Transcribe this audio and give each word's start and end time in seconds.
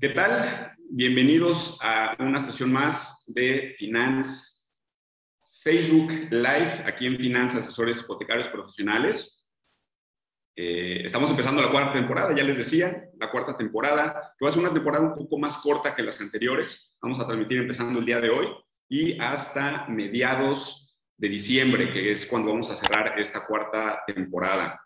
¿Qué 0.00 0.10
tal? 0.10 0.76
Bienvenidos 0.90 1.76
a 1.80 2.14
una 2.20 2.38
sesión 2.38 2.72
más 2.72 3.24
de 3.26 3.74
Finance 3.76 4.60
Facebook 5.60 6.08
Live, 6.30 6.84
aquí 6.86 7.06
en 7.06 7.18
Finanzas 7.18 7.66
Asesores 7.66 7.98
Hipotecarios 7.98 8.48
Profesionales. 8.48 9.50
Eh, 10.54 11.02
estamos 11.04 11.30
empezando 11.30 11.60
la 11.60 11.72
cuarta 11.72 11.94
temporada, 11.94 12.32
ya 12.32 12.44
les 12.44 12.58
decía, 12.58 13.08
la 13.18 13.28
cuarta 13.32 13.56
temporada, 13.56 14.34
que 14.38 14.44
va 14.44 14.50
a 14.50 14.52
ser 14.52 14.62
una 14.62 14.72
temporada 14.72 15.08
un 15.08 15.16
poco 15.16 15.36
más 15.36 15.56
corta 15.56 15.96
que 15.96 16.04
las 16.04 16.20
anteriores. 16.20 16.96
Vamos 17.02 17.18
a 17.18 17.26
transmitir 17.26 17.58
empezando 17.58 17.98
el 17.98 18.06
día 18.06 18.20
de 18.20 18.30
hoy 18.30 18.46
y 18.88 19.18
hasta 19.18 19.88
mediados 19.88 20.96
de 21.16 21.28
diciembre, 21.28 21.92
que 21.92 22.12
es 22.12 22.24
cuando 22.24 22.52
vamos 22.52 22.70
a 22.70 22.76
cerrar 22.76 23.18
esta 23.18 23.44
cuarta 23.44 24.04
temporada. 24.06 24.80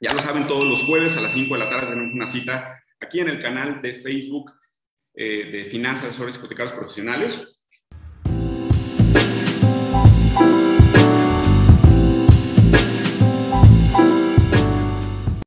Ya 0.00 0.12
lo 0.12 0.18
saben, 0.18 0.48
todos 0.48 0.64
los 0.64 0.82
jueves 0.82 1.16
a 1.16 1.20
las 1.20 1.30
5 1.30 1.54
de 1.54 1.60
la 1.60 1.70
tarde 1.70 1.86
tenemos 1.86 2.12
una 2.12 2.26
cita 2.26 2.82
aquí 3.00 3.20
en 3.20 3.28
el 3.28 3.40
canal 3.40 3.80
de 3.82 3.94
Facebook 3.94 4.52
eh, 5.18 5.50
de 5.50 5.64
Finanzas 5.64 6.10
Asesores 6.10 6.36
Hipotecarios 6.36 6.74
Profesionales. 6.74 7.58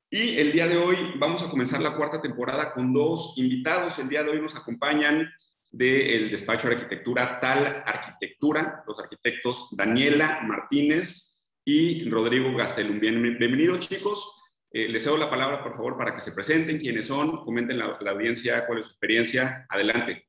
Y 0.10 0.40
el 0.40 0.52
día 0.52 0.68
de 0.68 0.78
hoy 0.78 0.98
vamos 1.20 1.44
a 1.44 1.52
comenzar 1.52 1.82
la 1.82 1.94
cuarta 1.94 2.20
temporada 2.20 2.74
con 2.74 2.92
dos 2.92 3.36
invitados. 3.38 4.00
El 4.00 4.10
día 4.10 4.24
de 4.24 4.32
hoy 4.32 4.42
nos 4.42 4.56
acompañan 4.56 5.32
del 5.70 6.32
despacho 6.32 6.68
de 6.68 6.74
arquitectura 6.74 7.40
Tal 7.40 7.84
Arquitectura, 7.86 8.84
los 8.88 9.00
arquitectos 9.00 9.70
Daniela 9.74 10.40
Martínez 10.48 11.46
y 11.64 12.10
Rodrigo 12.10 12.56
Gastelum. 12.58 13.00
bienvenidos 13.00 13.88
chicos. 13.88 14.39
Eh, 14.72 14.88
les 14.88 15.04
cedo 15.04 15.18
la 15.18 15.32
palabra, 15.32 15.64
por 15.64 15.76
favor, 15.76 15.98
para 15.98 16.14
que 16.14 16.22
se 16.22 16.32
presenten, 16.32 16.78
quiénes 16.78 17.08
son, 17.08 17.44
comenten 17.44 17.80
la, 17.80 17.98
la 18.02 18.12
audiencia, 18.12 18.68
cuál 18.68 18.80
es 18.80 18.86
su 18.86 18.92
experiencia. 18.92 19.66
Adelante. 19.68 20.28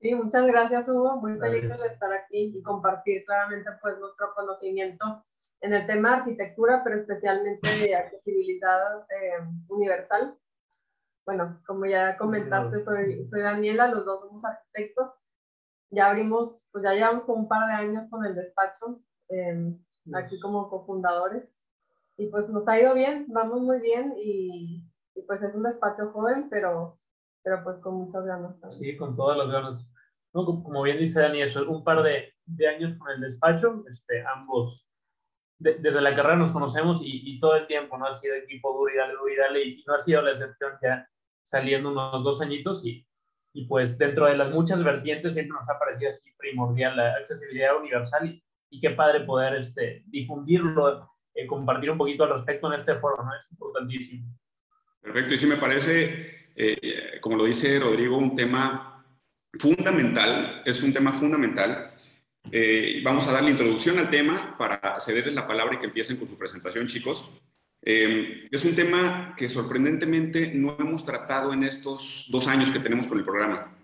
Sí, 0.00 0.14
muchas 0.14 0.46
gracias, 0.46 0.88
Hugo. 0.88 1.18
Muy 1.18 1.38
feliz 1.38 1.68
de 1.68 1.86
estar 1.86 2.10
aquí 2.12 2.54
y 2.56 2.62
compartir 2.62 3.22
claramente 3.26 3.70
pues, 3.82 3.98
nuestro 3.98 4.32
conocimiento 4.34 5.26
en 5.60 5.74
el 5.74 5.86
tema 5.86 6.08
de 6.08 6.16
arquitectura, 6.16 6.80
pero 6.82 6.96
especialmente 6.96 7.68
de 7.68 7.94
accesibilidad 7.94 9.02
eh, 9.10 9.44
universal. 9.68 10.38
Bueno, 11.26 11.60
como 11.66 11.84
ya 11.84 12.16
comentaste, 12.16 12.80
soy, 12.80 13.26
soy 13.26 13.42
Daniela, 13.42 13.88
los 13.88 14.06
dos 14.06 14.20
somos 14.20 14.42
arquitectos. 14.42 15.22
Ya 15.90 16.08
abrimos, 16.08 16.66
pues 16.72 16.82
ya 16.82 16.94
llevamos 16.94 17.26
como 17.26 17.42
un 17.42 17.48
par 17.48 17.66
de 17.66 17.74
años 17.74 18.08
con 18.08 18.24
el 18.24 18.34
despacho, 18.34 19.02
eh, 19.28 19.74
aquí 20.14 20.40
como 20.40 20.70
cofundadores 20.70 21.59
y 22.20 22.26
pues 22.26 22.50
nos 22.50 22.68
ha 22.68 22.78
ido 22.78 22.94
bien, 22.94 23.24
vamos 23.28 23.62
muy 23.62 23.80
bien 23.80 24.14
y, 24.22 24.84
y, 25.14 25.22
pues 25.22 25.42
es 25.42 25.54
un 25.54 25.62
despacho 25.62 26.10
joven, 26.12 26.48
pero, 26.50 26.98
pero 27.42 27.64
pues 27.64 27.78
con 27.78 27.94
muchas 27.94 28.26
ganas 28.26 28.60
también. 28.60 28.82
Sí, 28.82 28.96
con 28.98 29.16
todas 29.16 29.38
las 29.38 29.48
ganas. 29.48 29.90
No, 30.34 30.44
como 30.44 30.82
bien 30.82 30.98
dice 30.98 31.20
Dani, 31.20 31.40
eso 31.40 31.62
es 31.62 31.66
un 31.66 31.82
par 31.82 32.02
de, 32.02 32.34
de 32.44 32.68
años 32.68 32.94
con 32.98 33.10
el 33.10 33.22
despacho, 33.22 33.84
este, 33.90 34.22
ambos 34.22 34.86
desde 35.58 36.00
la 36.00 36.14
carrera 36.14 36.36
nos 36.36 36.52
conocemos 36.52 37.02
y, 37.02 37.20
y, 37.30 37.38
todo 37.38 37.54
el 37.54 37.66
tiempo, 37.66 37.98
¿no? 37.98 38.06
Ha 38.06 38.14
sido 38.14 38.34
equipo 38.34 38.72
duro 38.72 38.94
y 38.94 38.96
dale, 38.96 39.12
duro 39.12 39.28
y 39.28 39.36
dale, 39.36 39.62
y 39.62 39.84
no 39.86 39.94
ha 39.94 40.00
sido 40.00 40.22
la 40.22 40.30
excepción 40.30 40.72
ya 40.82 41.06
saliendo 41.42 41.90
unos 41.90 42.24
dos 42.24 42.40
añitos 42.40 42.82
y, 42.84 43.06
y 43.52 43.66
pues 43.66 43.98
dentro 43.98 44.24
de 44.24 44.38
las 44.38 44.50
muchas 44.50 44.82
vertientes 44.82 45.34
siempre 45.34 45.58
nos 45.58 45.68
ha 45.68 45.78
parecido 45.78 46.10
así 46.10 46.30
primordial 46.38 46.96
la 46.96 47.12
accesibilidad 47.12 47.76
universal 47.76 48.26
y, 48.26 48.42
y 48.70 48.80
qué 48.80 48.90
padre 48.90 49.20
poder 49.20 49.56
este, 49.56 50.02
difundirlo 50.06 51.09
eh, 51.34 51.46
compartir 51.46 51.90
un 51.90 51.98
poquito 51.98 52.24
al 52.24 52.34
respecto 52.34 52.72
en 52.72 52.80
este 52.80 52.96
foro, 52.96 53.22
¿no? 53.22 53.34
Es 53.34 53.50
importantísimo. 53.50 54.26
Perfecto, 55.00 55.34
y 55.34 55.38
sí 55.38 55.46
me 55.46 55.56
parece, 55.56 56.50
eh, 56.54 57.18
como 57.20 57.36
lo 57.36 57.44
dice 57.44 57.78
Rodrigo, 57.78 58.18
un 58.18 58.36
tema 58.36 59.04
fundamental, 59.58 60.62
es 60.64 60.82
un 60.82 60.92
tema 60.92 61.12
fundamental. 61.12 61.94
Eh, 62.50 63.00
vamos 63.04 63.26
a 63.26 63.32
dar 63.32 63.42
la 63.42 63.50
introducción 63.50 63.98
al 63.98 64.10
tema 64.10 64.56
para 64.58 64.98
cederles 65.00 65.34
la 65.34 65.46
palabra 65.46 65.74
y 65.74 65.78
que 65.78 65.86
empiecen 65.86 66.16
con 66.16 66.28
su 66.28 66.36
presentación, 66.36 66.86
chicos. 66.86 67.28
es 67.82 68.64
un 68.64 68.74
tema 68.74 69.34
que 69.36 69.48
sorprendentemente 69.48 70.52
no 70.54 70.76
hemos 70.78 71.02
tratado 71.02 71.54
en 71.54 71.64
estos 71.64 72.26
dos 72.30 72.46
años 72.46 72.70
que 72.70 72.78
tenemos 72.78 73.08
con 73.08 73.18
el 73.18 73.24
programa. 73.24 73.79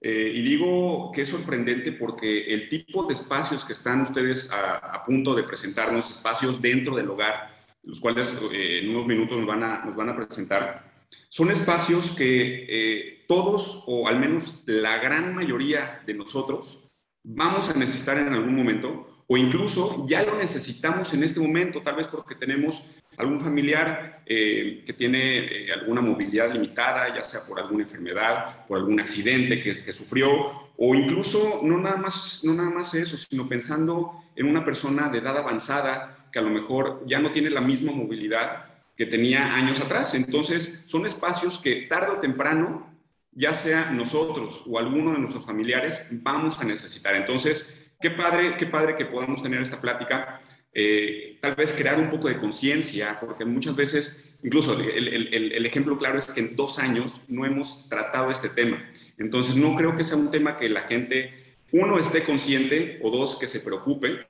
Eh, 0.00 0.32
y 0.34 0.42
digo 0.42 1.10
que 1.12 1.22
es 1.22 1.28
sorprendente 1.28 1.90
porque 1.92 2.54
el 2.54 2.68
tipo 2.68 3.04
de 3.04 3.14
espacios 3.14 3.64
que 3.64 3.72
están 3.72 4.02
ustedes 4.02 4.48
a, 4.52 5.02
punto 5.04 5.34
de 5.34 5.42
presentarnos, 5.42 6.10
espacios 6.10 6.62
dentro 6.62 6.94
del 6.94 7.10
hogar, 7.10 7.56
los 7.82 8.00
cuales 8.00 8.28
eh, 8.52 8.80
en 8.80 8.90
unos 8.90 9.06
minutos 9.06 9.36
nos 9.36 9.46
van 9.46 9.62
a, 9.64 9.84
nos 9.84 9.96
van 9.96 10.10
a 10.10 10.16
presentar, 10.16 10.84
son 11.28 11.50
espacios 11.50 12.10
que 12.12 12.66
eh, 12.68 13.24
todos, 13.26 13.84
o 13.86 14.08
al 14.08 14.20
menos 14.20 14.62
la 14.66 14.98
gran 14.98 15.34
mayoría 15.34 16.00
de 16.06 16.14
nosotros, 16.14 16.78
vamos 17.24 17.68
a 17.68 17.74
necesitar 17.74 18.18
en 18.18 18.32
algún 18.32 18.54
momento, 18.54 19.24
o 19.26 19.36
incluso 19.36 20.06
ya 20.08 20.22
lo 20.22 20.36
necesitamos 20.36 21.12
en 21.12 21.24
este 21.24 21.40
momento, 21.40 21.82
tal 21.82 21.96
vez 21.96 22.06
porque 22.06 22.34
tenemos 22.34 22.82
algún 23.18 23.40
familiar 23.40 24.22
eh, 24.24 24.82
que 24.86 24.92
tiene 24.92 25.38
eh, 25.38 25.72
alguna 25.72 26.00
movilidad 26.00 26.52
limitada, 26.52 27.14
ya 27.14 27.24
sea 27.24 27.40
por 27.46 27.58
alguna 27.58 27.82
enfermedad, 27.82 28.66
por 28.66 28.78
algún 28.78 29.00
accidente 29.00 29.60
que, 29.60 29.92
sufrió, 29.92 30.70
o 30.76 30.94
incluso 30.94 31.60
no 31.64 31.78
nada, 31.78 31.96
más, 31.96 32.42
no 32.44 32.54
nada 32.54 32.70
más 32.70 32.94
eso, 32.94 33.16
sino 33.16 33.48
pensando 33.48 34.22
en 34.36 34.46
una 34.46 34.64
persona 34.64 35.08
de 35.08 35.18
edad 35.18 35.36
avanzada 35.36 36.28
que 36.32 36.38
a 36.38 36.42
lo 36.42 36.50
mejor 36.50 37.02
ya 37.06 37.18
no 37.20 37.32
tiene 37.32 37.50
la 37.50 37.60
misma 37.60 37.90
movilidad 37.90 38.66
que 38.96 39.06
tenía 39.06 39.54
años 39.54 39.80
atrás. 39.80 40.14
Entonces, 40.14 40.84
son 40.86 41.06
espacios 41.06 41.58
que 41.58 41.86
tarde 41.88 42.12
o 42.12 42.20
temprano, 42.20 42.94
ya 43.32 43.54
sea 43.54 43.90
nosotros 43.90 44.62
o 44.66 44.78
alguno 44.78 45.12
de 45.12 45.18
nuestros 45.18 45.44
familiares, 45.44 46.06
vamos 46.10 46.60
a 46.60 46.64
necesitar. 46.64 47.14
Entonces, 47.14 47.88
qué 48.00 48.10
padre, 48.10 48.56
qué 48.56 48.66
padre 48.66 48.94
que 48.94 49.06
podamos 49.06 49.42
tener 49.42 49.62
esta 49.62 49.80
plática 49.80 50.40
eh, 50.80 51.38
tal 51.40 51.56
vez 51.56 51.72
crear 51.72 51.98
un 51.98 52.08
poco 52.08 52.28
de 52.28 52.38
conciencia, 52.38 53.18
porque 53.18 53.44
muchas 53.44 53.74
veces, 53.74 54.38
incluso 54.44 54.74
el, 54.74 55.08
el, 55.08 55.52
el, 55.52 55.66
ejemplo 55.66 55.98
claro 55.98 56.18
es 56.18 56.26
que 56.26 56.38
en 56.38 56.54
dos 56.54 56.78
años 56.78 57.20
no 57.26 57.44
hemos 57.44 57.88
tratado 57.88 58.30
este 58.30 58.48
tema. 58.48 58.88
Entonces, 59.18 59.56
no 59.56 59.74
creo 59.74 59.96
que 59.96 60.04
sea 60.04 60.16
un 60.16 60.30
tema 60.30 60.56
que 60.56 60.68
la 60.68 60.82
gente, 60.82 61.32
uno, 61.72 61.98
esté 61.98 62.22
consciente 62.22 63.00
o 63.02 63.10
dos, 63.10 63.36
que 63.40 63.48
se 63.48 63.58
preocupe. 63.58 64.24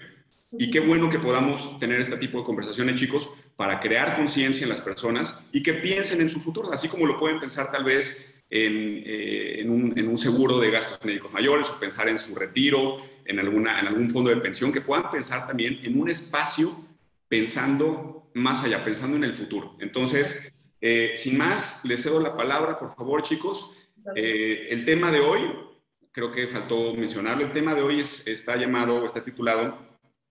Y 0.52 0.70
qué 0.70 0.80
bueno 0.80 1.10
que 1.10 1.18
podamos 1.18 1.78
tener 1.78 2.00
este 2.00 2.16
tipo 2.16 2.38
de 2.38 2.46
conversaciones, 2.46 2.98
chicos, 2.98 3.28
para 3.54 3.78
crear 3.78 4.16
conciencia 4.16 4.62
en 4.62 4.70
las 4.70 4.80
personas 4.80 5.38
y 5.52 5.62
que 5.62 5.74
piensen 5.74 6.22
en 6.22 6.30
su 6.30 6.40
futuro, 6.40 6.72
así 6.72 6.88
como 6.88 7.04
lo 7.04 7.18
pueden 7.18 7.40
pensar 7.40 7.70
tal 7.70 7.84
vez 7.84 8.38
eh, 8.50 9.60
en, 9.60 10.08
un, 10.08 10.16
seguro 10.16 10.58
de 10.58 10.70
gastos 10.70 10.98
médicos 11.04 11.30
mayores 11.30 11.68
o 11.68 11.78
pensar 11.78 12.08
en 12.08 12.16
su 12.16 12.34
retiro, 12.34 12.96
en, 13.28 13.38
alguna, 13.38 13.78
en 13.78 13.86
algún 13.86 14.10
fondo 14.10 14.30
de 14.30 14.38
pensión, 14.38 14.72
que 14.72 14.80
puedan 14.80 15.10
pensar 15.10 15.46
también 15.46 15.78
en 15.82 16.00
un 16.00 16.08
espacio 16.08 16.74
pensando 17.28 18.30
más 18.34 18.64
allá, 18.64 18.84
pensando 18.84 19.16
en 19.16 19.24
el 19.24 19.34
futuro. 19.34 19.76
Entonces, 19.80 20.52
eh, 20.80 21.12
sin 21.16 21.36
más, 21.36 21.84
les 21.84 22.02
cedo 22.02 22.20
la 22.20 22.36
palabra, 22.36 22.78
por 22.78 22.94
favor, 22.94 23.22
chicos. 23.22 23.72
Eh, 24.16 24.68
el 24.70 24.84
tema 24.84 25.10
de 25.10 25.20
hoy, 25.20 25.40
creo 26.12 26.32
que 26.32 26.48
faltó 26.48 26.94
mencionarlo, 26.94 27.44
el 27.44 27.52
tema 27.52 27.74
de 27.74 27.82
hoy 27.82 28.00
está 28.00 28.56
llamado, 28.56 29.04
está 29.04 29.22
titulado 29.22 29.78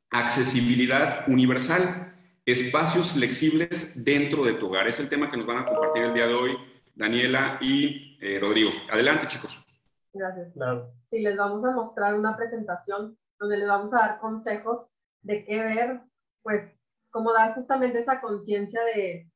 Accesibilidad 0.09 1.25
Universal, 1.27 2.15
espacios 2.45 3.11
flexibles 3.11 4.03
dentro 4.03 4.43
de 4.43 4.53
tu 4.53 4.67
hogar. 4.67 4.87
Es 4.87 4.99
el 4.99 5.09
tema 5.09 5.29
que 5.29 5.37
nos 5.37 5.45
van 5.45 5.59
a 5.59 5.65
compartir 5.65 6.03
el 6.03 6.13
día 6.13 6.27
de 6.27 6.33
hoy 6.33 6.57
Daniela 6.95 7.59
y 7.61 8.17
eh, 8.21 8.39
Rodrigo. 8.39 8.71
Adelante, 8.89 9.27
chicos. 9.27 9.63
Gracias. 10.13 10.51
Claro. 10.53 10.91
Sí, 11.09 11.21
les 11.21 11.37
vamos 11.37 11.63
a 11.63 11.71
mostrar 11.71 12.15
una 12.15 12.35
presentación 12.35 13.17
donde 13.39 13.57
les 13.57 13.67
vamos 13.67 13.93
a 13.93 13.99
dar 13.99 14.19
consejos 14.19 14.95
de 15.21 15.45
qué 15.45 15.59
ver, 15.63 16.01
pues, 16.41 16.75
cómo 17.09 17.33
dar 17.33 17.53
justamente 17.55 17.99
esa 17.99 18.19
conciencia 18.19 18.81
de 18.83 19.31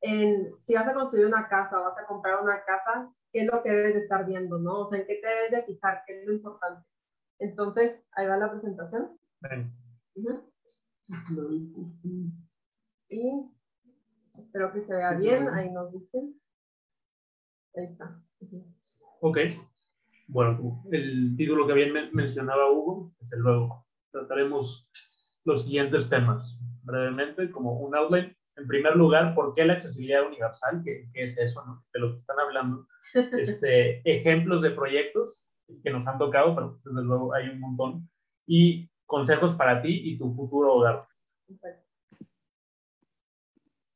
en, 0.00 0.54
si 0.60 0.74
vas 0.74 0.86
a 0.86 0.92
construir 0.92 1.26
una 1.26 1.48
casa 1.48 1.80
o 1.80 1.84
vas 1.84 1.98
a 1.98 2.06
comprar 2.06 2.42
una 2.42 2.62
casa, 2.64 3.10
qué 3.32 3.40
es 3.40 3.46
lo 3.50 3.62
que 3.62 3.70
debes 3.70 3.94
de 3.94 4.00
estar 4.00 4.26
viendo, 4.26 4.58
¿no? 4.58 4.80
O 4.80 4.86
sea, 4.86 4.98
en 4.98 5.06
qué 5.06 5.14
te 5.14 5.26
debes 5.26 5.50
de 5.50 5.62
fijar, 5.62 6.02
qué 6.06 6.20
es 6.20 6.26
lo 6.26 6.34
importante. 6.34 6.86
Entonces, 7.38 8.02
ahí 8.12 8.26
va 8.26 8.36
la 8.36 8.50
presentación. 8.50 9.18
Y 13.08 13.50
Espero 14.38 14.72
que 14.72 14.80
se 14.80 14.94
vea 14.94 15.12
bien, 15.14 15.48
ahí 15.48 15.70
nos 15.70 15.92
dicen. 15.92 16.40
Ahí 17.76 17.84
está. 17.84 18.20
Ok. 19.20 19.38
Bueno, 20.26 20.82
el 20.90 21.34
título 21.36 21.66
que 21.66 21.74
bien 21.74 21.92
mencionaba 22.12 22.70
Hugo, 22.70 23.12
desde 23.20 23.38
luego, 23.38 23.86
trataremos 24.10 24.88
los 25.44 25.64
siguientes 25.64 26.08
temas 26.08 26.58
brevemente, 26.82 27.50
como 27.50 27.78
un 27.80 27.94
outline. 27.94 28.34
En 28.56 28.66
primer 28.66 28.96
lugar, 28.96 29.34
¿por 29.34 29.52
qué 29.52 29.64
la 29.64 29.74
accesibilidad 29.74 30.26
universal? 30.26 30.80
¿Qué, 30.84 31.08
qué 31.12 31.24
es 31.24 31.36
eso 31.38 31.64
no? 31.64 31.84
de 31.92 32.00
lo 32.00 32.12
que 32.12 32.20
están 32.20 32.38
hablando? 32.38 32.86
Este, 33.38 34.00
ejemplos 34.04 34.62
de 34.62 34.70
proyectos 34.70 35.44
que 35.82 35.90
nos 35.90 36.06
han 36.06 36.18
tocado, 36.18 36.54
pero 36.54 36.80
desde 36.84 37.02
luego 37.02 37.34
hay 37.34 37.48
un 37.48 37.60
montón. 37.60 38.08
Y 38.46 38.90
consejos 39.06 39.54
para 39.54 39.82
ti 39.82 40.00
y 40.04 40.18
tu 40.18 40.30
futuro 40.30 40.74
hogar. 40.74 41.06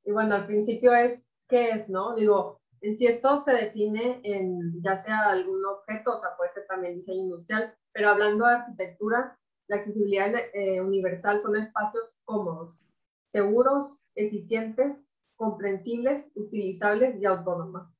Y 0.04 0.12
bueno, 0.12 0.34
al 0.34 0.46
principio 0.46 0.94
es, 0.94 1.24
¿qué 1.48 1.70
es, 1.70 1.88
no? 1.88 2.14
Digo, 2.16 2.60
en 2.80 2.96
si 2.96 3.06
esto 3.06 3.42
se 3.44 3.52
define 3.52 4.20
en 4.24 4.82
ya 4.82 4.98
sea 4.98 5.30
algún 5.30 5.64
objeto, 5.64 6.16
o 6.16 6.20
sea, 6.20 6.30
puede 6.36 6.50
ser 6.50 6.66
también 6.66 6.96
diseño 6.96 7.24
industrial, 7.24 7.74
pero 7.92 8.10
hablando 8.10 8.46
de 8.46 8.54
arquitectura, 8.54 9.38
la 9.68 9.76
accesibilidad 9.76 10.32
eh, 10.54 10.80
universal 10.80 11.40
son 11.40 11.56
espacios 11.56 12.20
cómodos, 12.24 12.92
seguros, 13.28 14.02
eficientes, 14.14 15.04
comprensibles, 15.36 16.30
utilizables 16.34 17.20
y 17.20 17.26
autónomos. 17.26 17.92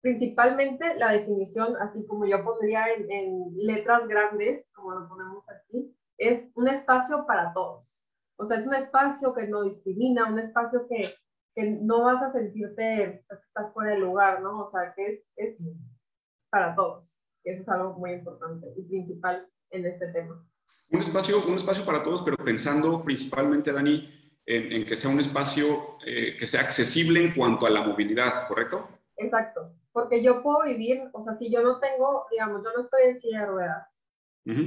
Principalmente 0.00 0.94
la 0.96 1.12
definición, 1.12 1.76
así 1.80 2.06
como 2.06 2.24
yo 2.26 2.44
pondría 2.44 2.84
en, 2.92 3.10
en 3.10 3.56
letras 3.56 4.06
grandes, 4.06 4.70
como 4.74 4.92
lo 4.92 5.08
ponemos 5.08 5.50
aquí, 5.50 5.92
es 6.18 6.50
un 6.54 6.68
espacio 6.68 7.26
para 7.26 7.52
todos. 7.52 8.04
O 8.36 8.46
sea, 8.46 8.58
es 8.58 8.66
un 8.66 8.74
espacio 8.74 9.34
que 9.34 9.48
no 9.48 9.64
discrimina, 9.64 10.30
un 10.30 10.38
espacio 10.38 10.86
que 10.86 11.12
que 11.58 11.72
no 11.72 12.04
vas 12.04 12.22
a 12.22 12.30
sentirte 12.30 13.24
pues, 13.26 13.40
que 13.40 13.46
estás 13.46 13.72
fuera 13.72 13.90
del 13.90 14.02
lugar, 14.02 14.40
¿no? 14.40 14.60
O 14.60 14.70
sea, 14.70 14.94
que 14.94 15.06
es, 15.08 15.24
es 15.34 15.56
para 16.50 16.72
todos. 16.76 17.20
Eso 17.42 17.62
es 17.62 17.68
algo 17.68 17.94
muy 17.94 18.12
importante 18.12 18.68
y 18.76 18.82
principal 18.82 19.44
en 19.70 19.86
este 19.86 20.06
tema. 20.12 20.46
Un 20.90 21.00
espacio, 21.00 21.44
un 21.44 21.56
espacio 21.56 21.84
para 21.84 22.04
todos, 22.04 22.22
pero 22.22 22.36
pensando 22.36 23.02
principalmente, 23.02 23.72
Dani, 23.72 24.08
en, 24.46 24.72
en 24.72 24.86
que 24.86 24.94
sea 24.94 25.10
un 25.10 25.18
espacio 25.18 25.98
eh, 26.06 26.36
que 26.38 26.46
sea 26.46 26.60
accesible 26.60 27.24
en 27.24 27.34
cuanto 27.34 27.66
a 27.66 27.70
la 27.70 27.82
movilidad, 27.82 28.46
¿correcto? 28.46 28.88
Exacto, 29.16 29.74
porque 29.90 30.22
yo 30.22 30.44
puedo 30.44 30.62
vivir, 30.62 31.10
o 31.12 31.22
sea, 31.22 31.34
si 31.34 31.50
yo 31.50 31.60
no 31.62 31.80
tengo, 31.80 32.26
digamos, 32.30 32.62
yo 32.62 32.70
no 32.72 32.82
estoy 32.82 33.02
en 33.08 33.18
silla 33.18 33.40
de 33.40 33.46
ruedas, 33.46 34.00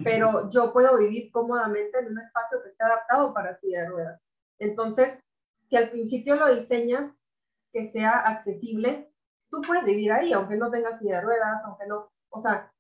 pero 0.04 0.48
yo 0.52 0.72
puedo 0.74 0.96
vivir 0.98 1.32
cómodamente 1.32 1.98
en 1.98 2.12
un 2.12 2.20
espacio 2.20 2.62
que 2.62 2.70
esté 2.70 2.84
adaptado 2.84 3.34
para 3.34 3.56
silla 3.56 3.82
de 3.82 3.90
ruedas. 3.90 4.30
Entonces, 4.60 5.24
si 5.72 5.78
al 5.78 5.90
principio 5.90 6.36
lo 6.36 6.54
diseñas 6.54 7.26
que 7.72 7.86
sea 7.86 8.20
accesible, 8.20 9.10
tú 9.50 9.62
puedes 9.66 9.86
vivir 9.86 10.12
ahí, 10.12 10.34
aunque 10.34 10.58
no 10.58 10.70
tengas 10.70 11.00
silla 11.00 11.16
de 11.16 11.22
ruedas, 11.22 11.64
aunque 11.64 11.88
no, 11.88 12.12
o 12.30 12.42
sea, 12.42 12.74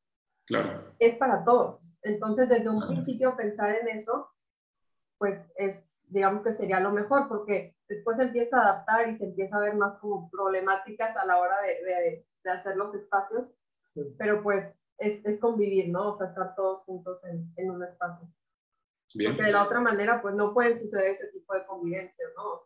claro. 0.45 0.93
es 0.99 1.15
para 1.15 1.45
todos. 1.45 1.97
Entonces, 2.01 2.49
desde 2.49 2.67
un 2.67 2.85
principio 2.85 3.37
pensar 3.37 3.73
en 3.77 3.87
eso, 3.87 4.29
pues 5.17 5.49
es, 5.55 6.03
digamos 6.09 6.43
que 6.43 6.51
sería 6.51 6.81
lo 6.81 6.91
mejor, 6.91 7.29
porque 7.29 7.77
después 7.87 8.17
se 8.17 8.23
empieza 8.23 8.57
a 8.57 8.63
adaptar 8.63 9.07
y 9.07 9.15
se 9.15 9.23
empieza 9.23 9.55
a 9.55 9.61
ver 9.61 9.75
más 9.75 9.95
como 9.99 10.29
problemáticas 10.29 11.15
a 11.15 11.25
la 11.25 11.39
hora 11.39 11.61
de, 11.61 11.85
de, 11.85 12.27
de 12.43 12.51
hacer 12.51 12.75
los 12.75 12.93
espacios, 12.93 13.53
pero 14.17 14.43
pues 14.43 14.83
es, 14.97 15.25
es, 15.25 15.39
convivir, 15.39 15.87
¿no? 15.87 16.09
O 16.09 16.15
sea, 16.17 16.27
estar 16.27 16.55
todos 16.55 16.83
juntos 16.83 17.23
en, 17.23 17.53
en 17.55 17.71
un 17.71 17.85
espacio. 17.85 18.27
Porque 19.13 19.43
de 19.43 19.51
la 19.51 19.63
otra 19.63 19.79
manera, 19.79 20.21
pues 20.21 20.35
no 20.35 20.53
pueden 20.53 20.77
suceder 20.77 21.15
ese 21.15 21.27
tipo 21.27 21.53
de 21.53 21.65
convivencia, 21.65 22.25
¿no? 22.35 22.61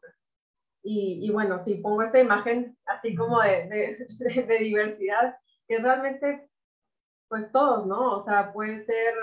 Y, 0.84 1.28
y, 1.28 1.32
bueno, 1.32 1.60
si 1.60 1.76
pongo 1.76 2.04
esta 2.04 2.20
imagen 2.20 2.78
así 2.86 3.16
como 3.16 3.42
de, 3.42 3.68
de, 3.68 4.44
de, 4.44 4.58
diversidad, 4.60 5.36
que 5.68 5.80
realmente, 5.80 6.48
pues 7.28 7.52
todos, 7.52 7.88
¿no? 7.88 8.12
O 8.12 8.22
sea, 8.22 8.54
puede 8.54 8.78
ser, 8.78 9.16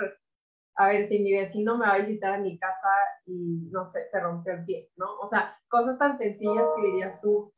a 0.75 0.89
ver, 0.89 1.07
si 1.07 1.21
mi 1.21 1.33
vecino 1.33 1.79
me 1.79 1.87
va 1.87 1.95
a 1.95 1.99
visitar 1.99 2.35
a 2.35 2.39
mi 2.39 2.59
casa 2.59 2.89
y, 3.27 3.69
no 3.71 3.87
sé, 3.87 4.09
se 4.11 4.19
rompió 4.19 4.55
el 4.55 4.65
pie, 4.65 4.91
¿no? 4.97 5.19
O 5.21 5.29
sea, 5.29 5.57
cosas 5.69 5.99
tan 5.99 6.19
sencillas 6.19 6.65
que 6.77 6.83
dirías 6.83 7.21
tú, 7.21 7.53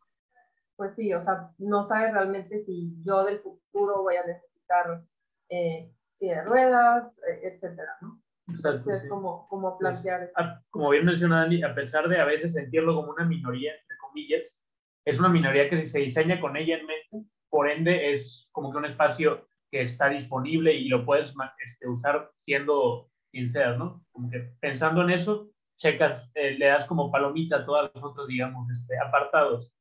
pues 0.77 0.95
sí, 0.95 1.15
o 1.15 1.21
sea, 1.21 1.51
no 1.59 1.85
sabes 1.85 2.13
realmente 2.13 2.59
si 2.59 2.95
yo 3.05 3.25
del 3.25 3.41
futuro 3.41 4.03
voy 4.03 4.17
a 4.17 4.27
necesitar 4.27 5.03
eh, 5.49 5.91
silla 6.13 6.43
de 6.43 6.45
ruedas, 6.45 7.19
eh, 7.29 7.41
etcétera, 7.45 7.97
¿no? 8.01 8.21
Es 8.46 9.08
como, 9.08 9.49
como 9.49 9.79
pues, 9.79 9.93
plantear 9.93 10.25
eso. 10.25 10.32
Como 10.70 10.91
bien 10.91 11.05
menciona 11.05 11.41
Dani, 11.41 11.62
a 11.62 11.75
pesar 11.75 12.08
de 12.08 12.20
a 12.20 12.25
veces 12.25 12.52
sentirlo 12.52 12.94
como 12.94 13.12
una 13.12 13.25
minoría, 13.25 13.73
entre 13.73 13.96
comillas, 13.99 14.61
es 15.05 15.19
una 15.19 15.29
minoría 15.29 15.69
que 15.69 15.85
se 15.85 16.00
diseña 16.00 16.41
con 16.41 16.56
ella 16.56 16.79
en 16.79 16.87
mente, 16.87 17.29
por 17.50 17.70
ende 17.70 18.12
es 18.12 18.49
como 18.52 18.73
que 18.73 18.79
un 18.79 18.87
espacio 18.87 19.46
que 19.70 19.82
está 19.82 20.08
disponible 20.08 20.73
y 20.75 20.88
lo 20.88 21.05
puedes 21.05 21.35
este, 21.64 21.88
usar 21.88 22.31
siendo 22.38 23.11
quien 23.31 23.49
seas, 23.49 23.79
¿no? 23.79 24.05
Como 24.12 24.31
que 24.31 24.52
pensando 24.61 25.02
en 25.02 25.11
eso, 25.11 25.50
checas, 25.79 26.31
eh, 26.35 26.56
le 26.58 26.67
das 26.67 26.85
como 26.87 27.11
palomita 27.11 27.56
a 27.56 27.67
todos 27.67 27.91
los 27.94 28.05
otros, 28.05 28.29
digamos, 28.29 28.70
este, 28.70 28.99
apartados. 28.99 29.73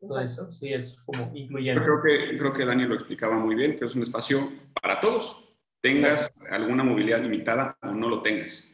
Todo 0.00 0.20
eso, 0.20 0.50
sí, 0.50 0.72
es 0.72 0.96
como 1.06 1.30
incluyente. 1.34 1.82
Creo 1.82 2.02
que, 2.02 2.38
creo 2.38 2.52
que 2.52 2.64
Dani 2.64 2.84
lo 2.84 2.94
explicaba 2.94 3.38
muy 3.38 3.54
bien, 3.54 3.78
que 3.78 3.86
es 3.86 3.94
un 3.94 4.02
espacio 4.02 4.50
para 4.80 5.00
todos 5.00 5.43
tengas 5.84 6.32
alguna 6.50 6.82
movilidad 6.82 7.20
limitada 7.20 7.76
o 7.82 7.88
no 7.88 8.08
lo 8.08 8.22
tengas. 8.22 8.70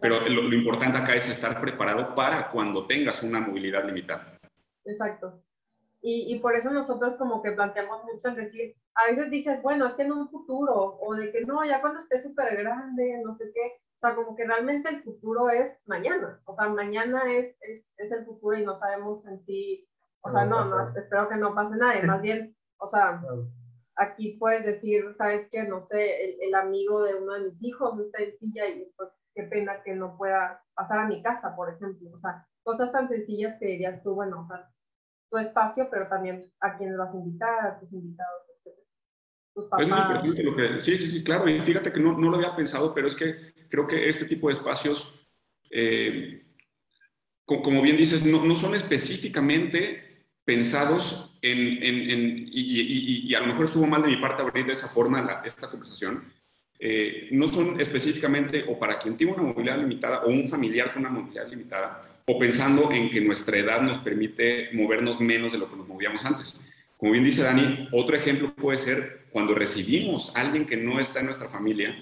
Pero 0.00 0.26
lo, 0.26 0.54
importante 0.54 0.96
acá 0.96 1.14
es 1.14 1.28
estar 1.28 1.60
preparado 1.60 2.14
para 2.14 2.48
cuando 2.48 2.86
tengas 2.86 3.22
una 3.22 3.40
movilidad 3.40 3.84
limitada. 3.84 4.38
Exacto. 4.86 5.42
Y, 6.00 6.34
y, 6.34 6.38
por 6.38 6.54
eso 6.54 6.70
nosotros 6.70 7.16
como 7.18 7.42
que 7.42 7.52
planteamos 7.52 8.04
mucho 8.04 8.28
en 8.28 8.36
decir, 8.36 8.74
a 8.94 9.10
veces 9.10 9.30
dices, 9.30 9.62
bueno, 9.62 9.86
es 9.86 9.94
que 9.94 10.02
en 10.02 10.12
un 10.12 10.30
futuro, 10.30 10.98
o 10.98 11.14
de 11.14 11.30
que 11.30 11.42
no, 11.42 11.62
ya 11.64 11.82
cuando 11.82 12.00
esté 12.00 12.22
súper 12.22 12.56
grande, 12.56 13.20
no 13.22 13.36
sé 13.36 13.50
qué, 13.54 13.78
o 13.96 14.00
sea, 14.00 14.14
como 14.14 14.34
que 14.34 14.46
realmente 14.46 14.88
el 14.88 15.02
futuro 15.02 15.50
es 15.50 15.86
mañana, 15.86 16.40
o 16.46 16.54
sea, 16.54 16.68
mañana 16.68 17.22
es, 17.32 17.54
es, 17.60 17.92
es 17.98 18.12
el 18.12 18.24
futuro 18.24 18.56
y 18.56 18.64
no 18.64 18.78
sabemos 18.78 19.26
en 19.26 19.44
sí, 19.44 19.86
o 20.20 20.30
sea, 20.30 20.44
no, 20.44 20.64
no, 20.64 20.82
espero 20.82 21.28
que 21.28 21.36
no 21.36 21.54
pase 21.54 21.76
nada, 21.76 22.00
más 22.02 22.22
bien, 22.22 22.56
o 22.78 22.86
sea, 22.86 23.20
aquí 23.96 24.36
puedes 24.38 24.64
decir, 24.64 25.04
sabes 25.16 25.48
que, 25.50 25.64
no 25.64 25.82
sé, 25.82 26.36
el, 26.40 26.54
amigo 26.54 27.02
de 27.02 27.14
uno 27.14 27.32
de 27.32 27.48
mis 27.48 27.62
hijos 27.64 27.98
está 27.98 28.22
en 28.22 28.36
silla 28.36 28.68
y 28.68 28.92
pues 28.96 29.10
qué 29.34 29.44
pena 29.44 29.82
que 29.82 29.94
no 29.94 30.16
pueda 30.16 30.62
pasar 30.74 30.98
a 30.98 31.06
mi 31.06 31.22
casa, 31.22 31.56
por 31.56 31.72
ejemplo. 31.72 32.10
O 32.12 32.18
sea, 32.18 32.46
cosas 32.62 32.92
tan 32.92 33.08
sencillas 33.08 33.56
que 33.58 33.66
dirías 33.66 34.02
tú, 34.02 34.14
bueno, 34.14 34.42
o 34.42 34.46
sea, 34.46 34.70
tu 35.30 35.38
espacio, 35.38 35.88
pero 35.90 36.08
también 36.08 36.52
a 36.60 36.76
quién 36.76 36.96
vas 36.96 37.12
a 37.12 37.16
invitar, 37.16 37.66
a 37.66 37.80
tus 37.80 37.92
invitados, 37.92 38.42
etc. 38.64 38.76
Tus 39.54 39.64
papás. 39.64 39.86
Es 39.86 39.90
muy 39.90 39.98
importante 39.98 40.42
lo 40.42 40.56
que, 40.56 40.82
sí, 40.82 40.98
sí, 40.98 41.10
sí, 41.10 41.24
claro, 41.24 41.48
y 41.48 41.58
fíjate 41.60 41.92
que 41.92 42.00
no, 42.00 42.16
no 42.16 42.30
lo 42.30 42.36
había 42.36 42.54
pensado, 42.54 42.94
pero 42.94 43.08
es 43.08 43.16
que 43.16 43.54
creo 43.68 43.86
que 43.86 44.08
este 44.08 44.26
tipo 44.26 44.48
de 44.48 44.54
espacios, 44.54 45.26
eh, 45.70 46.42
como 47.44 47.82
bien 47.82 47.96
dices, 47.96 48.24
no, 48.24 48.44
no 48.44 48.56
son 48.56 48.74
específicamente 48.74 50.05
pensados 50.46 51.36
en, 51.42 51.58
en, 51.82 52.10
en 52.10 52.48
y, 52.52 53.34
a 53.34 53.40
lo 53.40 53.48
mejor 53.48 53.66
estuvo 53.66 53.86
mal 53.86 54.00
de 54.00 54.08
mi 54.08 54.16
parte 54.16 54.42
abrir 54.42 54.64
de 54.64 54.72
esa 54.72 54.88
forma 54.88 55.20
la, 55.20 55.42
esta 55.44 55.68
conversación, 55.68 56.24
eh, 56.78 57.28
no 57.32 57.48
son 57.48 57.80
específicamente 57.80 58.64
o 58.68 58.78
para 58.78 58.98
quien 58.98 59.16
tiene 59.16 59.32
una 59.32 59.42
movilidad 59.42 59.78
limitada 59.78 60.22
o 60.24 60.28
un 60.28 60.48
familiar 60.48 60.92
con 60.92 61.04
una 61.04 61.10
movilidad 61.10 61.48
limitada, 61.48 62.00
o 62.26 62.38
pensando 62.38 62.92
en 62.92 63.10
que 63.10 63.20
nuestra 63.20 63.58
edad 63.58 63.82
nos 63.82 63.98
permite 63.98 64.70
movernos 64.72 65.20
menos 65.20 65.52
de 65.52 65.58
lo 65.58 65.68
que 65.68 65.76
nos 65.76 65.88
movíamos 65.88 66.24
antes. 66.24 66.58
Como 66.96 67.12
bien 67.12 67.24
dice 67.24 67.42
Dani, 67.42 67.88
otro 67.92 68.14
ejemplo 68.16 68.54
puede 68.54 68.78
ser 68.78 69.26
cuando 69.30 69.54
recibimos 69.54 70.34
a 70.34 70.40
alguien 70.42 70.64
que 70.64 70.76
no 70.76 71.00
está 71.00 71.20
en 71.20 71.26
nuestra 71.26 71.48
familia, 71.48 71.96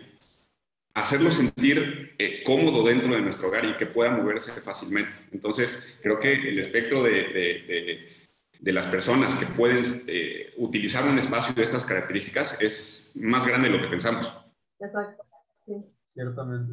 hacerlo 0.92 1.32
sentir 1.32 2.14
eh, 2.18 2.42
cómodo 2.44 2.84
dentro 2.84 3.14
de 3.14 3.22
nuestro 3.22 3.48
hogar 3.48 3.64
y 3.64 3.76
que 3.76 3.86
pueda 3.86 4.10
moverse 4.10 4.52
fácilmente. 4.60 5.12
Entonces, 5.32 5.98
creo 6.02 6.20
que 6.20 6.32
el 6.32 6.58
espectro 6.58 7.02
de 7.02 8.23
las 8.72 8.86
personas 8.86 9.36
que 9.36 9.46
pueden 9.46 9.82
eh, 10.08 10.54
utilizar 10.58 11.04
un 11.04 11.18
espacio 11.18 11.54
de 11.54 11.64
estas 11.64 11.84
características 11.84 12.60
es 12.60 13.12
más 13.14 13.46
grande 13.46 13.68
de 13.68 13.76
lo 13.76 13.82
que 13.82 13.90
pensamos. 13.90 14.32
Exacto, 14.78 15.24
sí. 15.66 15.74
Ciertamente. 16.06 16.72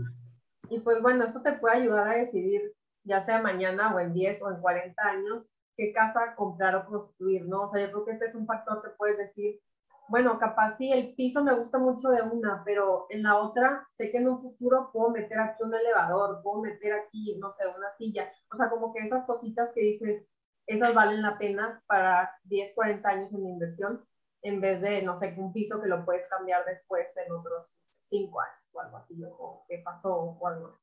Y 0.70 0.80
pues 0.80 1.02
bueno, 1.02 1.26
esto 1.26 1.42
te 1.42 1.54
puede 1.54 1.78
ayudar 1.78 2.08
a 2.08 2.16
decidir, 2.16 2.62
ya 3.04 3.22
sea 3.24 3.42
mañana 3.42 3.94
o 3.94 4.00
en 4.00 4.14
10 4.14 4.42
o 4.44 4.52
en 4.52 4.62
40 4.62 5.02
años, 5.04 5.54
qué 5.76 5.92
casa 5.92 6.36
comprar 6.36 6.76
o 6.76 6.86
construir, 6.86 7.46
¿no? 7.48 7.64
O 7.64 7.70
sea, 7.70 7.82
yo 7.82 7.92
creo 7.92 8.06
que 8.06 8.12
este 8.12 8.26
es 8.26 8.36
un 8.36 8.46
factor 8.46 8.82
que 8.82 8.90
puedes 8.98 9.18
decir, 9.18 9.60
bueno, 10.08 10.38
capaz 10.40 10.78
sí, 10.78 10.92
el 10.92 11.16
piso 11.16 11.44
me 11.44 11.56
gusta 11.56 11.78
mucho 11.78 12.10
de 12.10 12.22
una, 12.22 12.64
pero 12.66 13.08
en 13.10 13.24
la 13.24 13.38
otra 13.38 13.88
sé 13.94 14.12
que 14.12 14.18
en 14.18 14.28
un 14.28 14.42
futuro 14.42 14.90
puedo 14.92 15.10
meter 15.10 15.40
aquí 15.40 15.64
un 15.64 15.74
elevador, 15.74 16.42
puedo 16.44 16.62
meter 16.62 16.94
aquí, 16.94 17.38
no 17.40 17.52
sé, 17.52 17.64
una 17.68 17.92
silla. 17.94 18.30
O 18.54 18.58
sea, 18.58 18.70
como 18.70 18.94
que 18.94 19.06
esas 19.06 19.26
cositas 19.26 19.72
que 19.74 19.82
dices, 19.82 20.28
esas 20.72 20.94
valen 20.94 21.22
la 21.22 21.38
pena 21.38 21.84
para 21.88 22.38
10, 22.44 22.74
40 22.74 23.10
años 23.10 23.34
en 23.34 23.46
inversión, 23.46 24.06
en 24.42 24.62
vez 24.62 24.82
de, 24.82 25.02
no 25.02 25.18
sé, 25.18 25.34
un 25.38 25.54
piso 25.54 25.82
que 25.82 25.88
lo 25.88 26.06
puedes 26.06 26.28
cambiar 26.28 26.66
después 26.66 27.16
en 27.18 27.32
otros 27.32 27.78
5 28.06 28.42
años 28.42 28.76
o 28.76 28.82
algo 28.82 28.98
así, 28.98 29.22
o 29.24 29.66
qué 29.68 29.82
pasó 29.84 30.16
o 30.16 30.48
algo 30.48 30.68
así. 30.68 30.82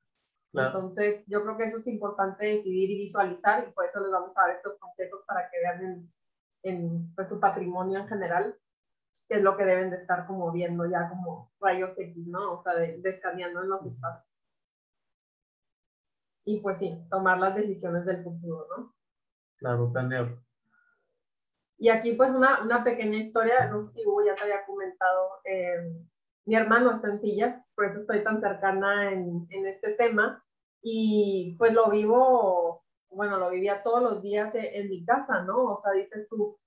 Entonces, 0.54 1.24
yo 1.26 1.42
creo 1.42 1.56
que 1.56 1.64
eso 1.64 1.78
es 1.78 1.86
importante 1.86 2.46
decidir 2.46 2.90
y 2.90 2.96
visualizar 2.96 3.68
y 3.68 3.72
por 3.72 3.84
eso 3.84 4.00
les 4.00 4.10
vamos 4.10 4.32
a 4.34 4.42
dar 4.42 4.56
estos 4.56 4.78
consejos 4.78 5.20
para 5.26 5.48
que 5.50 5.58
vean 5.60 5.82
en, 5.82 6.12
en 6.62 7.14
pues, 7.14 7.28
su 7.28 7.38
patrimonio 7.38 7.98
en 7.98 8.08
general 8.08 8.58
qué 9.28 9.36
es 9.36 9.42
lo 9.42 9.56
que 9.56 9.64
deben 9.64 9.90
de 9.90 9.96
estar 9.96 10.26
como 10.26 10.50
viendo 10.50 10.86
ya 10.86 11.08
como 11.10 11.52
rayos 11.60 11.98
X, 11.98 12.26
¿no? 12.26 12.54
O 12.54 12.62
sea, 12.62 12.74
de, 12.74 12.98
de 12.98 13.10
escaneando 13.10 13.62
en 13.62 13.68
los 13.68 13.84
espacios. 13.84 14.46
Y 16.46 16.60
pues 16.60 16.78
sí, 16.78 17.06
tomar 17.10 17.38
las 17.38 17.54
decisiones 17.54 18.06
del 18.06 18.24
futuro, 18.24 18.66
¿no? 18.74 18.94
Claro, 19.58 19.92
planear. 19.92 20.38
Y 21.78 21.90
aquí 21.90 22.12
pues 22.14 22.32
una, 22.32 22.62
una, 22.62 22.82
pequeña 22.82 23.18
historia, 23.18 23.66
no 23.68 23.80
sé 23.80 23.88
si 23.88 24.06
Hugo 24.06 24.24
ya 24.24 24.34
te 24.34 24.42
había 24.42 24.66
comentado, 24.66 25.40
eh, 25.44 25.92
mi 26.44 26.56
hermano 26.56 26.90
está 26.90 27.08
en 27.08 27.20
silla, 27.20 27.64
por 27.74 27.84
eso 27.84 28.00
estoy 28.00 28.24
tan 28.24 28.40
cercana 28.40 29.12
en, 29.12 29.46
en, 29.50 29.66
este 29.66 29.92
tema, 29.92 30.44
y 30.82 31.54
pues 31.56 31.72
lo 31.72 31.88
vivo, 31.90 32.84
bueno, 33.10 33.38
lo 33.38 33.50
vivía 33.50 33.82
todos 33.82 34.02
los 34.02 34.22
días 34.22 34.52
en, 34.56 34.64
en, 34.64 34.88
mi 34.88 35.04
casa, 35.04 35.42
¿no? 35.42 35.72
O 35.72 35.76
sea, 35.76 35.92
dices 35.92 36.26
tú, 36.28 36.58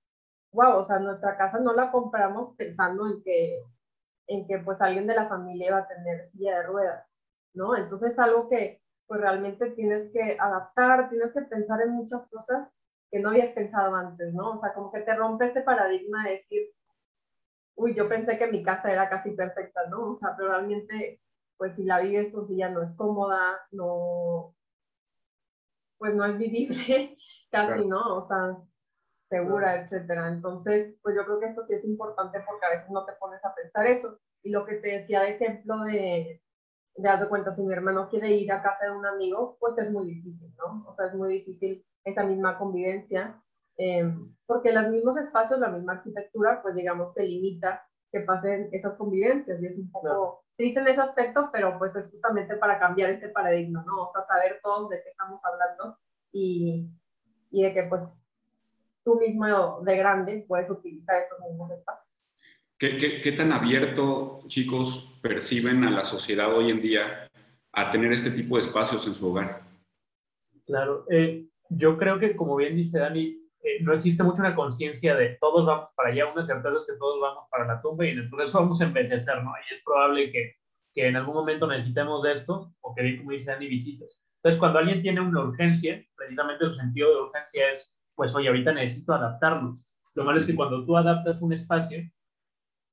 wow, 0.52 0.76
o 0.78 0.84
sea, 0.84 0.98
nuestra 0.98 1.36
casa 1.36 1.60
no 1.60 1.74
la 1.74 1.90
compramos 1.90 2.54
pensando 2.56 3.06
en 3.06 3.22
que, 3.22 3.62
en 4.28 4.46
que 4.46 4.58
pues 4.60 4.80
alguien 4.80 5.06
de 5.06 5.14
la 5.14 5.28
familia 5.28 5.72
va 5.72 5.78
a 5.80 5.88
tener 5.88 6.26
silla 6.30 6.58
de 6.58 6.62
ruedas, 6.64 7.18
¿no? 7.54 7.76
Entonces 7.76 8.12
es 8.12 8.18
algo 8.18 8.48
que 8.48 8.82
pues 9.06 9.20
realmente 9.20 9.70
tienes 9.72 10.10
que 10.10 10.38
adaptar, 10.40 11.10
tienes 11.10 11.34
que 11.34 11.42
pensar 11.42 11.82
en 11.82 11.90
muchas 11.90 12.30
cosas 12.30 12.81
que 13.12 13.20
no 13.20 13.28
habías 13.28 13.50
pensado 13.50 13.94
antes, 13.94 14.32
¿no? 14.32 14.52
O 14.52 14.58
sea, 14.58 14.72
como 14.72 14.90
que 14.90 15.00
te 15.00 15.14
rompe 15.14 15.46
este 15.46 15.60
paradigma 15.60 16.24
de 16.24 16.36
decir, 16.36 16.62
uy, 17.74 17.94
yo 17.94 18.08
pensé 18.08 18.38
que 18.38 18.46
mi 18.46 18.62
casa 18.62 18.90
era 18.90 19.10
casi 19.10 19.32
perfecta, 19.32 19.86
¿no? 19.90 20.12
O 20.12 20.16
sea, 20.16 20.34
pero 20.34 20.48
realmente, 20.48 21.20
pues 21.58 21.76
si 21.76 21.84
la 21.84 22.00
vives 22.00 22.32
con 22.32 22.46
silla 22.46 22.70
no 22.70 22.82
es 22.82 22.94
cómoda, 22.94 23.60
no, 23.70 24.54
pues 25.98 26.14
no 26.14 26.24
es 26.24 26.38
vivible, 26.38 27.18
casi, 27.50 27.86
¿no? 27.86 28.16
O 28.16 28.22
sea, 28.22 28.56
segura, 29.18 29.82
etcétera. 29.82 30.28
Entonces, 30.28 30.96
pues 31.02 31.14
yo 31.14 31.26
creo 31.26 31.38
que 31.38 31.46
esto 31.48 31.60
sí 31.62 31.74
es 31.74 31.84
importante 31.84 32.40
porque 32.46 32.64
a 32.64 32.70
veces 32.70 32.90
no 32.90 33.04
te 33.04 33.12
pones 33.20 33.44
a 33.44 33.54
pensar 33.54 33.86
eso. 33.86 34.18
Y 34.42 34.50
lo 34.52 34.64
que 34.64 34.76
te 34.76 34.88
decía 34.98 35.20
de 35.20 35.32
ejemplo 35.32 35.80
de, 35.84 36.42
de 36.96 37.08
haz 37.10 37.20
de 37.20 37.28
cuenta, 37.28 37.54
si 37.54 37.62
mi 37.62 37.74
hermano 37.74 38.08
quiere 38.08 38.30
ir 38.30 38.50
a 38.52 38.62
casa 38.62 38.86
de 38.86 38.92
un 38.92 39.04
amigo, 39.04 39.58
pues 39.60 39.76
es 39.76 39.92
muy 39.92 40.06
difícil, 40.06 40.54
¿no? 40.56 40.86
O 40.88 40.94
sea, 40.94 41.08
es 41.08 41.14
muy 41.14 41.30
difícil 41.34 41.84
esa 42.04 42.24
misma 42.24 42.58
convivencia, 42.58 43.40
eh, 43.78 44.12
porque 44.46 44.72
los 44.72 44.88
mismos 44.88 45.16
espacios, 45.16 45.60
la 45.60 45.70
misma 45.70 45.94
arquitectura, 45.94 46.60
pues 46.62 46.74
digamos 46.74 47.14
que 47.14 47.22
limita 47.22 47.86
que 48.10 48.20
pasen 48.20 48.68
esas 48.72 48.94
convivencias 48.96 49.60
y 49.62 49.66
es 49.66 49.78
un 49.78 49.90
poco 49.90 50.44
triste 50.56 50.80
en 50.80 50.88
ese 50.88 51.00
aspecto, 51.00 51.48
pero 51.52 51.78
pues 51.78 51.96
es 51.96 52.10
justamente 52.10 52.56
para 52.56 52.78
cambiar 52.78 53.10
este 53.10 53.30
paradigma, 53.30 53.82
¿no? 53.86 54.02
O 54.02 54.08
sea, 54.08 54.22
saber 54.22 54.60
todos 54.62 54.90
de 54.90 55.02
qué 55.02 55.08
estamos 55.08 55.40
hablando 55.42 55.98
y, 56.30 56.90
y 57.50 57.62
de 57.62 57.72
que 57.72 57.84
pues 57.84 58.12
tú 59.02 59.18
mismo 59.18 59.80
de 59.80 59.96
grande 59.96 60.44
puedes 60.46 60.70
utilizar 60.70 61.22
estos 61.22 61.40
mismos 61.40 61.70
espacios. 61.72 62.26
¿Qué, 62.78 62.98
qué, 62.98 63.20
qué 63.22 63.32
tan 63.32 63.52
abierto, 63.52 64.40
chicos, 64.48 65.18
perciben 65.22 65.84
a 65.84 65.90
la 65.90 66.04
sociedad 66.04 66.54
hoy 66.54 66.70
en 66.70 66.80
día 66.82 67.30
a 67.72 67.90
tener 67.90 68.12
este 68.12 68.30
tipo 68.30 68.56
de 68.56 68.62
espacios 68.62 69.06
en 69.06 69.14
su 69.14 69.30
hogar? 69.30 69.62
Claro, 70.66 71.06
eh, 71.10 71.48
yo 71.76 71.98
creo 71.98 72.18
que 72.18 72.36
como 72.36 72.56
bien 72.56 72.76
dice 72.76 72.98
Dani, 72.98 73.38
eh, 73.62 73.82
no 73.82 73.92
existe 73.92 74.22
mucho 74.22 74.40
una 74.40 74.54
conciencia 74.54 75.14
de 75.14 75.36
todos 75.40 75.64
vamos 75.64 75.92
para 75.96 76.10
allá, 76.10 76.32
una 76.32 76.42
certeza 76.42 76.76
es 76.76 76.86
que 76.86 76.98
todos 76.98 77.20
vamos 77.20 77.44
para 77.50 77.66
la 77.66 77.80
tumba 77.80 78.06
y 78.06 78.10
entonces 78.10 78.52
vamos 78.52 78.80
a 78.80 78.84
envejecer, 78.84 79.42
¿no? 79.42 79.52
Y 79.70 79.74
es 79.74 79.82
probable 79.84 80.32
que, 80.32 80.56
que 80.92 81.06
en 81.06 81.16
algún 81.16 81.34
momento 81.34 81.66
necesitemos 81.66 82.22
de 82.22 82.32
esto 82.32 82.72
o 82.80 82.94
que, 82.94 83.18
como 83.18 83.30
dice 83.30 83.52
Dani, 83.52 83.68
visitas. 83.68 84.20
Entonces, 84.36 84.58
cuando 84.58 84.80
alguien 84.80 85.02
tiene 85.02 85.20
una 85.20 85.44
urgencia, 85.44 86.04
precisamente 86.16 86.64
su 86.64 86.74
sentido 86.74 87.10
de 87.10 87.22
urgencia 87.22 87.70
es, 87.70 87.94
pues, 88.16 88.34
oye, 88.34 88.48
ahorita 88.48 88.72
necesito 88.72 89.14
adaptarnos. 89.14 89.86
Lo 90.14 90.24
malo 90.24 90.38
es 90.38 90.46
que 90.46 90.56
cuando 90.56 90.84
tú 90.84 90.96
adaptas 90.96 91.40
un 91.40 91.52
espacio, 91.52 92.02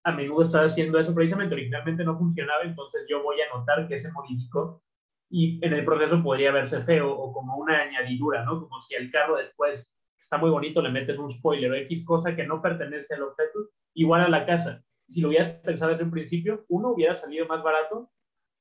a 0.03 0.11
menudo 0.11 0.43
estás 0.43 0.67
haciendo 0.67 0.99
eso 0.99 1.13
precisamente, 1.13 1.55
originalmente 1.55 2.03
no 2.03 2.17
funcionaba, 2.17 2.61
entonces 2.63 3.05
yo 3.09 3.23
voy 3.23 3.37
a 3.41 3.57
notar 3.57 3.87
que 3.87 3.99
se 3.99 4.11
modificó 4.11 4.83
y 5.29 5.63
en 5.63 5.73
el 5.73 5.85
proceso 5.85 6.21
podría 6.23 6.51
verse 6.51 6.81
feo 6.81 7.11
o 7.11 7.31
como 7.31 7.57
una 7.57 7.81
añadidura, 7.81 8.43
¿no? 8.43 8.61
Como 8.61 8.81
si 8.81 8.95
el 8.95 9.11
carro 9.11 9.37
después 9.37 9.93
está 10.19 10.37
muy 10.37 10.49
bonito, 10.49 10.81
le 10.81 10.91
metes 10.91 11.17
un 11.17 11.29
spoiler 11.29 11.71
o 11.71 11.75
X 11.75 12.03
cosa 12.03 12.35
que 12.35 12.45
no 12.45 12.61
pertenece 12.61 13.13
al 13.13 13.23
objeto, 13.23 13.69
igual 13.93 14.21
a 14.21 14.29
la 14.29 14.45
casa. 14.45 14.83
Si 15.07 15.21
lo 15.21 15.29
hubieras 15.29 15.49
pensado 15.61 15.91
desde 15.91 16.03
un 16.03 16.11
principio, 16.11 16.65
uno 16.67 16.89
hubiera 16.89 17.15
salido 17.15 17.47
más 17.47 17.63
barato, 17.63 18.11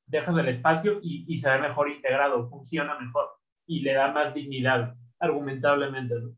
dejas 0.05 0.37
el 0.37 0.47
espacio 0.47 0.99
y, 1.01 1.25
y 1.27 1.37
se 1.37 1.49
ve 1.49 1.59
mejor 1.59 1.89
integrado, 1.89 2.47
funciona 2.47 2.97
mejor 2.99 3.29
y 3.67 3.81
le 3.81 3.93
da 3.93 4.11
más 4.11 4.33
dignidad, 4.33 4.95
argumentablemente. 5.19 6.15
¿no? 6.19 6.35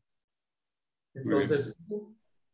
Entonces... 1.13 1.75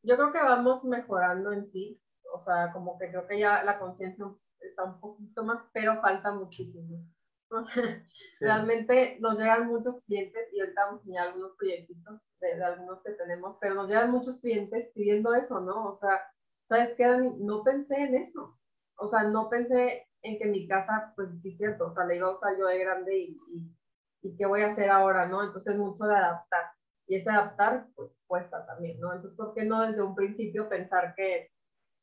Yo 0.04 0.16
creo 0.16 0.32
que 0.32 0.40
vamos 0.40 0.84
mejorando 0.84 1.52
en 1.52 1.66
sí, 1.66 2.00
o 2.34 2.40
sea, 2.40 2.72
como 2.72 2.98
que 2.98 3.10
creo 3.10 3.28
que 3.28 3.40
ya 3.40 3.64
la 3.64 3.78
conciencia 3.80 4.26
está 4.60 4.84
un 4.86 5.00
poquito 5.00 5.44
más, 5.44 5.66
pero 5.74 6.00
falta 6.00 6.32
muchísimo. 6.32 7.04
O 7.50 7.64
sea, 7.64 8.04
realmente 8.40 9.18
nos 9.20 9.38
llegan 9.38 9.68
muchos 9.68 10.02
clientes 10.06 10.48
y 10.52 10.60
ahorita 10.60 10.86
vamos 10.86 11.00
a 11.00 11.04
enseñar 11.04 11.28
algunos 11.28 11.56
proyectitos 11.58 12.22
de, 12.42 12.56
de, 12.56 12.64
algunos 12.64 13.02
que 13.04 13.14
tenemos, 13.14 13.58
pero 13.62 13.76
nos 13.76 13.88
llegan 13.88 14.12
muchos 14.12 14.40
clientes 14.42 14.90
pidiendo 14.94 15.34
eso, 15.34 15.62
¿no? 15.62 15.86
O 15.86 15.96
sea, 15.96 16.22
¿sabes 16.68 16.94
qué, 16.96 17.08
Dani? 17.08 17.36
No 17.40 17.64
pensé 17.64 17.96
en 17.96 18.16
eso. 18.16 18.58
O 18.98 19.08
sea, 19.08 19.24
no 19.24 19.50
pensé 19.50 20.08
en 20.24 20.38
que 20.38 20.48
mi 20.48 20.68
casa, 20.68 21.14
pues 21.16 21.30
sí 21.42 21.52
es 21.52 21.58
cierto, 21.58 21.88
o 21.88 21.90
sea, 21.90 22.06
la 22.06 22.16
iba 22.16 22.28
a 22.28 22.36
usar 22.36 22.58
yo 22.58 22.66
de 22.68 22.80
grande 22.80 23.18
y, 23.18 23.40
y, 23.54 23.76
y 24.24 24.36
qué 24.36 24.46
voy 24.46 24.62
a 24.62 24.70
hacer 24.70 24.90
ahora, 24.90 25.28
¿no? 25.28 25.44
Entonces, 25.44 25.76
mucho 25.78 26.06
de 26.06 26.16
adaptar. 26.16 26.72
Y 27.08 27.16
ese 27.16 27.30
adaptar, 27.30 27.88
pues 27.96 28.22
cuesta 28.28 28.66
también, 28.66 29.00
¿no? 29.00 29.14
Entonces, 29.14 29.38
¿por 29.38 29.54
qué 29.54 29.64
no 29.64 29.82
desde 29.82 30.02
un 30.02 30.16
principio 30.16 30.68
pensar 30.68 31.14
que, 31.16 31.50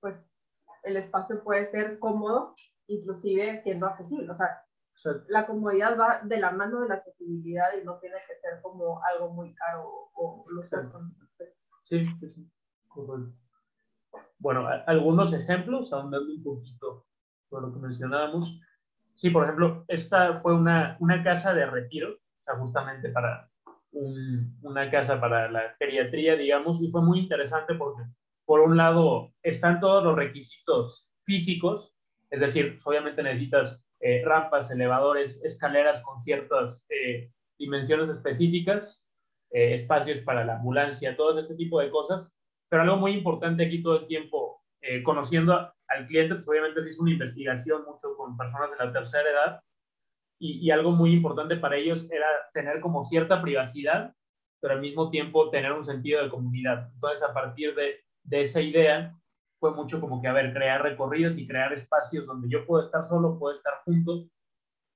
pues, 0.00 0.32
el 0.84 0.96
espacio 0.96 1.42
puede 1.42 1.66
ser 1.66 1.98
cómodo, 1.98 2.54
inclusive 2.86 3.60
siendo 3.62 3.86
accesible? 3.86 4.30
O 4.30 4.34
sea, 4.34 4.64
la 5.28 5.46
comodidad 5.46 5.98
va 5.98 6.20
de 6.22 6.38
la 6.38 6.52
mano 6.52 6.80
de 6.80 6.88
la 6.88 6.94
accesibilidad 6.94 7.70
y 7.80 7.84
no 7.84 7.98
tiene 7.98 8.16
que 8.26 8.36
ser 8.36 8.60
como 8.62 9.02
algo 9.04 9.30
muy 9.32 9.54
caro 9.54 10.10
o 10.14 10.44
lujoso. 10.48 11.10
Sí, 11.82 12.04
sí, 12.20 12.28
sí, 12.30 12.50
correcto. 12.88 13.32
Bueno, 14.38 14.66
algunos 14.86 15.32
ejemplos, 15.32 15.92
ahondando 15.92 16.32
un 16.32 16.42
poquito 16.42 17.06
por 17.48 17.62
lo 17.62 17.72
que 17.72 17.78
mencionábamos. 17.78 18.60
Sí, 19.14 19.30
por 19.30 19.44
ejemplo, 19.44 19.84
esta 19.88 20.34
fue 20.34 20.54
una, 20.54 20.96
una 21.00 21.22
casa 21.22 21.54
de 21.54 21.66
retiro, 21.66 22.14
o 22.14 22.42
sea, 22.44 22.56
justamente 22.56 23.10
para 23.10 23.48
un, 23.92 24.58
una 24.62 24.90
casa 24.90 25.20
para 25.20 25.50
la 25.50 25.74
geriatría, 25.78 26.36
digamos, 26.36 26.82
y 26.82 26.90
fue 26.90 27.02
muy 27.02 27.20
interesante 27.20 27.74
porque, 27.74 28.02
por 28.44 28.60
un 28.60 28.76
lado, 28.76 29.32
están 29.42 29.80
todos 29.80 30.02
los 30.02 30.16
requisitos 30.16 31.08
físicos, 31.24 31.94
es 32.30 32.40
decir, 32.40 32.76
obviamente 32.84 33.22
necesitas 33.22 33.83
eh, 34.06 34.23
rampas, 34.23 34.70
elevadores, 34.70 35.42
escaleras 35.42 36.02
con 36.02 36.20
ciertas 36.20 36.84
eh, 36.90 37.30
dimensiones 37.58 38.11
específicas, 38.11 39.02
eh, 39.50 39.76
espacios 39.76 40.20
para 40.20 40.44
la 40.44 40.56
ambulancia, 40.56 41.16
todo 41.16 41.40
este 41.40 41.54
tipo 41.54 41.80
de 41.80 41.88
cosas. 41.88 42.30
Pero 42.68 42.82
algo 42.82 42.99
muy 42.99 43.12
importante 43.12 43.64
aquí 43.64 43.82
todo 43.82 44.00
el 44.00 44.06
tiempo, 44.06 44.62
conociendo 45.04 45.54
al 45.54 46.06
cliente, 46.06 46.34
pues 46.34 46.49
obviamente 46.49 46.82
se 46.82 46.90
hizo 46.90 47.00
una 47.00 47.12
investigación 47.12 47.84
mucho 47.87 48.14
con 48.18 48.37
personas 48.37 48.70
de 48.73 48.84
la 48.84 48.92
tercera 48.92 49.30
edad 49.30 49.61
y, 50.38 50.70
algo 50.70 50.90
muy 50.90 51.12
importante 51.12 51.56
para 51.56 51.76
ellos 51.76 52.06
era 52.11 52.26
tener 52.52 52.80
como 52.80 53.04
cierta 53.04 53.40
privacidad, 53.40 54.14
pero 54.61 54.75
al 54.75 54.80
mismo 54.80 55.08
tiempo 55.08 55.49
tener 55.49 55.73
un 55.73 55.84
sentido 55.84 56.23
de 56.23 56.28
comunidad. 56.28 56.90
Entonces, 56.92 57.23
a 57.23 57.32
partir 57.32 57.75
de 57.75 58.40
esa 58.40 58.61
idea, 58.61 59.14
fue 59.64 59.75
mucho 59.75 59.99
como 59.99 60.21
que, 60.21 60.28
a 60.28 60.35
ver, 60.35 60.52
crear 60.52 60.83
recorridos 60.83 61.38
y 61.38 61.47
crear 61.47 61.73
espacios 61.73 62.26
donde 62.26 62.50
yo 62.50 62.66
puedo 62.66 62.83
estar 62.83 63.02
solo, 63.02 63.38
puedo 63.38 63.56
estar 63.56 63.80
junto 63.87 64.26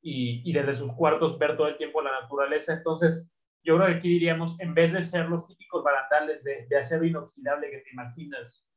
y, 0.03 0.43
y 0.45 0.53
desde 0.53 0.75
sus 0.75 0.93
cuartos 0.93 1.39
ver 1.39 1.57
todo 1.57 1.69
el 1.69 1.79
tiempo 1.79 2.03
la 2.03 2.21
naturaleza. 2.21 2.75
Entonces, 2.75 3.27
yo 3.65 3.77
creo 3.77 3.89
que 3.89 3.95
aquí 3.95 4.11
diríamos, 4.11 4.61
en 4.61 4.75
vez 4.75 4.93
de 4.93 5.03
ser 5.03 5.27
los 5.27 5.47
típicos 5.47 5.83
barandales 5.83 6.45
de, 6.45 6.67
de 6.69 6.77
acero 6.77 7.03
inoxidable 7.03 7.71
que 7.71 7.79
te 7.79 7.91
imaginas, 7.95 8.69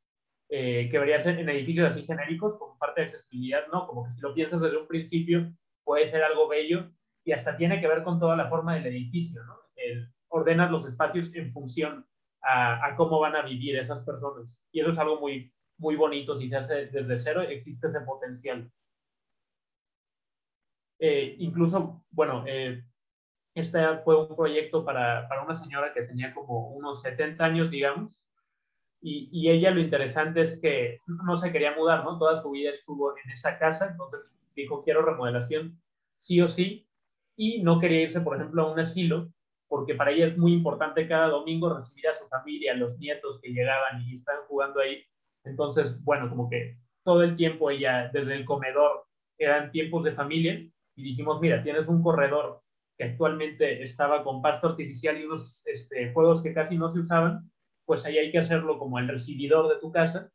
eh, 0.48 0.88
que 0.90 0.92
debería 0.92 1.20
ser 1.20 1.38
en 1.38 1.50
edificios 1.50 1.92
así 1.92 2.06
genéricos, 2.06 2.56
como 2.56 2.78
parte 2.78 3.02
de 3.02 3.08
accesibilidad, 3.08 3.66
¿no? 3.70 3.86
Como 3.86 4.04
que 4.04 4.12
si 4.14 4.22
lo 4.22 4.32
piensas 4.32 4.62
desde 4.62 4.78
un 4.78 4.88
principio, 4.88 5.52
puede 5.84 6.06
ser 6.06 6.22
algo 6.22 6.48
bello 6.48 6.90
y 7.22 7.32
hasta 7.32 7.54
tiene 7.54 7.82
que 7.82 7.88
ver 7.88 8.02
con 8.02 8.18
toda 8.18 8.34
la 8.34 8.48
forma 8.48 8.76
del 8.76 8.86
edificio, 8.86 9.44
¿no? 9.44 9.58
Ordenas 10.28 10.70
los 10.70 10.86
espacios 10.86 11.30
en 11.34 11.52
función 11.52 12.06
a, 12.42 12.94
cómo 12.96 13.20
van 13.20 13.36
a 13.36 13.42
vivir 13.42 13.76
esas 13.76 14.00
personas. 14.00 14.58
Y 14.72 14.80
eso 14.80 14.90
es 14.90 14.98
algo 14.98 15.20
muy, 15.20 15.52
muy 15.82 15.96
bonito. 15.96 16.38
Si 16.38 16.48
se 16.48 16.56
hace 16.56 16.86
desde 16.86 17.18
cero, 17.18 17.42
existe 17.42 17.88
ese 17.88 18.00
potencial. 18.00 18.70
Eh, 20.98 21.34
incluso, 21.40 22.04
bueno, 22.10 22.44
eh, 22.46 22.84
este 23.54 23.98
fue 24.04 24.16
un 24.24 24.36
proyecto 24.36 24.84
para, 24.84 25.28
para, 25.28 25.42
una 25.42 25.56
señora 25.56 25.92
que 25.92 26.02
tenía 26.02 26.32
como 26.32 26.68
unos 26.68 27.02
70 27.02 27.44
años, 27.44 27.70
digamos, 27.70 28.16
y, 29.00 29.28
y, 29.32 29.50
ella 29.50 29.72
lo 29.72 29.80
interesante 29.80 30.42
es 30.42 30.60
que 30.60 31.00
no 31.06 31.36
se 31.36 31.50
quería 31.50 31.74
mudar, 31.74 32.04
¿no? 32.04 32.18
Toda 32.18 32.40
su 32.40 32.52
vida 32.52 32.70
estuvo 32.70 33.18
en 33.18 33.32
esa 33.32 33.58
casa, 33.58 33.88
entonces 33.90 34.32
dijo, 34.54 34.84
quiero 34.84 35.02
remodelación, 35.02 35.82
sí 36.18 36.40
o 36.40 36.46
sí, 36.46 36.86
y 37.36 37.62
no 37.64 37.80
quería 37.80 38.02
irse, 38.02 38.20
por 38.20 38.36
ejemplo, 38.36 38.62
a 38.62 38.72
un 38.72 38.78
asilo, 38.78 39.32
porque 39.66 39.96
para 39.96 40.12
ella 40.12 40.26
es 40.26 40.38
muy 40.38 40.52
importante 40.52 41.08
cada 41.08 41.28
domingo 41.28 41.74
recibir 41.74 42.06
a 42.06 42.14
su 42.14 42.28
familia, 42.28 42.72
a 42.72 42.76
los 42.76 42.96
nietos 42.98 43.40
que 43.40 43.50
llegaban 43.50 44.02
y 44.02 44.14
están 44.14 44.36
jugando 44.46 44.78
ahí, 44.78 45.04
entonces, 45.44 46.02
bueno, 46.04 46.28
como 46.28 46.48
que 46.48 46.76
todo 47.04 47.22
el 47.22 47.36
tiempo 47.36 47.70
ella, 47.70 48.10
desde 48.12 48.34
el 48.34 48.44
comedor, 48.44 49.04
eran 49.38 49.70
tiempos 49.70 50.04
de 50.04 50.12
familia 50.12 50.54
y 50.94 51.02
dijimos, 51.02 51.40
mira, 51.40 51.62
tienes 51.62 51.88
un 51.88 52.02
corredor 52.02 52.62
que 52.96 53.04
actualmente 53.04 53.82
estaba 53.82 54.22
con 54.22 54.42
pasto 54.42 54.68
artificial 54.68 55.18
y 55.18 55.24
unos 55.24 55.62
este, 55.64 56.12
juegos 56.12 56.42
que 56.42 56.54
casi 56.54 56.76
no 56.76 56.90
se 56.90 57.00
usaban, 57.00 57.50
pues 57.84 58.04
ahí 58.04 58.18
hay 58.18 58.30
que 58.30 58.38
hacerlo 58.38 58.78
como 58.78 58.98
el 58.98 59.08
recibidor 59.08 59.68
de 59.68 59.80
tu 59.80 59.90
casa. 59.90 60.30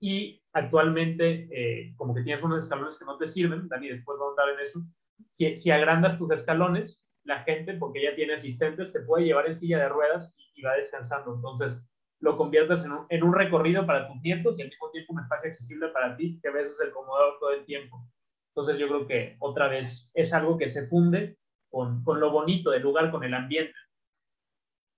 Y 0.00 0.42
actualmente, 0.52 1.48
eh, 1.52 1.94
como 1.96 2.14
que 2.14 2.22
tienes 2.22 2.42
unos 2.42 2.64
escalones 2.64 2.96
que 2.96 3.04
no 3.04 3.18
te 3.18 3.28
sirven, 3.28 3.68
Dani, 3.68 3.88
después 3.88 4.18
vamos 4.18 4.36
a 4.36 4.42
hablar 4.42 4.58
en 4.58 4.66
eso, 4.66 4.82
si, 5.30 5.56
si, 5.56 5.70
agrandas 5.70 6.18
tus 6.18 6.30
escalones, 6.32 7.00
la 7.24 7.44
gente, 7.44 7.74
porque 7.74 8.02
ya 8.02 8.16
tiene 8.16 8.34
asistentes, 8.34 8.92
te 8.92 9.00
puede 9.00 9.26
llevar 9.26 9.46
en 9.46 9.54
silla 9.54 9.78
de 9.78 9.88
ruedas 9.88 10.34
y 10.54 10.62
va 10.62 10.74
descansando. 10.74 11.36
Entonces, 11.36 11.86
lo 12.22 12.36
conviertas 12.36 12.84
en 12.84 12.92
un, 12.92 13.06
en 13.08 13.22
un, 13.24 13.34
recorrido 13.34 13.84
para 13.84 14.06
tus 14.06 14.22
nietos 14.22 14.56
y 14.56 14.62
al 14.62 14.68
mismo 14.68 14.90
tiempo 14.90 15.12
un 15.12 15.20
espacio 15.20 15.48
accesible 15.48 15.88
para 15.88 16.16
ti, 16.16 16.38
que 16.40 16.48
a 16.48 16.52
veces 16.52 16.74
es 16.74 16.80
el 16.80 16.92
comodador 16.92 17.36
todo 17.40 17.50
el 17.50 17.64
tiempo. 17.64 18.00
Entonces 18.54 18.78
yo 18.78 18.86
creo 18.86 19.06
que 19.08 19.36
otra 19.40 19.66
vez 19.66 20.08
es 20.14 20.32
algo 20.32 20.56
que 20.56 20.68
se 20.68 20.84
funde 20.84 21.36
con, 21.68 22.04
con 22.04 22.20
lo 22.20 22.30
bonito 22.30 22.70
del 22.70 22.82
lugar, 22.82 23.10
con 23.10 23.24
el 23.24 23.34
ambiente. 23.34 23.74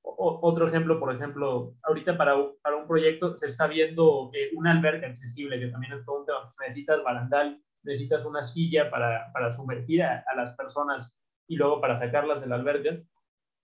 Otro 0.03 0.69
ejemplo, 0.69 1.01
por 1.01 1.15
ejemplo, 1.15 1.75
ahorita 1.85 2.19
para, 2.19 2.37
para 2.61 2.77
un 2.77 2.87
proyecto 2.87 3.39
se 3.39 3.47
está 3.47 3.67
viendo 3.69 4.31
eh, 4.35 4.51
una 4.55 4.73
alberca 4.73 5.07
accesible, 5.07 5.59
que 5.59 5.69
también 5.69 5.95
es 5.95 6.05
todo 6.05 6.21
un 6.21 6.27
tema. 6.27 6.43
Pues, 6.43 6.57
necesitas 6.61 7.03
barandal, 7.03 7.59
necesitas 7.85 8.27
una 8.27 8.45
silla 8.45 8.91
para, 8.91 9.33
para 9.33 9.51
sumergir 9.51 10.03
a, 10.03 10.23
a, 10.31 10.37
las 10.37 10.55
personas 10.57 11.17
y 11.49 11.57
luego 11.57 11.81
para 11.81 11.97
sacarlas 11.97 12.43
de 12.43 12.49
la 12.49 12.57
alberca. 12.57 13.03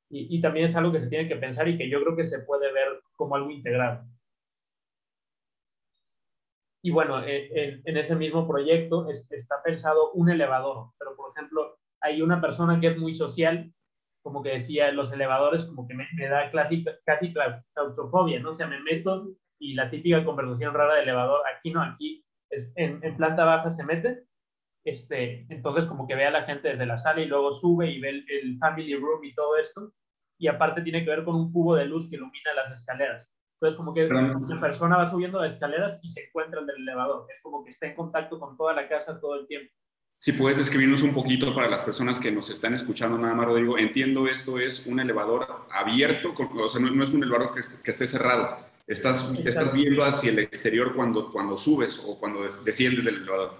Y, 0.08 0.34
y, 0.34 0.40
también 0.40 0.64
es 0.64 0.74
algo 0.76 0.92
que 0.92 1.00
se 1.00 1.08
tiene 1.08 1.28
que 1.28 1.36
pensar 1.36 1.68
y 1.68 1.76
que 1.76 1.90
yo 1.90 2.02
creo 2.02 2.16
que 2.16 2.24
se 2.24 2.40
puede 2.40 2.72
ver 2.72 3.00
como 3.20 3.36
algo 3.36 3.50
integrado. 3.50 4.04
Y 6.82 6.90
bueno, 6.90 7.22
en, 7.22 7.82
en 7.84 7.96
ese 7.98 8.16
mismo 8.16 8.48
proyecto 8.48 9.06
está 9.10 9.62
pensado 9.62 10.12
un 10.12 10.30
elevador, 10.30 10.92
pero 10.98 11.14
por 11.14 11.30
ejemplo, 11.30 11.78
hay 12.00 12.22
una 12.22 12.40
persona 12.40 12.80
que 12.80 12.88
es 12.88 12.98
muy 12.98 13.14
social, 13.14 13.70
como 14.22 14.42
que 14.42 14.50
decía, 14.50 14.90
los 14.90 15.12
elevadores 15.12 15.66
como 15.66 15.86
que 15.86 15.94
me, 15.94 16.06
me 16.16 16.28
da 16.28 16.50
casi, 16.50 16.82
casi 17.04 17.34
claustrofobia, 17.74 18.40
¿no? 18.40 18.50
O 18.50 18.54
sea, 18.54 18.66
me 18.66 18.80
meto 18.80 19.28
y 19.58 19.74
la 19.74 19.90
típica 19.90 20.24
conversación 20.24 20.72
rara 20.72 20.94
de 20.94 21.02
elevador, 21.02 21.42
aquí 21.54 21.70
no, 21.70 21.82
aquí 21.82 22.24
es, 22.48 22.72
en, 22.76 23.00
en, 23.02 23.16
planta 23.16 23.44
baja 23.44 23.70
se 23.70 23.84
mete, 23.84 24.24
este, 24.84 25.46
entonces 25.50 25.84
como 25.84 26.06
que 26.06 26.14
ve 26.14 26.24
a 26.24 26.30
la 26.30 26.44
gente 26.44 26.68
desde 26.68 26.86
la 26.86 26.96
sala 26.96 27.20
y 27.20 27.26
luego 27.26 27.52
sube 27.52 27.90
y 27.90 28.00
ve 28.00 28.08
el, 28.08 28.26
el 28.30 28.58
family 28.58 28.94
room 28.96 29.22
y 29.22 29.34
todo 29.34 29.58
esto, 29.58 29.92
y 30.40 30.48
aparte 30.48 30.80
tiene 30.80 31.04
que 31.04 31.10
ver 31.10 31.22
con 31.22 31.36
un 31.36 31.52
cubo 31.52 31.76
de 31.76 31.84
luz 31.84 32.08
que 32.08 32.16
ilumina 32.16 32.54
las 32.56 32.72
escaleras. 32.72 33.30
Entonces, 33.54 33.76
como 33.76 33.92
que 33.92 34.08
la 34.08 34.40
persona 34.58 34.96
va 34.96 35.10
subiendo 35.10 35.38
las 35.38 35.52
escaleras 35.52 36.00
y 36.02 36.08
se 36.08 36.24
encuentra 36.24 36.62
en 36.62 36.70
el 36.70 36.76
elevador. 36.76 37.26
Es 37.30 37.42
como 37.42 37.62
que 37.62 37.70
está 37.70 37.86
en 37.86 37.94
contacto 37.94 38.40
con 38.40 38.56
toda 38.56 38.72
la 38.72 38.88
casa 38.88 39.20
todo 39.20 39.38
el 39.38 39.46
tiempo. 39.46 39.70
Si 40.18 40.32
puedes 40.32 40.56
describirnos 40.56 41.02
un 41.02 41.12
poquito 41.12 41.54
para 41.54 41.68
las 41.68 41.82
personas 41.82 42.18
que 42.18 42.32
nos 42.32 42.48
están 42.48 42.72
escuchando, 42.72 43.18
nada 43.18 43.34
más, 43.34 43.46
Rodrigo. 43.46 43.76
Entiendo, 43.76 44.26
esto 44.28 44.58
es 44.58 44.86
un 44.86 44.98
elevador 44.98 45.46
abierto, 45.70 46.34
o 46.34 46.68
sea, 46.70 46.80
no, 46.80 46.90
no 46.90 47.04
es 47.04 47.12
un 47.12 47.22
elevador 47.22 47.52
que, 47.54 47.60
que, 47.82 47.90
esté 47.90 48.06
cerrado. 48.06 48.58
Estás, 48.86 49.30
estás 49.44 49.74
viendo 49.74 50.04
hacia 50.04 50.30
el 50.30 50.38
exterior 50.38 50.94
cuando, 50.96 51.30
cuando 51.30 51.58
subes 51.58 52.02
o 52.06 52.18
cuando 52.18 52.42
desciendes 52.64 53.04
del 53.04 53.16
elevador. 53.16 53.56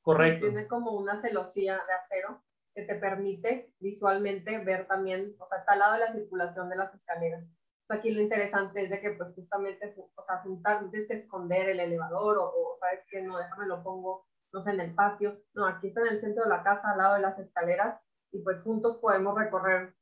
Correcto. 0.00 0.46
Tiene 0.46 0.66
como 0.66 0.92
una 0.92 1.16
celosía 1.20 1.74
de 1.74 1.92
acero 1.94 2.42
que 2.74 2.82
te 2.82 2.94
permite 2.96 3.74
visualmente 3.80 4.58
ver 4.58 4.86
también, 4.86 5.34
o 5.38 5.46
sea, 5.46 5.58
está 5.58 5.72
al 5.74 5.78
lado 5.80 5.92
de 5.94 6.00
la 6.00 6.12
circulación 6.12 6.68
de 6.70 6.76
las 6.76 6.94
escaleras. 6.94 7.44
O 7.44 7.86
sea, 7.86 7.96
aquí 7.96 8.10
lo 8.12 8.20
interesante 8.20 8.84
es 8.84 8.90
de 8.90 9.00
que, 9.00 9.10
pues, 9.10 9.34
justamente, 9.34 9.94
o 9.96 10.22
sea, 10.24 10.38
juntar, 10.38 10.90
desde 10.90 11.14
esconder 11.16 11.68
el 11.68 11.80
elevador 11.80 12.38
o, 12.38 12.44
o, 12.44 12.76
sabes 12.76 13.04
que 13.10 13.22
no, 13.22 13.36
déjame 13.36 13.66
lo 13.66 13.82
pongo, 13.82 14.26
no 14.52 14.62
sé, 14.62 14.70
en 14.70 14.80
el 14.80 14.94
patio. 14.94 15.42
No, 15.54 15.66
aquí 15.66 15.88
está 15.88 16.00
en 16.02 16.08
el 16.08 16.20
centro 16.20 16.44
de 16.44 16.50
la 16.50 16.62
casa, 16.62 16.92
al 16.92 16.98
lado 16.98 17.14
de 17.14 17.20
las 17.20 17.38
escaleras, 17.38 18.00
y 18.30 18.42
pues 18.42 18.62
juntos 18.62 18.98
podemos 18.98 19.36
recorrer 19.36 19.94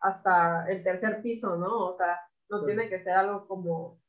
hasta 0.00 0.66
el 0.68 0.82
tercer 0.82 1.22
piso, 1.22 1.56
¿no? 1.56 1.86
O 1.86 1.92
sea, 1.92 2.20
no 2.50 2.60
sí. 2.60 2.66
tiene 2.66 2.88
que 2.88 3.00
ser 3.00 3.16
algo 3.16 3.46
como, 3.46 4.00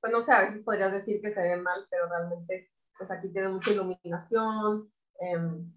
pues 0.00 0.12
no 0.12 0.22
sé, 0.22 0.32
a 0.32 0.42
veces 0.42 0.62
podrías 0.62 0.92
decir 0.92 1.20
que 1.20 1.30
se 1.30 1.42
ve 1.42 1.56
mal, 1.56 1.86
pero 1.90 2.08
realmente, 2.08 2.70
pues 2.96 3.10
aquí 3.10 3.32
tiene 3.32 3.48
mucha 3.48 3.72
iluminación, 3.72 4.92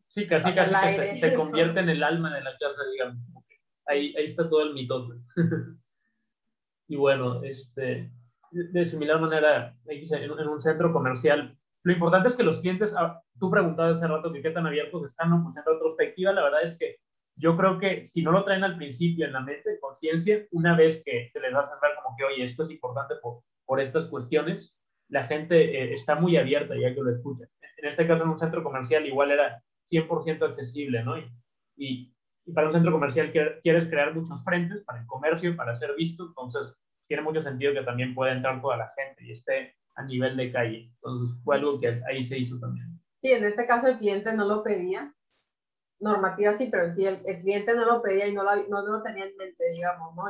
sí, 0.08 0.28
casi, 0.28 0.54
casi 0.54 0.74
que 0.74 0.94
se, 0.94 1.16
se, 1.18 1.34
convierte 1.36 1.80
en 1.80 1.90
el 1.90 2.04
alma 2.04 2.34
de 2.34 2.44
la 2.44 2.58
casa, 2.58 2.82
digamos. 2.92 3.18
Ahí, 3.86 4.14
ahí 4.18 4.26
está 4.26 4.50
todo 4.50 4.64
el 4.64 4.74
mitote. 4.74 5.16
y 6.88 6.96
bueno, 6.96 7.42
este, 7.44 8.12
de 8.52 8.86
similar 8.86 9.20
manera, 9.20 9.76
en 9.86 10.48
un 10.50 10.62
centro 10.62 10.92
comercial, 10.92 11.58
lo 11.84 11.94
importante 11.94 12.28
es 12.28 12.36
que 12.36 12.44
los 12.44 12.60
clientes, 12.60 12.94
ah, 12.98 13.22
tú 13.40 13.50
preguntabas 13.50 13.98
hace 13.98 14.08
rato 14.08 14.32
que 14.32 14.42
qué 14.42 14.52
tan 14.52 14.68
abiertos 14.68 15.06
están, 15.06 15.30
¿no? 15.30 15.44
Pues 15.44 15.56
en 15.56 15.64
retrospectiva, 15.66 16.34
la 16.34 16.44
verdad 16.44 16.64
es 16.64 16.78
que 16.78 16.98
yo 17.36 17.56
creo 17.56 17.78
que 17.78 18.08
si 18.08 18.24
no 18.24 18.32
lo 18.32 18.44
traen 18.44 18.64
al 18.64 18.78
principio 18.78 19.26
en 19.26 19.34
la 19.34 19.42
mente, 19.42 19.80
conciencia, 19.80 20.46
una 20.52 20.76
vez 20.76 21.02
que 21.06 21.30
te 21.34 21.40
les 21.40 21.54
vas 21.54 21.72
a 21.72 21.80
ver 21.82 21.92
como 22.02 22.16
que, 22.18 22.26
oye, 22.26 22.44
esto 22.44 22.64
es 22.64 22.72
importante 22.72 23.16
por, 23.22 23.42
por 23.66 23.80
estas 23.80 24.06
cuestiones, 24.08 24.76
la 25.10 25.24
gente 25.24 25.84
eh, 25.84 25.94
está 25.94 26.16
muy 26.16 26.36
abierta 26.36 26.76
ya 26.76 26.94
que 26.94 27.02
lo 27.02 27.12
escucha 27.12 27.46
en 27.78 27.88
este 27.88 28.08
caso 28.08 28.24
en 28.24 28.30
un 28.30 28.38
centro 28.38 28.64
comercial 28.64 29.06
igual 29.06 29.32
era 29.32 29.64
100% 29.90 30.46
accesible, 30.46 31.04
¿no? 31.04 31.18
Y, 31.18 31.32
y, 31.78 32.14
y, 32.46 32.52
para 32.52 32.68
un 32.68 32.74
centro 32.74 32.92
comercial 32.92 33.32
quieres 33.32 33.88
crear 33.88 34.14
muchos 34.14 34.44
frentes 34.44 34.84
para 34.84 35.00
el 35.00 35.08
comercio, 35.08 35.56
para 35.56 35.76
ser 35.76 35.96
visto, 35.96 36.26
entonces 36.28 36.76
tiene 37.08 37.24
mucho 37.24 37.42
sentido 37.42 37.74
que 37.74 37.84
también 37.84 38.14
pueda 38.14 38.34
entrar 38.34 38.62
toda 38.62 38.78
la 38.78 38.90
gente 38.90 39.26
y 39.26 39.32
esté 39.32 39.76
a 39.96 40.04
nivel 40.04 40.36
de 40.38 40.52
calle. 40.52 40.92
Entonces 40.96 41.38
fue 41.44 41.56
algo 41.56 41.80
que 41.80 42.02
ahí 42.08 42.24
se 42.24 42.38
hizo 42.38 42.60
también. 42.60 43.00
Sí, 43.18 43.32
en 43.32 43.46
este 43.46 43.66
caso 43.66 43.88
el 43.88 43.98
cliente 43.98 44.34
no 44.34 44.46
lo 44.46 44.62
pedía, 44.62 45.14
normativa 46.00 46.54
sí, 46.54 46.68
pero 46.72 46.94
sí 46.94 47.06
el, 47.06 47.22
el 47.26 47.42
cliente 47.42 47.74
no 47.74 47.86
lo 47.86 48.02
pedía 48.02 48.28
y 48.28 48.34
no, 48.34 48.44
la, 48.44 48.56
no, 48.56 48.84
no, 48.84 48.98
lo 48.98 49.02
tenía 49.02 49.26
en 49.26 49.36
mente, 49.38 49.64
digamos, 49.74 50.16
¿no? 50.16 50.24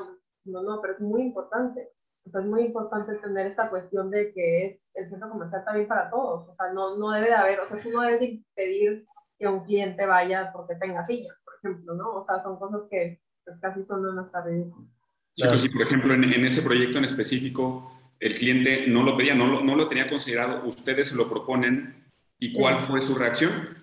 No, 0.45 0.63
no, 0.63 0.81
pero 0.81 0.93
es 0.93 1.01
muy 1.01 1.21
importante. 1.21 1.89
O 2.27 2.29
sea, 2.29 2.41
es 2.41 2.47
muy 2.47 2.63
importante 2.63 3.13
entender 3.13 3.47
esta 3.47 3.69
cuestión 3.69 4.11
de 4.11 4.33
que 4.33 4.65
es 4.65 4.91
el 4.95 5.07
centro 5.07 5.29
comercial 5.29 5.63
también 5.63 5.87
para 5.87 6.09
todos. 6.09 6.49
O 6.49 6.53
sea, 6.53 6.73
no, 6.73 6.97
no 6.97 7.11
debe 7.11 7.27
de 7.27 7.35
haber, 7.35 7.59
o 7.61 7.67
sea, 7.67 7.81
tú 7.81 7.89
no 7.89 8.01
debes 8.01 8.19
de 8.19 8.25
impedir 8.25 9.05
que 9.39 9.47
un 9.47 9.63
cliente 9.63 10.05
vaya 10.05 10.51
porque 10.51 10.75
tenga 10.75 11.05
silla, 11.05 11.33
por 11.45 11.53
ejemplo, 11.55 11.93
¿no? 11.95 12.15
O 12.15 12.23
sea, 12.23 12.39
son 12.39 12.59
cosas 12.59 12.85
que 12.91 13.21
pues, 13.45 13.57
casi 13.59 13.81
son 13.81 14.19
hasta 14.19 14.43
ridículas. 14.43 14.91
Chicos, 15.35 15.63
y 15.63 15.69
por 15.69 15.83
ejemplo, 15.83 16.13
en, 16.13 16.23
en, 16.25 16.45
ese 16.45 16.61
proyecto 16.61 16.97
en 16.97 17.05
específico, 17.05 17.91
el 18.19 18.35
cliente 18.35 18.87
no 18.87 19.03
lo 19.03 19.15
pedía, 19.15 19.35
no 19.35 19.47
lo, 19.47 19.63
no 19.63 19.75
lo 19.75 19.87
tenía 19.87 20.09
considerado, 20.09 20.67
ustedes 20.67 21.09
se 21.09 21.15
lo 21.15 21.29
proponen, 21.29 22.11
¿y 22.39 22.51
cuál 22.51 22.79
sí. 22.79 22.85
fue 22.87 23.01
su 23.01 23.15
reacción? 23.15 23.77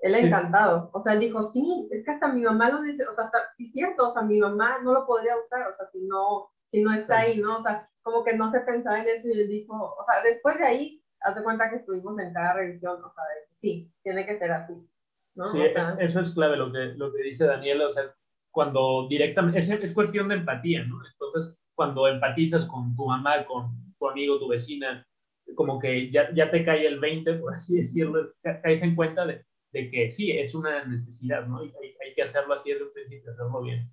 Él 0.00 0.14
encantado, 0.14 0.90
o 0.92 1.00
sea, 1.00 1.12
él 1.12 1.20
dijo, 1.20 1.42
sí, 1.44 1.88
es 1.90 2.04
que 2.04 2.10
hasta 2.10 2.32
mi 2.32 2.42
mamá 2.42 2.70
lo 2.70 2.82
dice, 2.82 3.06
o 3.06 3.12
sea, 3.12 3.24
hasta, 3.24 3.52
sí 3.52 3.64
es 3.64 3.72
cierto, 3.72 4.08
o 4.08 4.10
sea, 4.10 4.22
mi 4.22 4.40
mamá 4.40 4.78
no 4.82 4.92
lo 4.92 5.06
podría 5.06 5.38
usar, 5.38 5.68
o 5.68 5.74
sea, 5.74 5.86
si 5.86 6.00
no, 6.00 6.50
si 6.70 6.82
no 6.82 6.92
está 6.94 7.20
ahí, 7.20 7.38
¿no? 7.38 7.56
O 7.56 7.60
sea, 7.60 7.88
como 8.02 8.24
que 8.24 8.36
no 8.36 8.50
se 8.50 8.60
pensaba 8.60 9.00
en 9.00 9.08
eso 9.08 9.28
y 9.28 9.32
él 9.32 9.48
dijo, 9.48 9.74
o 9.74 10.04
sea, 10.04 10.22
después 10.22 10.56
de 10.58 10.64
ahí, 10.64 11.02
haz 11.20 11.42
cuenta 11.42 11.68
que 11.68 11.76
estuvimos 11.76 12.18
en 12.20 12.32
cada 12.32 12.54
revisión, 12.54 13.02
o 13.04 13.12
sea, 13.12 13.24
de, 13.24 13.54
sí, 13.54 13.90
tiene 14.02 14.24
que 14.24 14.38
ser 14.38 14.52
así, 14.52 14.74
¿no? 15.34 15.48
Sí, 15.48 15.60
o 15.60 15.68
sea, 15.68 15.96
eso 15.98 16.20
es 16.20 16.30
clave 16.32 16.56
lo 16.56 16.72
que, 16.72 16.78
lo 16.96 17.12
que 17.12 17.22
dice 17.24 17.44
Daniela, 17.44 17.88
o 17.88 17.92
sea, 17.92 18.14
cuando 18.52 19.08
directamente, 19.08 19.58
es, 19.58 19.68
es 19.68 19.92
cuestión 19.92 20.28
de 20.28 20.36
empatía, 20.36 20.84
¿no? 20.84 21.00
Entonces, 21.04 21.58
cuando 21.74 22.06
empatizas 22.06 22.66
con 22.66 22.94
tu 22.94 23.06
mamá, 23.06 23.44
con 23.46 23.94
tu 23.98 24.08
amigo, 24.08 24.38
tu 24.38 24.48
vecina, 24.48 25.04
como 25.56 25.80
que 25.80 26.10
ya, 26.12 26.32
ya 26.32 26.50
te 26.52 26.64
cae 26.64 26.86
el 26.86 27.00
20, 27.00 27.34
por 27.34 27.54
así 27.54 27.76
decirlo, 27.76 28.32
caes 28.42 28.82
en 28.82 28.94
cuenta 28.94 29.26
de, 29.26 29.44
de 29.72 29.90
que 29.90 30.08
sí, 30.08 30.30
es 30.30 30.54
una 30.54 30.84
necesidad, 30.84 31.46
¿no? 31.46 31.64
Y 31.64 31.68
hay, 31.82 31.96
hay 32.06 32.14
que 32.14 32.22
hacerlo 32.22 32.54
así 32.54 32.70
desde 32.70 32.84
un 32.84 32.92
principio, 32.92 33.32
hacerlo 33.32 33.60
bien. 33.62 33.92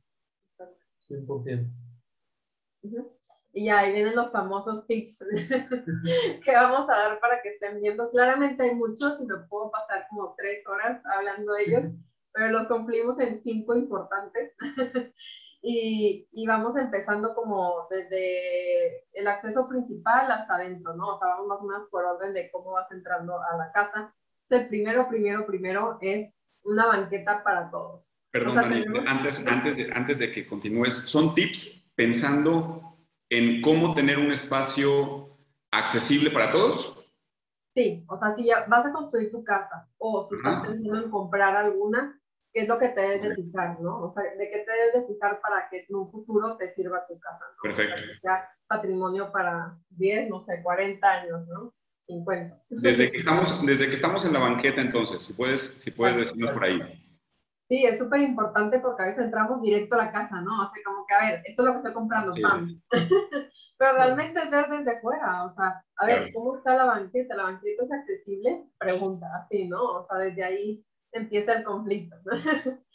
100%. 1.09 1.86
Y 3.53 3.69
ahí 3.69 3.91
vienen 3.91 4.15
los 4.15 4.31
famosos 4.31 4.85
tips 4.85 5.23
que 6.43 6.51
vamos 6.51 6.87
a 6.89 6.95
dar 6.95 7.19
para 7.19 7.41
que 7.41 7.49
estén 7.49 7.81
viendo. 7.81 8.11
Claramente 8.11 8.63
hay 8.63 8.75
muchos 8.75 9.19
y 9.19 9.25
me 9.25 9.37
puedo 9.49 9.71
pasar 9.71 10.05
como 10.09 10.35
tres 10.37 10.65
horas 10.67 11.01
hablando 11.05 11.53
de 11.53 11.63
ellos, 11.63 11.85
pero 12.33 12.51
los 12.51 12.67
cumplimos 12.67 13.19
en 13.19 13.41
cinco 13.41 13.75
importantes. 13.75 14.53
y, 15.63 16.27
y, 16.31 16.45
vamos 16.45 16.77
empezando 16.77 17.33
como 17.33 17.87
desde 17.89 19.07
el 19.13 19.27
acceso 19.27 19.67
principal 19.67 20.29
hasta 20.31 20.55
adentro, 20.55 20.95
¿no? 20.95 21.15
O 21.15 21.17
sea, 21.17 21.29
vamos 21.29 21.47
más 21.47 21.61
o 21.61 21.65
menos 21.65 21.89
por 21.89 22.05
orden 22.05 22.33
de 22.33 22.51
cómo 22.51 22.73
vas 22.73 22.91
entrando 22.91 23.41
a 23.41 23.57
la 23.57 23.71
casa. 23.71 24.13
Entonces, 24.43 24.65
el 24.65 24.67
primero, 24.67 25.09
primero, 25.09 25.47
primero 25.47 25.97
es 26.01 26.43
una 26.61 26.85
banqueta 26.85 27.43
para 27.43 27.71
todos. 27.71 28.13
Perdón, 28.29 28.49
o 28.49 28.53
sea, 28.53 28.69
Dani, 28.69 28.83
tenemos... 28.83 29.03
antes, 29.07 29.47
antes, 29.47 29.77
de, 29.77 29.91
antes 29.93 30.19
de 30.19 30.31
que 30.31 30.45
continúes, 30.45 31.01
¿son 31.05 31.33
tips 31.33 31.86
pensando 31.97 32.95
en 33.29 33.61
cómo 33.61 33.93
tener 33.93 34.19
un 34.19 34.31
espacio 34.31 35.35
accesible 35.71 36.29
para 36.29 36.51
todos? 36.51 36.95
Sí, 37.73 38.05
o 38.07 38.15
sea, 38.15 38.33
si 38.35 38.45
ya 38.45 38.65
vas 38.67 38.85
a 38.85 38.91
construir 38.91 39.31
tu 39.31 39.43
casa 39.43 39.89
o 39.97 40.25
si 40.27 40.35
Ajá. 40.35 40.57
estás 40.57 40.67
pensando 40.69 41.03
en 41.03 41.11
comprar 41.11 41.55
alguna, 41.55 42.19
¿qué 42.53 42.61
es 42.61 42.67
lo 42.67 42.77
que 42.77 42.89
te 42.89 43.01
debes 43.01 43.21
de 43.23 43.35
fijar, 43.35 43.79
no? 43.81 44.03
O 44.03 44.13
sea, 44.13 44.23
¿de 44.23 44.49
qué 44.49 44.59
te 44.59 44.71
debes 44.71 44.93
de 44.93 45.13
fijar 45.13 45.41
para 45.41 45.67
que 45.69 45.85
en 45.89 45.95
un 45.95 46.09
futuro 46.09 46.55
te 46.57 46.69
sirva 46.69 47.05
tu 47.07 47.19
casa? 47.19 47.43
¿no? 47.49 47.61
Perfecto. 47.61 47.95
O 47.95 48.05
sea, 48.05 48.15
ya 48.23 48.49
patrimonio 48.67 49.31
para 49.31 49.77
10, 49.89 50.29
no 50.29 50.39
sé, 50.39 50.61
40 50.63 51.11
años, 51.11 51.47
¿no? 51.47 51.73
50. 52.05 52.63
Desde 52.69 53.11
que 53.11 53.17
estamos, 53.17 53.65
desde 53.65 53.87
que 53.87 53.95
estamos 53.95 54.23
en 54.23 54.33
la 54.33 54.39
banqueta, 54.39 54.81
entonces, 54.81 55.21
si 55.23 55.33
puedes, 55.33 55.61
si 55.61 55.91
puedes 55.91 56.15
decirnos 56.15 56.51
por 56.51 56.63
ahí. 56.63 57.06
Sí, 57.69 57.83
es 57.85 57.97
súper 57.99 58.21
importante 58.21 58.79
porque 58.79 59.03
a 59.03 59.07
veces 59.07 59.25
entramos 59.25 59.61
directo 59.61 59.95
a 59.95 60.05
la 60.05 60.11
casa, 60.11 60.41
¿no? 60.41 60.51
O 60.63 60.67
sea, 60.73 60.83
como 60.85 61.05
que, 61.05 61.13
a 61.13 61.21
ver, 61.31 61.41
esto 61.45 61.63
es 61.63 61.65
lo 61.65 61.71
que 61.73 61.77
estoy 61.79 61.93
comprando, 61.93 62.33
sí. 62.33 62.41
pam. 62.41 62.81
Pero 63.77 63.93
realmente 63.93 64.41
es 64.41 64.49
ver 64.49 64.69
desde 64.69 65.01
fuera, 65.01 65.45
o 65.45 65.49
sea, 65.51 65.83
a 65.97 66.05
ver. 66.05 66.31
¿cómo 66.33 66.55
está 66.57 66.75
la 66.75 66.85
banqueta? 66.85 67.35
¿La 67.35 67.43
banqueta 67.43 67.83
es 67.83 67.91
accesible? 67.91 68.65
Pregunta, 68.79 69.27
así, 69.35 69.67
¿no? 69.67 69.83
O 69.83 70.03
sea, 70.03 70.17
desde 70.17 70.43
ahí 70.43 70.85
empieza 71.11 71.53
el 71.53 71.63
conflicto, 71.63 72.15
¿no? 72.25 72.31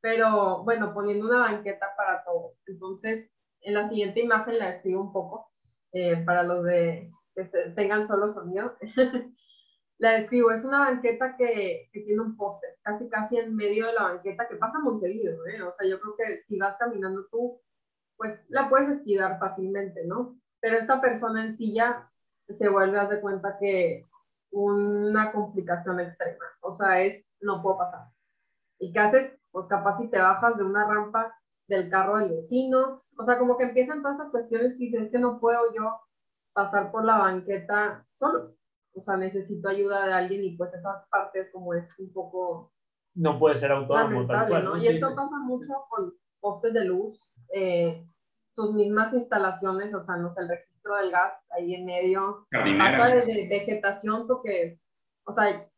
Pero, 0.00 0.62
bueno, 0.64 0.92
poniendo 0.92 1.26
una 1.26 1.40
banqueta 1.40 1.88
para 1.96 2.22
todos. 2.24 2.62
Entonces, 2.66 3.30
en 3.62 3.74
la 3.74 3.88
siguiente 3.88 4.20
imagen 4.20 4.58
la 4.58 4.68
escribo 4.70 5.02
un 5.02 5.12
poco. 5.12 5.48
eh, 5.92 6.16
para 6.24 6.42
los 6.42 6.64
de 6.64 7.10
que 7.34 7.44
tengan 7.74 8.06
solo 8.06 8.32
sonido. 8.32 8.76
la 9.98 10.12
describo, 10.12 10.50
es 10.50 10.64
una 10.64 10.80
banqueta 10.80 11.36
que, 11.36 11.88
que 11.92 12.00
tiene 12.00 12.20
un 12.20 12.36
poste, 12.36 12.66
casi 12.82 13.08
casi 13.08 13.38
en 13.38 13.54
medio 13.54 13.86
de 13.86 13.94
la 13.94 14.02
banqueta, 14.02 14.48
que 14.48 14.56
pasa 14.56 14.78
muy 14.78 14.98
seguido, 14.98 15.34
¿eh? 15.46 15.62
O 15.62 15.72
sea, 15.72 15.88
yo 15.88 15.98
creo 16.00 16.16
que 16.16 16.36
si 16.38 16.58
vas 16.58 16.76
caminando 16.76 17.26
tú, 17.30 17.60
pues 18.16 18.44
la 18.48 18.68
puedes 18.68 18.88
esquivar 18.88 19.38
fácilmente, 19.38 20.04
¿no? 20.04 20.38
Pero 20.60 20.76
esta 20.76 21.00
persona 21.00 21.44
en 21.44 21.54
silla 21.54 22.10
se 22.48 22.68
vuelve 22.68 22.98
a 22.98 23.06
dar 23.06 23.20
cuenta 23.20 23.56
que 23.58 24.06
una 24.50 25.32
complicación 25.32 26.00
extrema, 26.00 26.44
o 26.60 26.72
sea, 26.72 27.02
es, 27.02 27.28
no 27.40 27.62
puedo 27.62 27.78
pasar. 27.78 28.08
¿Y 28.78 28.92
qué 28.92 28.98
haces? 28.98 29.36
Pues 29.50 29.66
capaz 29.66 29.98
si 29.98 30.08
te 30.08 30.18
bajas 30.18 30.56
de 30.56 30.64
una 30.64 30.86
rampa 30.86 31.34
del 31.66 31.90
carro 31.90 32.18
del 32.18 32.30
vecino, 32.30 33.02
o 33.16 33.24
sea, 33.24 33.38
como 33.38 33.56
que 33.56 33.64
empiezan 33.64 34.02
todas 34.02 34.18
estas 34.18 34.30
cuestiones 34.30 34.74
que 34.74 34.84
dices, 34.84 35.02
es 35.02 35.10
que 35.10 35.18
no 35.18 35.40
puedo 35.40 35.74
yo 35.74 36.00
pasar 36.52 36.90
por 36.90 37.04
la 37.04 37.18
banqueta 37.18 38.06
solo, 38.12 38.54
o 38.96 39.00
sea, 39.00 39.16
necesito 39.16 39.68
ayuda 39.68 40.06
de 40.06 40.12
alguien 40.14 40.42
y 40.42 40.56
pues 40.56 40.72
esa 40.72 41.06
parte 41.10 41.40
es 41.40 41.50
como 41.52 41.74
es 41.74 41.98
un 41.98 42.12
poco... 42.12 42.72
No 43.14 43.38
puede 43.38 43.58
ser 43.58 43.70
autónomo 43.72 44.26
tal 44.26 44.48
cual. 44.48 44.64
¿no? 44.64 44.76
Y 44.78 44.86
esto 44.88 45.14
pasa 45.14 45.38
mucho 45.38 45.72
con 45.88 46.14
postes 46.40 46.72
de 46.72 46.84
luz, 46.84 47.32
eh, 47.52 48.06
tus 48.54 48.72
mismas 48.72 49.12
instalaciones, 49.12 49.92
o 49.94 50.02
sea, 50.02 50.16
no 50.16 50.30
sé, 50.32 50.40
el 50.40 50.48
registro 50.48 50.96
del 50.96 51.10
gas 51.10 51.46
ahí 51.50 51.74
en 51.74 51.84
medio, 51.84 52.46
pasa 52.50 53.14
de, 53.14 53.48
vegetación 53.50 54.26
porque, 54.26 54.80
o 55.24 55.32
sea, 55.32 55.68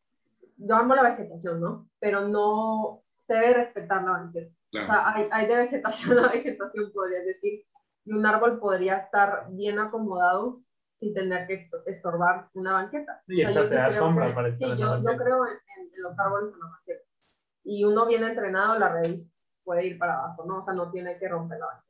yo 0.57 0.77
amo 0.77 0.95
la 0.95 1.11
vegetación, 1.11 1.61
¿no? 1.61 1.89
Pero 1.99 2.29
no 2.29 3.03
se 3.17 3.35
debe 3.35 3.55
respetar 3.55 4.05
la 4.05 4.11
banqueta. 4.11 4.55
O 4.81 4.85
sea, 4.85 5.13
hay, 5.13 5.29
hay 5.33 5.47
de 5.47 5.57
vegetación 5.57 6.19
a 6.19 6.29
vegetación, 6.29 6.93
podrías 6.93 7.25
decir, 7.25 7.65
y 8.05 8.13
un 8.13 8.25
árbol 8.27 8.61
podría 8.61 8.99
estar 8.99 9.47
bien 9.51 9.79
acomodado 9.79 10.63
sin 10.99 11.15
tener 11.15 11.47
que 11.47 11.61
estorbar 11.87 12.51
una 12.55 12.73
banqueta. 12.75 13.23
Sí, 13.27 13.45
o 13.45 13.53
sea, 13.53 13.65
yo 13.65 13.71
da 13.71 13.91
sombra 13.93 14.35
que, 14.35 14.57
Sí, 14.57 14.65
yo, 14.77 15.03
yo, 15.03 15.17
creo 15.17 15.47
en, 15.47 15.53
en, 15.53 16.03
los 16.03 16.19
árboles 16.19 16.53
en 16.53 16.59
las 16.59 16.71
banquetas. 16.73 17.19
Y 17.65 17.85
uno 17.85 18.07
bien 18.07 18.25
entrenado, 18.25 18.79
la 18.79 18.89
raíz 18.89 19.37
puede 19.63 19.87
ir 19.87 19.99
para 19.99 20.19
abajo, 20.19 20.45
¿no? 20.47 20.59
O 20.59 20.65
sea, 20.65 20.75
no 20.75 20.91
tiene 20.91 21.19
que 21.19 21.29
romper 21.29 21.59
la 21.59 21.67
banqueta. 21.67 21.89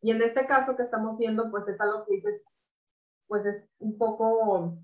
Y 0.00 0.10
en 0.12 0.22
este 0.22 0.46
caso 0.46 0.76
que 0.76 0.84
estamos 0.84 1.18
viendo, 1.18 1.50
pues 1.50 1.68
es 1.68 1.80
algo 1.80 2.04
que 2.06 2.14
dices, 2.14 2.42
pues 3.26 3.44
es 3.44 3.68
un 3.78 3.98
poco 3.98 4.78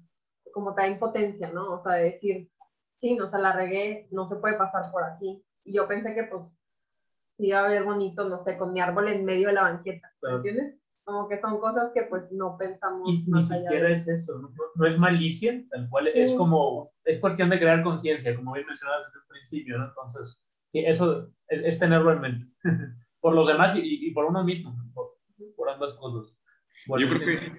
como 0.53 0.75
te 0.75 0.83
da 0.83 0.89
impotencia, 0.89 1.51
¿no? 1.51 1.73
O 1.73 1.79
sea, 1.79 1.95
de 1.95 2.05
decir, 2.05 2.51
sí, 2.99 3.17
no, 3.17 3.27
o 3.27 3.29
sea, 3.29 3.39
la 3.39 3.53
regué, 3.53 4.09
no 4.11 4.27
se 4.27 4.37
puede 4.37 4.57
pasar 4.57 4.91
por 4.93 5.05
aquí. 5.05 5.45
Y 5.65 5.75
yo 5.75 5.89
pensé 5.89 6.15
que, 6.15 6.25
pues, 6.25 6.45
sí 7.37 7.49
iba 7.49 7.65
a 7.65 7.69
ver 7.69 7.85
bonito, 7.85 8.29
no 8.29 8.39
sé, 8.39 8.57
con 8.57 8.73
mi 8.73 8.81
árbol 8.81 9.09
en 9.09 9.25
medio 9.25 9.49
de 9.49 9.55
la 9.55 9.63
banqueta, 9.63 10.13
¿me 10.23 10.37
entiendes? 10.37 10.77
Como 11.05 11.29
que 11.29 11.39
son 11.39 11.61
cosas 11.61 11.91
que 11.95 12.03
pues 12.05 12.31
no 12.33 12.57
pensamos. 12.59 13.09
Y 13.09 13.31
ni 13.31 13.43
siquiera 13.43 13.91
es 13.91 14.09
eso, 14.09 14.39
¿no? 14.39 14.87
es 14.87 14.99
malicia, 14.99 15.63
tal 15.71 15.89
cual 15.91 16.09
es 16.09 16.33
como, 16.33 16.93
es 17.05 17.21
cuestión 17.21 17.51
de 17.51 17.59
crear 17.59 17.83
conciencia, 17.83 18.35
como 18.35 18.55
bien 18.55 18.67
mencionabas 18.67 19.05
desde 19.07 19.19
el 19.19 19.27
principio, 19.29 19.79
¿no? 19.79 19.89
Entonces, 19.89 20.41
eso 20.73 21.31
es, 21.49 21.79
tenerlo 21.79 22.13
en 22.13 22.21
mente, 22.21 22.47
por 23.21 23.35
los 23.35 23.47
demás 23.47 23.75
y, 23.77 24.11
por 24.13 24.25
uno 24.25 24.43
mismo, 24.43 24.75
por, 24.95 25.71
ambas 25.71 25.95
cosas. 25.95 26.37
Yo 26.87 27.09
creo 27.09 27.21
que 27.21 27.53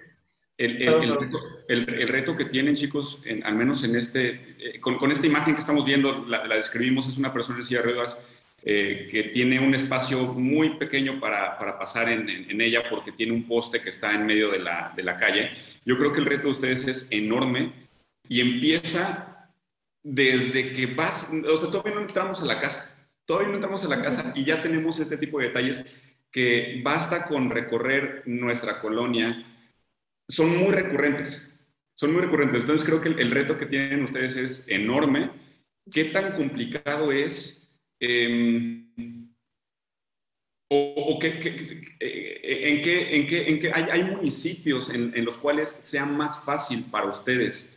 el, 0.58 0.82
el, 0.82 1.20
reto, 1.20 1.38
el, 1.68 2.08
reto, 2.08 2.38
que 2.38 2.46
tienen 2.46 2.76
chicos, 2.76 3.22
en, 3.26 3.44
al 3.44 3.56
menos 3.56 3.84
en 3.84 3.96
este, 3.96 4.56
eh, 4.60 4.80
con, 4.80 4.98
con, 4.98 5.12
esta 5.12 5.28
imagen 5.28 5.54
que 5.54 5.60
estamos 5.60 5.86
viendo, 5.86 6.26
la, 6.26 6.46
la 6.46 6.56
describimos, 6.56 7.08
es 7.08 7.18
una 7.18 7.34
persona 7.34 7.58
en 7.58 7.66
silla 7.66 7.82
de 7.82 7.88
ruedas, 7.88 8.18
eh, 8.68 9.08
que 9.12 9.26
tiene 9.26 9.60
un 9.60 9.76
espacio 9.76 10.34
muy 10.34 10.78
pequeño 10.78 11.20
para, 11.20 11.56
para 11.60 11.78
pasar 11.78 12.10
en, 12.10 12.60
ella 12.60 12.90
porque 12.90 13.12
tiene 13.12 13.32
un 13.32 13.48
poste 13.48 13.80
que 13.80 13.92
está 13.92 14.12
en 14.16 14.26
medio 14.26 14.50
de 14.50 14.58
la, 14.58 14.92
de 14.96 15.04
la 15.04 15.18
calle. 15.18 15.52
Yo 15.86 15.96
creo 16.00 16.12
que 16.12 16.20
el 16.20 16.26
reto 16.26 16.48
de 16.48 16.54
ustedes 16.54 16.88
es 16.88 17.08
enorme 17.12 17.74
y 18.28 18.42
empieza 18.42 19.52
desde 20.02 20.74
que 20.74 20.88
vas, 20.88 21.32
o 21.32 21.58
sea, 21.58 21.70
todavía 21.70 21.94
no 21.94 22.02
entramos 22.02 22.42
a 22.42 22.46
la 22.46 22.60
casa, 22.60 23.08
todavía 23.26 23.50
no 23.50 23.56
entramos 23.56 23.84
a 23.86 23.88
la 23.88 24.02
casa 24.02 24.34
y 24.36 24.44
ya 24.44 24.64
tenemos 24.64 25.00
este 25.00 25.18
tipo 25.18 25.38
de 25.38 25.50
detalles 25.50 25.86
que 26.32 26.82
basta 26.84 27.28
con 27.28 27.52
recorrer 27.52 28.24
nuestra 28.26 28.82
colonia, 28.82 29.46
son 30.28 30.58
muy 30.58 30.74
recurrentes, 30.74 31.56
son 31.94 32.14
muy 32.14 32.24
recurrentes. 32.24 32.62
Entonces 32.62 32.84
creo 32.84 33.00
que 33.00 33.10
el 33.10 33.30
reto 33.30 33.60
que 33.60 33.68
tienen 33.68 34.04
ustedes 34.04 34.36
es 34.36 34.68
enorme. 34.70 35.30
¿Qué 35.92 36.06
tan 36.06 36.34
complicado 36.34 37.12
es 37.12 37.65
Em, 38.00 39.34
o, 40.70 41.20
que, 41.20 41.28
eh, 42.00 42.70
en 42.70 42.82
qué, 42.82 43.16
en 43.16 43.28
qué, 43.28 43.50
en 43.50 43.60
qué 43.60 43.72
hay, 43.72 43.84
hay, 43.84 44.04
municipios 44.04 44.90
en, 44.90 45.16
en, 45.16 45.24
los 45.24 45.38
cuales 45.38 45.70
sea 45.70 46.06
más 46.06 46.44
fácil 46.44 46.84
para 46.92 47.08
ustedes 47.08 47.76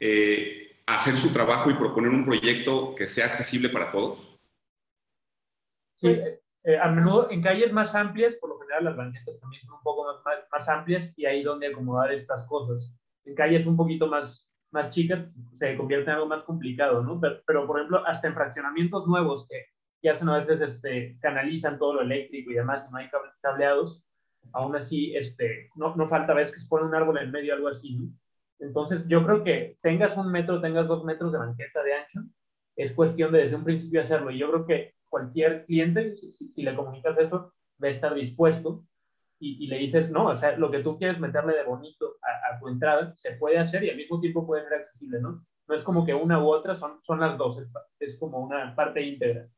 eh, 0.00 0.64
hacer 0.86 1.14
su 1.14 1.32
trabajo 1.32 1.70
y 1.70 1.74
proponer 1.74 2.10
un 2.10 2.24
proyecto 2.24 2.94
que 2.94 3.06
sea 3.06 3.26
accesible 3.26 3.68
para 3.68 3.90
todos? 3.90 4.28
Sí, 5.96 6.08
eh, 6.64 6.78
a 6.78 6.90
menudo 6.90 7.30
en 7.30 7.42
calles 7.42 7.72
más 7.72 7.94
amplias, 7.94 8.34
por 8.36 8.50
lo 8.50 8.58
general 8.58 8.84
las 8.84 8.96
banquetas 8.96 9.38
también 9.38 9.62
son 9.62 9.74
un 9.74 9.82
poco 9.82 10.04
más, 10.04 10.44
más, 10.50 10.68
amplias 10.68 11.12
y 11.16 11.26
ahí 11.26 11.42
donde 11.42 11.68
acomodar 11.68 12.12
estas 12.12 12.46
cosas. 12.46 12.92
En 13.24 13.34
calles 13.34 13.66
un 13.66 13.76
poquito 13.76 14.06
más, 14.06 14.48
más 14.74 14.90
chicas 14.90 15.24
se 15.54 15.76
convierte 15.76 16.10
en 16.10 16.16
algo 16.16 16.26
más 16.26 16.42
complicado, 16.42 17.00
¿no? 17.00 17.20
Pero, 17.20 17.66
por 17.66 17.78
ejemplo, 17.78 18.04
hasta 18.06 18.26
en 18.26 18.34
fraccionamientos 18.34 19.06
nuevos 19.06 19.46
que, 19.48 19.66
que 20.02 20.10
hacen 20.10 20.28
a 20.28 20.36
veces, 20.36 20.60
este, 20.60 21.16
canalizan 21.20 21.78
todo 21.78 21.94
lo 21.94 22.02
eléctrico 22.02 22.50
y 22.50 22.54
demás, 22.54 22.90
no 22.90 22.98
hay 22.98 23.08
cableados, 23.40 24.04
aún 24.52 24.74
así, 24.74 25.14
este, 25.14 25.70
no, 25.76 25.94
no 25.94 26.06
falta 26.08 26.32
a 26.32 26.36
veces 26.36 26.52
que 26.52 26.60
se 26.60 26.66
pone 26.66 26.86
un 26.86 26.94
árbol 26.94 27.18
en 27.18 27.30
medio, 27.30 27.54
algo 27.54 27.68
así, 27.68 27.96
¿no? 27.96 28.08
Entonces, 28.58 29.06
yo 29.06 29.24
creo 29.24 29.44
que 29.44 29.78
tengas 29.80 30.16
un 30.16 30.30
metro, 30.30 30.60
tengas 30.60 30.88
dos 30.88 31.04
metros 31.04 31.30
de 31.32 31.38
banqueta 31.38 31.82
de 31.82 31.94
ancho, 31.94 32.20
es 32.76 32.92
cuestión 32.92 33.32
de 33.32 33.44
desde 33.44 33.56
un 33.56 33.64
principio 33.64 34.00
hacerlo. 34.00 34.32
Y 34.32 34.38
yo 34.38 34.50
creo 34.50 34.66
que 34.66 34.94
cualquier 35.08 35.64
cliente, 35.66 36.16
si, 36.16 36.32
si 36.32 36.62
le 36.62 36.74
comunicas 36.74 37.16
eso, 37.18 37.52
va 37.82 37.88
a 37.88 37.90
estar 37.90 38.14
dispuesto 38.14 38.84
y, 39.44 39.66
le 39.66 39.78
dices, 39.78 40.10
no, 40.10 40.26
o 40.26 40.38
sea, 40.38 40.56
lo 40.56 40.70
que 40.70 40.78
tú 40.78 40.96
quieres 40.96 41.20
meterle 41.20 41.54
de 41.54 41.64
bonito 41.64 42.16
a, 42.22 42.58
tu 42.58 42.68
entrada, 42.68 43.10
se 43.10 43.32
puede 43.32 43.58
hacer 43.58 43.84
y 43.84 43.90
al 43.90 43.96
mismo 43.96 44.20
tiempo 44.20 44.46
puede 44.46 44.64
ser 44.64 44.74
accesible, 44.74 45.20
¿no? 45.20 45.44
No 45.66 45.74
es 45.74 45.82
como 45.82 46.04
que 46.04 46.14
una 46.14 46.42
u 46.42 46.48
otra, 46.48 46.76
son, 46.76 47.00
son 47.02 47.20
las 47.20 47.36
dos, 47.36 47.58
es, 47.98 48.16
como 48.16 48.38
una 48.38 48.74
parte 48.74 49.02
íntegra. 49.02 49.48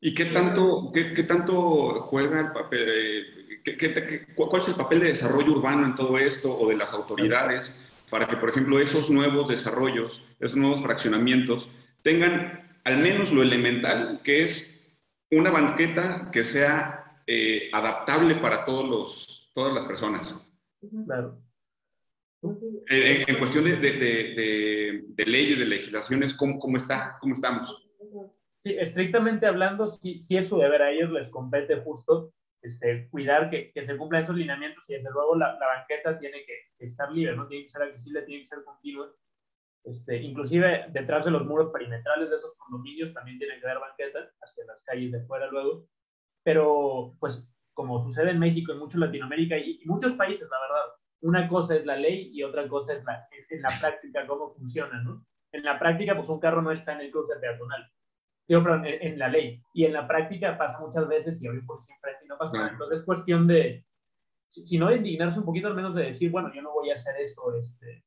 ¿Y 0.00 0.14
qué 0.14 0.26
tanto, 0.26 0.90
qué, 0.92 1.12
qué 1.12 1.24
tanto 1.24 2.02
juega 2.02 2.40
el 2.40 2.52
papel, 2.52 3.62
qué, 3.64 4.26
cuál 4.34 4.62
es 4.62 4.68
el 4.68 4.74
papel 4.76 5.00
de 5.00 5.08
desarrollo 5.08 5.52
urbano 5.52 5.84
en 5.86 5.94
todo 5.94 6.16
esto 6.18 6.56
o 6.56 6.68
de 6.68 6.76
las 6.76 6.92
autoridades 6.92 7.84
para 8.10 8.26
que, 8.26 8.36
por 8.36 8.50
ejemplo, 8.50 8.78
esos 8.78 9.10
nuevos 9.10 9.48
desarrollos, 9.48 10.22
esos 10.38 10.56
nuevos 10.56 10.82
fraccionamientos 10.82 11.70
tengan 12.02 12.80
al 12.84 12.98
menos 12.98 13.32
lo 13.32 13.42
elemental, 13.42 14.20
que 14.22 14.44
es 14.44 14.96
una 15.30 15.50
banqueta 15.50 16.30
que 16.32 16.44
sea 16.44 16.97
eh, 17.30 17.68
adaptable 17.74 18.36
para 18.36 18.64
todos 18.64 18.88
los, 18.88 19.52
todas 19.54 19.74
las 19.74 19.84
personas. 19.84 20.34
Claro. 21.04 21.38
En, 22.88 23.38
cuestión 23.38 23.64
de, 23.64 23.76
de, 23.76 25.04
de, 25.06 25.26
leyes, 25.26 25.58
de 25.58 25.66
legislaciones, 25.66 26.32
¿cómo, 26.32 26.58
¿cómo, 26.58 26.78
está? 26.78 27.18
¿Cómo 27.20 27.34
estamos? 27.34 27.86
Sí, 28.56 28.74
estrictamente 28.78 29.46
hablando, 29.46 29.88
sí, 29.88 30.22
sí 30.22 30.38
es 30.38 30.48
su 30.48 30.56
deber 30.56 30.80
a 30.80 30.90
ellos, 30.90 31.10
les 31.10 31.28
compete 31.28 31.76
justo 31.82 32.32
este, 32.62 33.08
cuidar 33.10 33.50
que, 33.50 33.72
que, 33.72 33.84
se 33.84 33.96
cumplan 33.96 34.22
esos 34.22 34.36
lineamientos 34.36 34.88
y 34.88 34.94
desde 34.94 35.10
luego 35.10 35.36
la, 35.36 35.58
la 35.58 35.66
banqueta 35.66 36.18
tiene 36.18 36.44
que, 36.44 36.68
estar 36.78 37.10
libre, 37.12 37.36
¿no? 37.36 37.46
Tiene 37.46 37.64
que 37.64 37.70
ser 37.70 37.82
accesible, 37.82 38.22
tiene 38.22 38.42
que 38.42 38.46
ser 38.46 38.64
continua. 38.64 39.12
Este, 39.84 40.16
inclusive 40.16 40.86
detrás 40.90 41.24
de 41.24 41.30
los 41.30 41.44
muros 41.44 41.70
perimetrales 41.72 42.30
de 42.30 42.36
esos 42.36 42.54
condominios 42.56 43.12
también 43.12 43.38
tiene 43.38 43.58
que 43.58 43.66
haber 43.66 43.80
banqueta, 43.80 44.30
hacia 44.40 44.64
las 44.64 44.82
calles 44.84 45.12
de 45.12 45.20
fuera 45.20 45.48
luego, 45.48 45.88
pero 46.42 47.14
pues 47.20 47.48
como 47.78 48.00
sucede 48.00 48.32
en 48.32 48.40
México, 48.40 48.72
en 48.72 48.80
mucho 48.80 48.98
Latinoamérica 48.98 49.56
y, 49.56 49.80
muchos 49.84 50.14
países, 50.14 50.48
la 50.50 50.60
verdad, 50.60 50.84
una 51.20 51.48
cosa 51.48 51.76
es 51.76 51.86
la 51.86 51.94
ley 51.94 52.28
y 52.32 52.42
otra 52.42 52.66
cosa 52.66 52.94
es 52.94 53.04
la, 53.04 53.28
en, 53.48 53.62
la 53.62 53.68
práctica 53.80 54.26
cómo 54.26 54.52
funciona, 54.52 55.00
¿no? 55.00 55.24
En 55.52 55.62
la 55.62 55.78
práctica, 55.78 56.16
pues 56.16 56.28
un 56.28 56.40
carro 56.40 56.60
no 56.60 56.72
está 56.72 56.94
en 56.94 57.02
el 57.02 57.12
cruce 57.12 57.36
peatonal, 57.40 57.88
Digo, 58.48 58.64
perdón, 58.64 58.84
en, 58.84 59.16
la 59.16 59.28
ley. 59.28 59.62
Y 59.74 59.84
en 59.84 59.92
la 59.92 60.08
práctica 60.08 60.58
pasa 60.58 60.80
muchas 60.80 61.06
veces 61.06 61.40
y 61.40 61.46
hoy 61.46 61.60
por 61.60 61.80
siempre 61.80 62.12
y 62.24 62.26
no 62.26 62.36
pasa 62.36 62.56
nada. 62.56 62.70
Entonces 62.70 62.98
es 62.98 63.04
cuestión 63.04 63.46
de, 63.46 63.84
si, 64.48 64.76
no 64.76 64.88
de 64.88 64.96
indignarse 64.96 65.38
un 65.38 65.44
poquito, 65.44 65.68
al 65.68 65.76
menos 65.76 65.94
de 65.94 66.04
decir, 66.04 66.32
bueno, 66.32 66.52
yo 66.52 66.62
no 66.62 66.72
voy 66.72 66.90
a 66.90 66.94
hacer 66.94 67.14
eso, 67.20 67.54
este, 67.54 68.04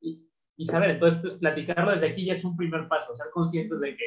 y, 0.00 0.28
y 0.56 0.66
saber, 0.66 0.90
entonces 0.90 1.38
platicarlo 1.38 1.92
desde 1.92 2.08
aquí 2.08 2.26
ya 2.26 2.34
es 2.34 2.44
un 2.44 2.58
primer 2.58 2.88
paso, 2.88 3.14
ser 3.14 3.28
conscientes 3.32 3.80
de 3.80 3.96
que 3.96 4.04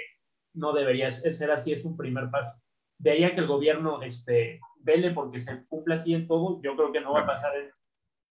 no 0.53 0.73
debería 0.73 1.09
ser 1.09 1.49
así, 1.49 1.71
es 1.71 1.85
un 1.85 1.97
primer 1.97 2.29
paso 2.29 2.53
de 2.97 3.11
ahí 3.11 3.23
a 3.23 3.33
que 3.33 3.41
el 3.41 3.47
gobierno 3.47 4.01
este, 4.01 4.59
vele 4.79 5.11
porque 5.11 5.41
se 5.41 5.65
cumple 5.67 5.95
así 5.95 6.13
en 6.13 6.27
todo, 6.27 6.61
yo 6.61 6.75
creo 6.75 6.91
que 6.91 7.01
no 7.01 7.13
va 7.13 7.21
a 7.21 7.27
pasar 7.27 7.53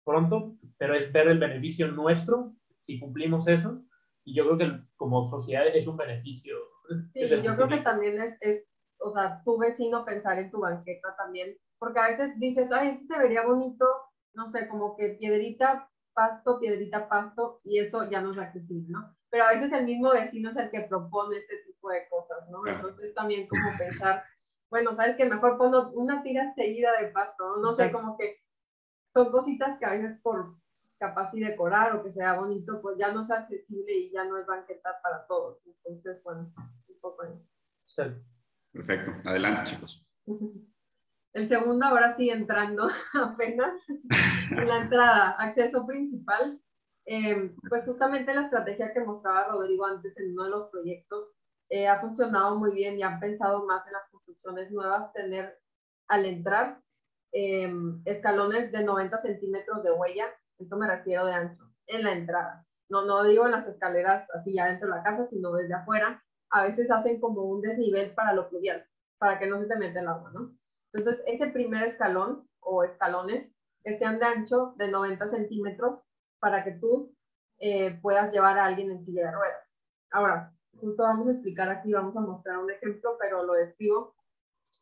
pronto, 0.05 0.57
pero 0.77 0.95
es 0.95 1.13
ver 1.13 1.29
el 1.29 1.39
beneficio 1.39 1.89
nuestro 1.89 2.55
si 2.85 2.99
cumplimos 2.99 3.47
eso. 3.47 3.83
Y 4.25 4.35
yo 4.35 4.45
creo 4.45 4.59
que 4.59 4.81
como 4.97 5.25
sociedad 5.25 5.67
es 5.67 5.87
un 5.87 5.97
beneficio. 5.97 6.57
Sí, 7.11 7.27
yo 7.43 7.57
creo 7.57 7.69
que 7.69 7.79
también 7.79 8.21
es, 8.21 8.37
es, 8.43 8.69
o 8.99 9.11
sea, 9.11 9.43
tu 9.45 9.59
vecino 9.59 10.05
pensar 10.05 10.39
en 10.39 10.51
tu 10.51 10.61
banqueta 10.61 11.15
también, 11.17 11.57
porque 11.79 12.01
a 12.01 12.09
veces 12.09 12.39
dices, 12.39 12.71
ay, 12.71 12.89
esto 12.89 13.15
se 13.15 13.19
vería 13.19 13.47
bonito 13.47 13.87
no 14.35 14.49
sé, 14.49 14.69
como 14.69 14.97
que 14.97 15.11
piedrita, 15.11 15.91
pasto, 16.13 16.59
piedrita, 16.61 17.09
pasto, 17.09 17.61
y 17.65 17.79
eso 17.79 18.09
ya 18.11 18.21
no 18.21 18.33
es 18.33 18.39
accesible, 18.39 18.89
¿no? 18.89 19.17
Pero 19.31 19.45
a 19.45 19.53
veces 19.53 19.73
el 19.73 19.85
mismo 19.85 20.11
vecino 20.11 20.51
es 20.51 20.57
el 20.57 20.71
que 20.71 20.83
propone 20.83 21.39
este 21.39 21.57
tipo 21.67 21.91
de 21.91 22.09
cosas, 22.09 22.49
¿no? 22.51 22.67
Entonces 22.67 23.15
también 23.15 23.47
como 23.49 23.63
pensar, 23.79 24.25
bueno, 24.71 24.95
sabes 24.95 25.17
que 25.17 25.25
mejor 25.25 25.59
pongo 25.59 25.91
una 25.91 26.23
tira 26.23 26.55
seguida 26.55 26.93
de 27.01 27.09
pasto, 27.09 27.57
¿no? 27.57 27.57
No 27.63 27.73
sé, 27.73 27.91
como 27.91 28.17
que 28.17 28.41
son 29.09 29.31
cositas 29.31 29.77
que 29.79 29.85
a 29.85 29.91
veces 29.91 30.19
por 30.23 30.57
capaz 30.99 31.35
y 31.35 31.41
decorar 31.41 31.97
o 31.97 32.05
que 32.05 32.13
sea 32.13 32.39
bonito, 32.39 32.81
pues 32.81 32.97
ya 32.99 33.11
no 33.13 33.23
es 33.23 33.31
accesible 33.31 33.93
y 33.93 34.13
ya 34.13 34.25
no 34.25 34.39
es 34.39 34.47
banqueta 34.47 35.01
para 35.03 35.27
todos. 35.27 35.59
Entonces, 35.67 36.23
bueno, 36.23 36.53
un 36.89 37.01
poco 37.01 37.23
ahí. 37.23 38.15
Perfecto. 38.73 39.13
Adelante, 39.25 39.71
chicos. 39.71 40.07
El 41.33 41.49
segundo, 41.49 41.87
ahora 41.87 42.15
sí 42.15 42.29
entrando 42.29 42.89
apenas, 43.15 43.79
en 43.89 44.69
la 44.69 44.83
entrada, 44.83 45.31
acceso 45.31 45.87
principal. 45.87 46.61
Eh, 47.07 47.55
pues 47.69 47.85
justamente 47.87 48.35
la 48.35 48.43
estrategia 48.43 48.93
que 48.93 49.01
mostraba 49.01 49.49
Rodrigo 49.49 49.87
antes 49.87 50.17
en 50.19 50.33
uno 50.33 50.45
de 50.45 50.51
los 50.51 50.67
proyectos 50.67 51.33
eh, 51.71 51.89
ha 51.89 52.01
funcionado 52.01 52.59
muy 52.59 52.73
bien 52.73 52.99
y 52.99 53.03
han 53.03 53.21
pensado 53.21 53.65
más 53.65 53.87
en 53.87 53.93
las 53.93 54.07
construcciones 54.09 54.71
nuevas, 54.71 55.13
tener 55.13 55.59
al 56.09 56.27
entrar 56.27 56.81
eh, 57.33 57.73
escalones 58.05 58.73
de 58.73 58.83
90 58.83 59.17
centímetros 59.19 59.83
de 59.85 59.93
huella, 59.93 60.27
esto 60.59 60.77
me 60.77 60.89
refiero 60.89 61.25
de 61.25 61.33
ancho, 61.33 61.73
en 61.87 62.03
la 62.03 62.13
entrada. 62.13 62.67
No, 62.89 63.07
no 63.07 63.23
digo 63.23 63.47
en 63.47 63.53
las 63.53 63.69
escaleras 63.69 64.29
así 64.35 64.53
ya 64.53 64.67
dentro 64.67 64.89
de 64.89 64.97
la 64.97 65.03
casa, 65.05 65.25
sino 65.27 65.53
desde 65.53 65.75
afuera. 65.75 66.23
A 66.51 66.65
veces 66.65 66.91
hacen 66.91 67.21
como 67.21 67.43
un 67.43 67.63
desnivel 67.63 68.13
para 68.15 68.33
lo 68.33 68.49
pluvial, 68.49 68.85
para 69.19 69.39
que 69.39 69.47
no 69.47 69.61
se 69.61 69.67
te 69.67 69.77
meta 69.77 70.01
el 70.01 70.09
agua, 70.09 70.33
¿no? 70.33 70.57
Entonces, 70.93 71.23
ese 71.29 71.47
primer 71.53 71.85
escalón 71.85 72.49
o 72.59 72.83
escalones 72.83 73.55
que 73.85 73.97
sean 73.97 74.19
de 74.19 74.27
ancho 74.27 74.75
de 74.77 74.89
90 74.89 75.29
centímetros 75.29 76.01
para 76.41 76.65
que 76.65 76.73
tú 76.73 77.15
eh, 77.61 77.99
puedas 78.03 78.33
llevar 78.33 78.59
a 78.59 78.65
alguien 78.65 78.91
en 78.91 79.03
silla 79.03 79.27
de 79.27 79.33
ruedas. 79.33 79.79
Ahora, 80.11 80.53
justo 80.81 81.03
vamos 81.03 81.29
a 81.29 81.33
explicar 81.33 81.69
aquí, 81.69 81.93
vamos 81.93 82.17
a 82.17 82.21
mostrar 82.21 82.59
un 82.59 82.71
ejemplo, 82.71 83.17
pero 83.21 83.45
lo 83.45 83.55
describo. 83.55 84.15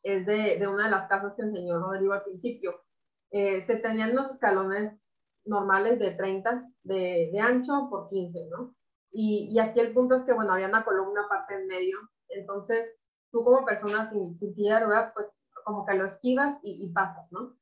Es 0.02 0.26
de, 0.26 0.58
de 0.58 0.68
una 0.68 0.84
de 0.84 0.90
las 0.90 1.06
casas 1.06 1.34
que 1.34 1.42
enseñó 1.42 1.78
Rodrigo 1.78 2.12
al 2.12 2.24
principio. 2.24 2.82
Eh, 3.30 3.60
se 3.62 3.76
tenían 3.76 4.14
los 4.14 4.32
escalones 4.32 5.10
normales 5.44 5.98
de 5.98 6.12
30 6.12 6.66
de, 6.82 7.30
de 7.32 7.40
ancho 7.40 7.88
por 7.90 8.08
15, 8.08 8.48
¿no? 8.50 8.74
Y, 9.10 9.48
y, 9.50 9.58
aquí 9.58 9.80
el 9.80 9.94
punto 9.94 10.14
es 10.14 10.24
que, 10.24 10.32
bueno, 10.32 10.52
había 10.52 10.68
una 10.68 10.84
columna 10.84 11.24
aparte 11.24 11.54
en 11.54 11.66
medio, 11.66 11.96
entonces 12.28 13.02
tú 13.30 13.42
como 13.42 13.64
persona 13.64 14.08
sin, 14.08 14.36
sin 14.38 14.54
silla 14.54 14.78
de 14.78 14.86
ruedas, 14.86 15.12
pues 15.14 15.40
como 15.64 15.86
que 15.86 15.94
lo 15.94 16.06
esquivas 16.06 16.58
y, 16.62 16.84
y, 16.84 16.92
pasas, 16.92 17.32
¿no? 17.32 17.56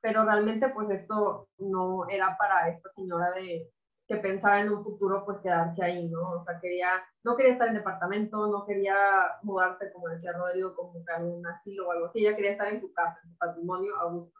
Pero 0.00 0.24
realmente 0.24 0.68
pues 0.70 0.90
esto 0.90 1.48
no 1.58 2.08
era 2.08 2.36
para 2.38 2.68
esta 2.68 2.90
señora 2.90 3.30
de 3.32 3.70
que 4.08 4.16
pensaba 4.16 4.60
en 4.60 4.70
un 4.70 4.82
futuro 4.82 5.22
pues 5.26 5.38
quedarse 5.40 5.84
ahí, 5.84 6.08
¿no? 6.08 6.30
O 6.30 6.42
sea, 6.42 6.58
quería, 6.58 6.88
no 7.22 7.36
quería 7.36 7.52
estar 7.52 7.68
en 7.68 7.74
departamento, 7.74 8.46
no 8.46 8.64
quería 8.64 8.96
mudarse, 9.42 9.92
como 9.92 10.08
decía 10.08 10.32
Rodrigo, 10.32 10.74
como 10.74 11.04
a 11.14 11.22
un 11.22 11.46
asilo 11.46 11.86
o 11.86 11.92
algo 11.92 12.06
así, 12.06 12.20
ella 12.20 12.34
quería 12.34 12.52
estar 12.52 12.72
en 12.72 12.80
su 12.80 12.90
casa, 12.94 13.20
en 13.22 13.30
su 13.30 13.36
patrimonio 13.36 13.94
a 13.96 14.10
gusto. 14.10 14.32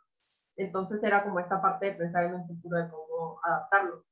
Entonces 0.56 1.02
era 1.04 1.22
como 1.22 1.38
esta 1.38 1.60
parte 1.60 1.86
de 1.86 1.92
pensar 1.92 2.24
en 2.24 2.34
un 2.34 2.46
futuro 2.46 2.78
de 2.78 2.88
cómo 2.88 3.40
adaptarlo. 3.44 4.06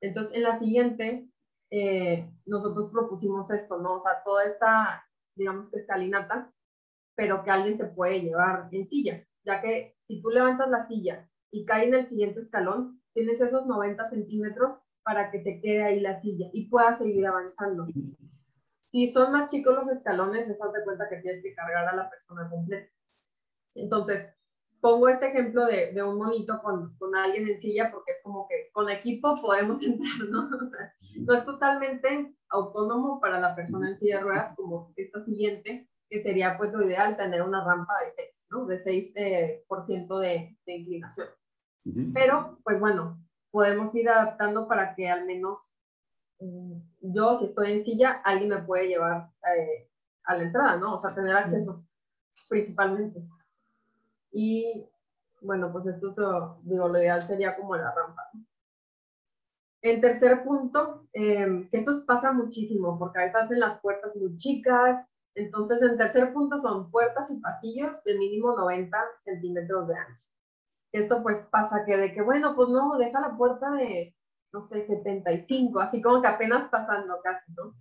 Entonces 0.00 0.34
en 0.34 0.42
la 0.42 0.58
siguiente, 0.58 1.28
eh, 1.70 2.32
nosotros 2.46 2.90
propusimos 2.90 3.50
esto, 3.50 3.78
¿no? 3.78 3.96
O 3.96 4.00
sea, 4.00 4.22
toda 4.24 4.44
esta, 4.46 5.06
digamos 5.34 5.68
que 5.70 5.80
escalinata, 5.80 6.50
pero 7.14 7.44
que 7.44 7.50
alguien 7.50 7.76
te 7.76 7.84
puede 7.84 8.22
llevar 8.22 8.68
en 8.72 8.86
silla, 8.86 9.22
ya 9.44 9.60
que 9.60 9.98
si 10.04 10.22
tú 10.22 10.30
levantas 10.30 10.70
la 10.70 10.80
silla 10.80 11.28
y 11.50 11.66
cae 11.66 11.88
en 11.88 11.94
el 11.94 12.06
siguiente 12.06 12.40
escalón, 12.40 13.02
tienes 13.18 13.40
esos 13.40 13.66
90 13.66 14.08
centímetros 14.10 14.78
para 15.02 15.32
que 15.32 15.40
se 15.40 15.60
quede 15.60 15.82
ahí 15.82 15.98
la 15.98 16.20
silla 16.20 16.46
y 16.52 16.68
puedas 16.68 16.98
seguir 16.98 17.26
avanzando. 17.26 17.88
Si 18.86 19.08
son 19.08 19.32
más 19.32 19.50
chicos 19.50 19.74
los 19.74 19.88
escalones, 19.88 20.48
es 20.48 20.60
de 20.60 20.84
cuenta 20.84 21.08
que 21.08 21.16
tienes 21.16 21.42
que 21.42 21.52
cargar 21.52 21.88
a 21.88 21.96
la 21.96 22.08
persona 22.08 22.48
completa. 22.48 22.88
Entonces, 23.74 24.28
pongo 24.80 25.08
este 25.08 25.26
ejemplo 25.26 25.66
de, 25.66 26.00
un 26.00 26.18
monito 26.18 26.60
con, 26.62 26.96
con, 26.96 27.16
alguien 27.16 27.48
en 27.48 27.60
silla 27.60 27.90
porque 27.90 28.12
es 28.12 28.20
como 28.22 28.46
que 28.48 28.70
con 28.72 28.88
equipo 28.88 29.40
podemos 29.42 29.82
entrar, 29.82 30.28
¿no? 30.30 30.48
O 30.56 30.66
sea, 30.66 30.94
no 31.16 31.34
es 31.34 31.44
totalmente 31.44 32.36
autónomo 32.50 33.20
para 33.20 33.40
la 33.40 33.56
persona 33.56 33.90
en 33.90 33.98
silla 33.98 34.18
de 34.18 34.22
ruedas 34.22 34.54
como 34.54 34.92
esta 34.94 35.18
siguiente, 35.18 35.88
que 36.08 36.22
sería 36.22 36.56
pues 36.56 36.72
lo 36.72 36.86
ideal 36.86 37.16
tener 37.16 37.42
una 37.42 37.64
rampa 37.64 37.94
de 38.04 38.10
6, 38.10 38.48
¿no? 38.52 38.66
De 38.66 38.78
6% 38.78 39.12
eh, 39.16 39.64
por 39.66 39.84
ciento 39.84 40.20
de, 40.20 40.56
inclinación. 40.66 41.28
Pero, 42.12 42.58
pues 42.64 42.78
bueno, 42.78 43.18
podemos 43.50 43.94
ir 43.94 44.08
adaptando 44.08 44.68
para 44.68 44.94
que 44.94 45.08
al 45.08 45.24
menos 45.24 45.72
mm, 46.40 46.74
yo, 47.00 47.38
si 47.38 47.46
estoy 47.46 47.72
en 47.72 47.84
silla, 47.84 48.20
alguien 48.24 48.50
me 48.50 48.62
puede 48.62 48.88
llevar 48.88 49.30
eh, 49.56 49.88
a 50.24 50.36
la 50.36 50.42
entrada, 50.42 50.76
¿no? 50.76 50.94
O 50.94 50.98
sea, 50.98 51.14
tener 51.14 51.34
acceso 51.34 51.84
principalmente. 52.48 53.22
Y 54.30 54.86
bueno, 55.40 55.72
pues 55.72 55.86
esto, 55.86 56.60
digo, 56.62 56.88
lo 56.88 56.98
ideal 56.98 57.22
sería 57.26 57.56
como 57.56 57.76
la 57.76 57.94
rampa. 57.94 58.30
En 59.80 60.00
tercer 60.00 60.44
punto, 60.44 61.06
em, 61.12 61.68
que 61.70 61.78
esto 61.78 61.92
pasa 62.06 62.32
muchísimo, 62.32 62.98
porque 62.98 63.20
a 63.20 63.24
veces 63.24 63.42
hacen 63.42 63.60
las 63.60 63.80
puertas 63.80 64.16
muy 64.16 64.36
chicas. 64.36 65.06
Entonces, 65.34 65.80
en 65.82 65.96
tercer 65.96 66.32
punto 66.32 66.58
son 66.58 66.90
puertas 66.90 67.30
y 67.30 67.36
pasillos 67.36 68.02
de 68.02 68.18
mínimo 68.18 68.56
90 68.56 68.98
centímetros 69.20 69.86
de 69.86 69.96
ancho. 69.96 70.37
Esto 70.92 71.22
pues 71.22 71.38
pasa 71.50 71.84
que 71.84 71.96
de 71.96 72.12
que, 72.12 72.22
bueno, 72.22 72.54
pues 72.56 72.68
no, 72.68 72.96
deja 72.98 73.20
la 73.20 73.36
puerta 73.36 73.70
de, 73.72 74.16
no 74.52 74.60
sé, 74.60 74.82
75, 74.82 75.80
así 75.80 76.00
como 76.00 76.22
que 76.22 76.28
apenas 76.28 76.68
pasando 76.70 77.20
casi, 77.22 77.52
¿no? 77.52 77.74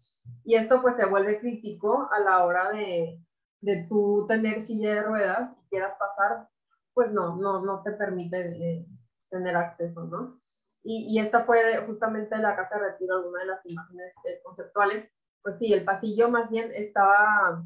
Y 0.44 0.56
esto 0.56 0.82
pues 0.82 0.96
se 0.96 1.06
vuelve 1.06 1.40
crítico 1.40 2.10
a 2.12 2.20
la 2.20 2.46
hora 2.46 2.72
de, 2.72 3.22
de 3.62 3.86
tú 3.90 4.26
tener 4.28 4.62
silla 4.62 4.96
de 4.96 5.04
ruedas 5.04 5.56
y 5.58 5.70
quieras 5.70 5.96
pasar, 5.98 6.50
pues 6.94 7.12
no, 7.12 7.38
no, 7.38 7.64
no 7.64 7.82
te 7.84 7.92
permite 7.92 8.40
eh, 8.40 8.86
tener 9.30 9.56
acceso, 9.56 10.04
¿no? 10.06 10.40
Y, 10.84 11.06
y, 11.10 11.20
esta 11.20 11.44
fue 11.44 11.60
justamente 11.86 12.38
la 12.38 12.56
casa 12.56 12.76
de 12.76 12.92
retiro, 12.92 13.18
alguna 13.18 13.42
de 13.42 13.48
las 13.48 13.66
imágenes 13.66 14.14
eh, 14.26 14.40
conceptuales. 14.42 15.10
Pues 15.42 15.58
sí, 15.60 15.74
el 15.74 15.84
pasillo 15.84 16.30
más 16.30 16.50
bien 16.50 16.72
estaba 16.74 17.64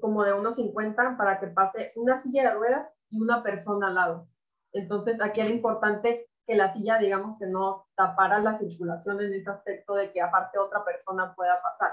como 0.00 0.24
de 0.24 0.32
unos 0.32 0.56
50 0.56 1.16
para 1.16 1.38
que 1.38 1.48
pase 1.48 1.92
una 1.96 2.20
silla 2.20 2.44
de 2.44 2.54
ruedas 2.54 2.98
y 3.10 3.20
una 3.20 3.42
persona 3.42 3.88
al 3.88 3.94
lado. 3.94 4.28
Entonces 4.74 5.22
aquí 5.22 5.40
era 5.40 5.50
importante 5.50 6.28
que 6.44 6.56
la 6.56 6.70
silla, 6.70 6.98
digamos 6.98 7.38
que 7.38 7.46
no 7.46 7.86
tapara 7.94 8.40
la 8.40 8.54
circulación 8.54 9.20
en 9.20 9.32
ese 9.32 9.48
aspecto 9.48 9.94
de 9.94 10.12
que 10.12 10.20
aparte 10.20 10.58
otra 10.58 10.84
persona 10.84 11.34
pueda 11.34 11.62
pasar. 11.62 11.92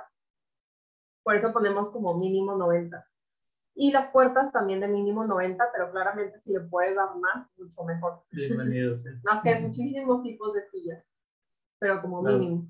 Por 1.24 1.36
eso 1.36 1.54
ponemos 1.54 1.91
como 1.91 2.17
mínimo 2.17 2.56
90. 2.56 3.08
Y 3.76 3.91
las 3.91 4.10
puertas 4.10 4.52
también 4.52 4.82
de 4.82 4.88
mínimo 4.88 5.24
90, 5.26 5.63
pero 5.72 5.91
claramente 5.91 6.39
si 6.39 6.52
le 6.52 6.62
puedes 6.62 6.96
dar 6.96 7.15
más, 7.17 7.48
mucho 7.56 7.84
mejor. 7.84 8.24
Bienvenido, 8.32 8.98
más 9.24 9.41
que 9.41 9.50
hay 9.50 9.62
muchísimos 9.62 10.24
tipos 10.24 10.54
de 10.56 10.63
sillas, 10.63 11.06
pero 11.80 12.02
como 12.02 12.22
mínimo. 12.24 12.67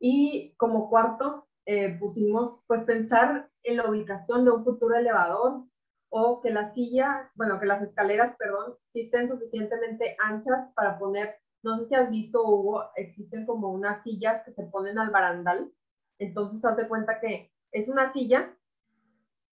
Y 0.00 0.52
como 0.56 0.90
cuarto, 0.90 1.48
eh, 1.64 1.96
pusimos, 1.98 2.62
pues 2.66 2.82
pensar 2.82 3.48
en 3.62 3.76
la 3.76 3.88
ubicación 3.88 4.44
de 4.44 4.50
un 4.50 4.64
futuro 4.64 4.96
elevador 4.96 5.64
o 6.10 6.40
que 6.40 6.50
la 6.50 6.64
silla, 6.64 7.30
bueno, 7.34 7.58
que 7.58 7.66
las 7.66 7.82
escaleras, 7.82 8.34
perdón, 8.36 8.76
sí 8.88 9.00
estén 9.00 9.28
suficientemente 9.28 10.16
anchas 10.22 10.70
para 10.74 10.98
poner, 10.98 11.36
no 11.62 11.78
sé 11.78 11.84
si 11.84 11.94
has 11.94 12.10
visto, 12.10 12.42
Hugo, 12.44 12.90
existen 12.96 13.46
como 13.46 13.70
unas 13.70 14.02
sillas 14.02 14.42
que 14.42 14.50
se 14.50 14.64
ponen 14.64 14.98
al 14.98 15.10
barandal 15.10 15.72
entonces, 16.20 16.62
haz 16.64 16.76
de 16.76 16.86
cuenta 16.86 17.18
que 17.18 17.50
es 17.72 17.88
una 17.88 18.06
silla 18.06 18.54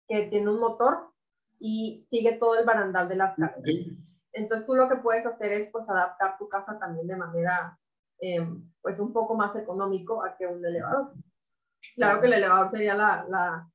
que 0.08 0.26
tiene 0.26 0.50
un 0.50 0.58
motor 0.58 1.12
y 1.60 2.00
sigue 2.00 2.32
todo 2.36 2.58
el 2.58 2.64
barandal 2.64 3.08
de 3.08 3.16
las 3.16 3.36
casas. 3.36 3.62
Entonces, 4.32 4.66
tú 4.66 4.74
lo 4.74 4.88
que 4.88 4.96
puedes 4.96 5.26
hacer 5.26 5.52
es, 5.52 5.68
pues, 5.70 5.88
adaptar 5.88 6.36
tu 6.38 6.48
casa 6.48 6.78
también 6.78 7.06
de 7.06 7.16
manera, 7.16 7.78
em, 8.18 8.72
pues, 8.80 8.98
un 8.98 9.12
poco 9.12 9.36
más 9.36 9.54
económico 9.56 10.24
a 10.24 10.36
que 10.36 10.46
un 10.46 10.64
elevador. 10.64 11.12
Claro 11.94 12.20
que 12.20 12.26
el 12.26 12.32
elevador 12.32 12.70
sería 12.70 12.94
la, 12.94 13.26
la, 13.28 13.70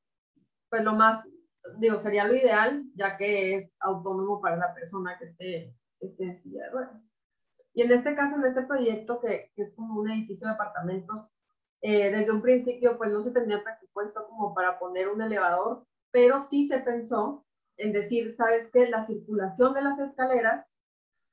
pues, 0.69 0.83
lo 0.83 0.93
más, 0.93 1.29
digo, 1.77 1.97
sería 1.97 2.27
lo 2.27 2.35
ideal, 2.35 2.83
ya 2.95 3.17
que 3.17 3.55
es 3.55 3.75
autónomo 3.81 4.41
para 4.41 4.57
la 4.57 4.73
persona 4.73 5.17
que 5.17 5.25
esté, 5.25 5.75
esté 5.99 6.23
en 6.23 6.39
silla 6.39 6.65
de 6.65 6.69
ruedas. 6.71 7.13
Y 7.73 7.83
en 7.83 7.91
este 7.91 8.15
caso, 8.15 8.37
en 8.37 8.45
este 8.45 8.63
proyecto, 8.63 9.19
que, 9.19 9.51
que 9.55 9.61
es 9.61 9.73
como 9.75 9.99
un 9.99 10.09
edificio 10.09 10.47
de 10.47 10.53
apartamentos, 10.53 11.29
eh, 11.81 12.11
desde 12.11 12.31
un 12.31 12.41
principio, 12.41 12.97
pues 12.97 13.11
no 13.11 13.21
se 13.21 13.31
tenía 13.31 13.63
presupuesto 13.63 14.27
como 14.27 14.53
para 14.53 14.79
poner 14.79 15.07
un 15.09 15.21
elevador, 15.21 15.85
pero 16.11 16.39
sí 16.41 16.67
se 16.67 16.79
pensó 16.79 17.45
en 17.77 17.93
decir, 17.93 18.31
¿sabes 18.31 18.69
qué? 18.71 18.87
La 18.87 19.05
circulación 19.05 19.73
de 19.73 19.81
las 19.81 19.99
escaleras 19.99 20.73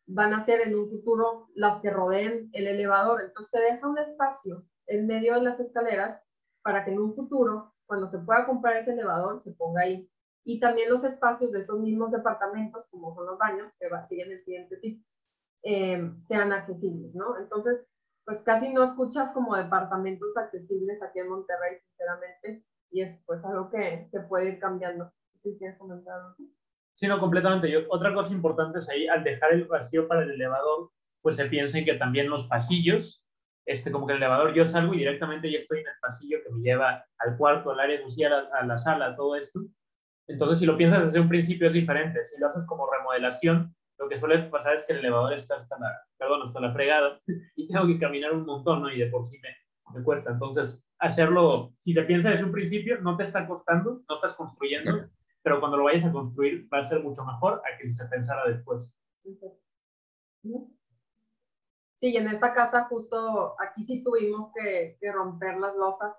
van 0.07 0.33
a 0.33 0.45
ser 0.45 0.61
en 0.61 0.79
un 0.79 0.89
futuro 0.89 1.49
las 1.55 1.81
que 1.81 1.91
rodeen 1.91 2.49
el 2.53 2.69
elevador. 2.69 3.23
Entonces 3.23 3.51
se 3.51 3.61
deja 3.61 3.89
un 3.89 3.99
espacio 3.99 4.65
en 4.87 5.07
medio 5.07 5.35
de 5.35 5.43
las 5.43 5.59
escaleras 5.59 6.23
para 6.63 6.85
que 6.85 6.93
en 6.93 7.01
un 7.01 7.15
futuro, 7.15 7.75
cuando 7.87 8.07
se 8.07 8.21
pueda 8.21 8.47
comprar 8.47 8.77
ese 8.77 8.93
elevador, 8.93 9.43
se 9.43 9.53
ponga 9.53 9.83
ahí. 9.83 10.09
Y 10.49 10.61
también 10.61 10.89
los 10.89 11.05
espacios 11.05 11.51
de 11.51 11.61
estos 11.61 11.79
mismos 11.81 12.13
departamentos, 12.13 12.87
como 12.89 13.15
son 13.15 13.27
los 13.27 13.37
baños, 13.37 13.73
que 13.79 13.89
va, 13.89 14.05
siguen 14.05 14.31
el 14.31 14.41
siguiente 14.41 14.77
tipo, 14.77 15.05
eh, 15.65 16.13
sean 16.21 16.53
accesibles, 16.53 17.15
¿no? 17.15 17.37
Entonces, 17.39 17.91
pues 18.25 18.41
casi 18.43 18.73
no 18.73 18.85
escuchas 18.85 19.33
como 19.33 19.57
departamentos 19.57 20.37
accesibles 20.37 21.03
aquí 21.03 21.19
en 21.19 21.29
Monterrey, 21.29 21.79
sinceramente, 21.81 22.65
y 22.91 23.03
es 23.03 23.23
pues 23.27 23.45
algo 23.45 23.69
que, 23.71 24.09
que 24.11 24.21
puede 24.21 24.51
ir 24.51 24.59
cambiando. 24.61 25.13
Si 25.35 25.59
quieres 25.59 25.77
comentar 25.79 26.21
Sí, 26.97 27.07
no, 27.07 27.21
completamente. 27.21 27.71
Yo, 27.71 27.81
otra 27.91 28.15
cosa 28.15 28.33
importante 28.33 28.79
es 28.79 28.89
ahí, 28.89 29.07
al 29.07 29.23
dejar 29.23 29.53
el 29.53 29.65
vacío 29.67 30.09
para 30.09 30.23
el 30.23 30.31
elevador, 30.31 30.91
pues 31.21 31.37
se 31.37 31.45
piensen 31.45 31.85
que 31.85 31.95
también 31.95 32.31
los 32.31 32.47
pasillos, 32.47 33.23
este, 33.67 33.93
como 33.93 34.07
que 34.07 34.15
el 34.15 34.19
elevador 34.19 34.55
yo 34.55 34.65
salgo 34.65 34.95
y 34.95 34.99
directamente 34.99 35.51
ya 35.51 35.59
estoy 35.59 35.81
en 35.81 35.89
el 35.89 35.99
pasillo 36.01 36.39
que 36.43 36.53
me 36.55 36.61
lleva 36.61 37.05
al 37.19 37.37
cuarto, 37.37 37.71
al 37.71 37.81
área 37.81 38.01
social, 38.01 38.49
a, 38.51 38.65
la 38.65 38.79
sala, 38.79 39.15
todo 39.15 39.37
esto. 39.37 39.61
Entonces, 40.29 40.59
si 40.59 40.67
lo 40.67 40.77
piensas 40.77 41.05
desde 41.05 41.21
un 41.21 41.29
principio 41.29 41.69
es 41.69 41.73
diferente. 41.73 42.25
Si 42.25 42.39
lo 42.41 42.49
haces 42.49 42.67
como 42.67 42.91
remodelación, 42.91 43.75
lo 43.99 44.09
que 44.09 44.19
suele 44.19 44.39
pasar 44.51 44.75
es 44.75 44.85
que 44.85 44.93
el 44.93 44.99
elevador 44.99 45.33
está 45.33 45.57
hasta 45.57 45.79
la, 45.79 45.91
perdón, 46.19 46.43
hasta 46.43 46.61
la 46.61 46.73
fregada 46.73 47.21
y 47.57 47.69
tengo 47.69 47.87
que 47.87 47.99
caminar 47.99 48.33
un 48.33 48.45
montón, 48.45 48.83
¿no? 48.83 48.91
Y 48.91 48.99
de 48.99 49.07
por 49.07 49.27
sí 49.27 49.39
me, 49.41 49.49
me 49.97 50.05
cuesta. 50.05 50.31
Entonces, 50.31 50.83
hacerlo, 50.99 51.73
si 51.79 51.93
se 51.93 52.03
piensa 52.03 52.31
desde 52.31 52.45
un 52.45 52.53
principio, 52.53 53.01
no 53.01 53.17
te 53.17 53.25
está 53.25 53.47
costando, 53.47 54.03
no 54.09 54.15
estás 54.17 54.35
construyendo, 54.35 55.09
pero 55.43 55.61
cuando 55.61 55.77
lo 55.77 55.85
vayas 55.85 56.05
a 56.05 56.13
construir 56.13 56.69
va 56.73 56.79
a 56.79 56.85
ser 56.85 57.03
mucho 57.03 57.25
mejor 57.25 57.63
a 57.65 57.79
que 57.79 57.87
si 57.87 57.95
se 57.95 58.07
pensara 58.07 58.47
después. 58.47 58.95
Sí, 61.95 62.17
en 62.17 62.29
esta 62.29 62.53
casa 62.53 62.85
justo 62.85 63.55
aquí 63.61 63.85
sí 63.85 64.03
tuvimos 64.03 64.51
que, 64.53 64.99
que 65.01 65.13
romper 65.13 65.57
las 65.57 65.75
losas, 65.77 66.15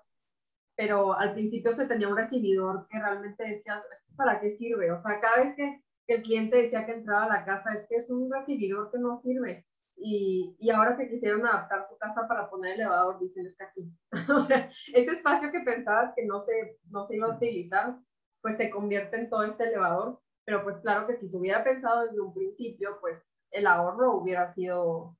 pero 0.78 1.12
al 1.12 1.32
principio 1.32 1.72
se 1.72 1.86
tenía 1.86 2.08
un 2.08 2.16
recibidor 2.16 2.86
que 2.88 3.00
realmente 3.00 3.42
decía, 3.42 3.82
¿para 4.16 4.38
qué 4.38 4.48
sirve? 4.50 4.92
O 4.92 5.00
sea, 5.00 5.18
cada 5.18 5.42
vez 5.42 5.56
que, 5.56 5.82
el 6.06 6.22
cliente 6.22 6.56
decía 6.56 6.86
que 6.86 6.92
entraba 6.92 7.24
a 7.24 7.28
la 7.28 7.44
casa, 7.44 7.74
es 7.74 7.84
que 7.86 7.96
es 7.96 8.08
un 8.08 8.32
recibidor 8.32 8.90
que 8.90 8.98
no 8.98 9.20
sirve. 9.20 9.66
Y, 9.96 10.56
y, 10.58 10.70
ahora 10.70 10.96
que 10.96 11.08
quisieron 11.10 11.44
adaptar 11.44 11.84
su 11.84 11.98
casa 11.98 12.26
para 12.26 12.48
poner 12.48 12.76
elevador, 12.76 13.18
dicen 13.18 13.46
es 13.46 13.56
que 13.56 13.64
aquí. 13.64 13.92
o 14.32 14.40
sea, 14.42 14.70
este 14.94 15.12
espacio 15.12 15.50
que 15.50 15.60
pensabas 15.60 16.14
que 16.16 16.24
no 16.24 16.40
se, 16.40 16.78
no 16.88 17.04
se 17.04 17.16
iba 17.16 17.26
a 17.26 17.36
utilizar, 17.36 17.98
pues 18.40 18.56
se 18.56 18.70
convierte 18.70 19.16
en 19.16 19.28
todo 19.28 19.42
este 19.42 19.64
elevador, 19.64 20.20
pero 20.46 20.62
pues 20.62 20.80
claro 20.80 21.08
que 21.08 21.16
si 21.16 21.28
se 21.28 21.36
hubiera 21.36 21.64
pensado 21.64 22.04
desde 22.04 22.20
un 22.20 22.32
principio, 22.32 22.98
pues 23.00 23.28
el 23.50 23.66
ahorro 23.66 24.16
hubiera 24.16 24.46
sido 24.46 25.18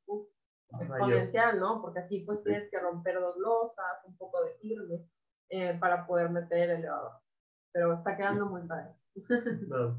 exponencial, 0.80 1.58
¿no? 1.58 1.82
Porque 1.82 1.98
aquí 1.98 2.20
pues 2.20 2.42
tienes 2.44 2.70
que 2.70 2.78
romper 2.78 3.18
dos 3.18 3.36
losas, 3.36 4.04
un 4.06 4.16
poco 4.16 4.42
de 4.44 4.52
firme 4.60 5.04
eh, 5.50 5.76
para 5.78 6.06
poder 6.06 6.30
meter 6.30 6.70
el 6.70 6.78
elevador. 6.78 7.12
Pero 7.72 7.94
está 7.94 8.16
quedando 8.16 8.46
muy 8.46 8.66
padre. 8.66 8.94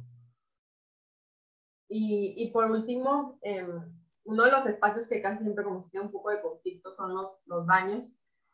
y, 1.89 2.35
y, 2.37 2.51
por 2.51 2.69
último, 2.69 3.39
em, 3.41 3.81
uno 4.25 4.43
de 4.45 4.51
los 4.51 4.65
espacios 4.65 5.07
que 5.07 5.21
casi 5.21 5.43
siempre 5.43 5.63
como 5.63 5.81
si 5.81 5.89
tiene 5.89 6.05
un 6.07 6.11
poco 6.11 6.31
de 6.31 6.41
conflicto 6.41 6.93
son 6.93 7.13
los, 7.13 7.41
los 7.45 7.65
baños, 7.65 8.07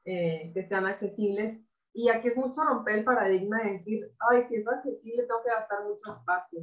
eh, 0.06 0.52
que 0.54 0.64
sean 0.64 0.86
accesibles 0.86 1.66
y 1.96 2.10
aquí 2.10 2.28
es 2.28 2.36
mucho 2.36 2.62
romper 2.62 3.00
el 3.00 3.06
paradigma 3.06 3.64
de 3.64 3.72
decir, 3.72 4.14
ay, 4.30 4.42
si 4.44 4.56
es 4.56 4.68
accesible 4.68 5.24
tengo 5.24 5.42
que 5.42 5.50
gastar 5.50 5.86
mucho 5.86 6.12
espacio. 6.12 6.60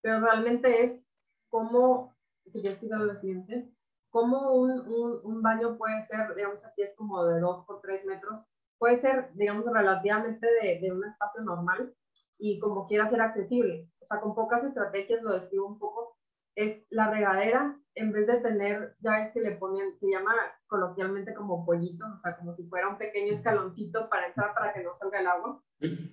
Pero 0.00 0.20
realmente 0.20 0.84
es 0.84 1.04
como, 1.50 2.16
si 2.46 2.60
quieres 2.60 2.78
quitar 2.78 3.00
la 3.00 3.18
siguiente, 3.18 3.68
como 4.10 4.52
un, 4.52 4.70
un, 4.70 5.20
un, 5.24 5.42
baño 5.42 5.76
puede 5.76 6.00
ser, 6.00 6.32
digamos, 6.36 6.64
aquí 6.64 6.82
es 6.82 6.94
como 6.94 7.24
de 7.24 7.40
2 7.40 7.66
por 7.66 7.80
3 7.80 8.04
metros, 8.04 8.38
puede 8.78 8.96
ser, 8.96 9.30
digamos, 9.34 9.64
relativamente 9.64 10.46
de, 10.62 10.80
de 10.80 10.92
un 10.92 11.04
espacio 11.04 11.42
normal 11.42 11.94
y 12.38 12.58
como 12.58 12.86
quiera 12.86 13.06
ser 13.06 13.20
accesible. 13.20 13.88
O 14.00 14.06
sea, 14.06 14.20
con 14.20 14.34
pocas 14.34 14.64
estrategias 14.64 15.22
lo 15.22 15.32
describo 15.32 15.66
un 15.66 15.78
poco. 15.78 16.16
Es 16.54 16.86
la 16.90 17.10
regadera 17.10 17.78
en 17.96 18.12
vez 18.12 18.26
de 18.26 18.38
tener, 18.40 18.94
ya 19.00 19.22
es 19.22 19.30
que 19.32 19.40
le 19.40 19.52
ponen, 19.52 19.98
se 19.98 20.06
llama 20.10 20.32
coloquialmente 20.66 21.34
como 21.34 21.64
pollito, 21.64 22.04
o 22.04 22.20
sea, 22.20 22.36
como 22.36 22.52
si 22.52 22.68
fuera 22.68 22.88
un 22.88 22.98
pequeño 22.98 23.32
escaloncito 23.32 24.10
para 24.10 24.26
entrar 24.26 24.54
para 24.54 24.72
que 24.74 24.82
no 24.82 24.92
salga 24.92 25.20
el 25.20 25.26
agua. 25.26 25.62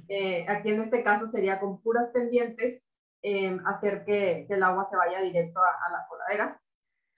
Eh, 0.08 0.45
aquí 0.47 0.71
en 0.71 0.82
este 0.82 1.04
caso 1.04 1.28
sería 1.28 1.60
con 1.60 1.82
puras 1.82 2.08
pendientes 2.13 2.86
eh, 3.21 3.58
hacer 3.65 4.06
que, 4.06 4.45
que, 4.47 4.54
el 4.54 4.63
agua 4.63 4.84
se 4.86 4.95
vaya 4.95 5.21
directo 5.21 5.60
a, 5.60 5.91
la 5.91 6.06
coladera. 6.08 6.62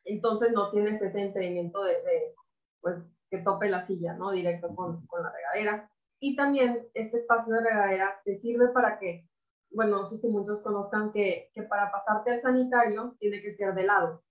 Entonces 0.03 0.51
no 0.51 0.71
tienes 0.71 1.01
ese 1.01 1.21
impedimento 1.21 1.83
de, 1.83 1.93
de, 1.93 2.35
pues, 2.81 3.14
que 3.29 3.39
tope 3.39 3.69
la 3.69 3.85
silla, 3.85 4.13
¿no? 4.13 4.31
Directo 4.31 4.75
con, 4.75 5.05
con 5.07 5.23
la 5.23 5.31
regadera. 5.31 5.91
Y 6.19 6.35
también 6.35 6.87
este 6.93 7.17
espacio 7.17 7.53
de 7.53 7.61
regadera 7.61 8.21
te 8.23 8.35
sirve 8.35 8.69
para 8.69 8.97
que, 8.99 9.27
bueno, 9.71 9.97
no 9.97 10.05
sé 10.05 10.17
si 10.17 10.29
muchos 10.29 10.61
conozcan 10.61 11.11
que, 11.11 11.49
que 11.53 11.63
para 11.63 11.91
pasarte 11.91 12.31
al 12.31 12.39
sanitario 12.39 13.15
tiene 13.19 13.41
que 13.41 13.51
ser 13.51 13.73
de 13.73 13.83
lado 13.83 14.25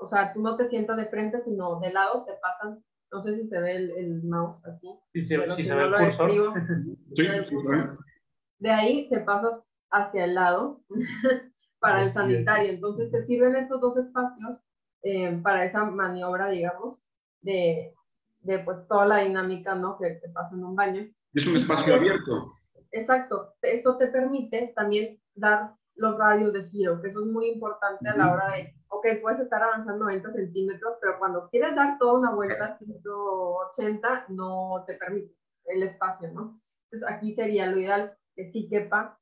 o 0.00 0.06
sea, 0.06 0.32
tú 0.32 0.40
no 0.40 0.56
te 0.56 0.64
sientas 0.64 0.96
de 0.96 1.06
frente, 1.06 1.40
sino 1.40 1.78
de 1.78 1.92
lado 1.92 2.20
se 2.20 2.32
pasan, 2.34 2.82
no 3.12 3.20
sé 3.20 3.34
si 3.34 3.46
se 3.46 3.60
ve 3.60 3.76
el, 3.76 4.22
mouse 4.24 4.66
aquí. 4.66 4.88
Sí, 5.12 5.22
sí, 5.22 5.36
sí 5.56 5.64
se 5.64 5.74
ve 5.74 5.84
el 5.84 7.50
cursor. 7.50 7.98
De 8.58 8.70
ahí 8.70 9.08
te 9.08 9.20
pasas 9.20 9.70
hacia 9.90 10.24
el 10.24 10.34
lado 10.34 10.82
para 11.80 12.02
el 12.02 12.12
sanitario. 12.12 12.72
Entonces 12.72 13.10
te 13.10 13.20
sirven 13.20 13.56
estos 13.56 13.80
dos 13.80 13.96
espacios 13.96 14.58
eh, 15.02 15.38
para 15.42 15.64
esa 15.64 15.84
maniobra, 15.84 16.50
digamos, 16.50 17.02
de, 17.40 17.94
de, 18.40 18.58
pues 18.60 18.86
toda 18.88 19.06
la 19.06 19.18
dinámica, 19.18 19.74
¿no? 19.74 19.96
Que 19.98 20.10
te 20.14 20.28
pasa 20.30 20.56
en 20.56 20.64
un 20.64 20.74
baño. 20.74 21.02
Es 21.34 21.46
un 21.46 21.56
espacio 21.56 21.94
abierto. 21.94 22.54
Exacto. 22.90 23.54
Esto 23.62 23.96
te 23.96 24.08
permite 24.08 24.72
también 24.74 25.20
dar 25.34 25.74
los 25.94 26.16
radios 26.18 26.52
de 26.52 26.64
giro, 26.64 27.00
que 27.00 27.08
eso 27.08 27.20
es 27.20 27.26
muy 27.26 27.48
importante 27.50 28.08
a 28.08 28.16
la 28.16 28.32
hora 28.32 28.52
de 28.52 28.74
ok, 28.90 29.06
puedes 29.22 29.40
estar 29.40 29.62
avanzando 29.62 30.04
90 30.04 30.32
centímetros, 30.32 30.94
pero 31.00 31.18
cuando 31.18 31.48
quieres 31.48 31.74
dar 31.74 31.96
toda 31.98 32.18
una 32.18 32.34
vuelta 32.34 32.64
a 32.64 32.78
180, 32.78 34.26
no 34.28 34.84
te 34.86 34.94
permite 34.94 35.34
el 35.66 35.82
espacio, 35.82 36.30
¿no? 36.32 36.60
Entonces 36.84 37.08
aquí 37.08 37.34
sería 37.34 37.66
lo 37.66 37.78
ideal 37.78 38.16
que 38.34 38.50
sí 38.50 38.68
quepa, 38.68 39.18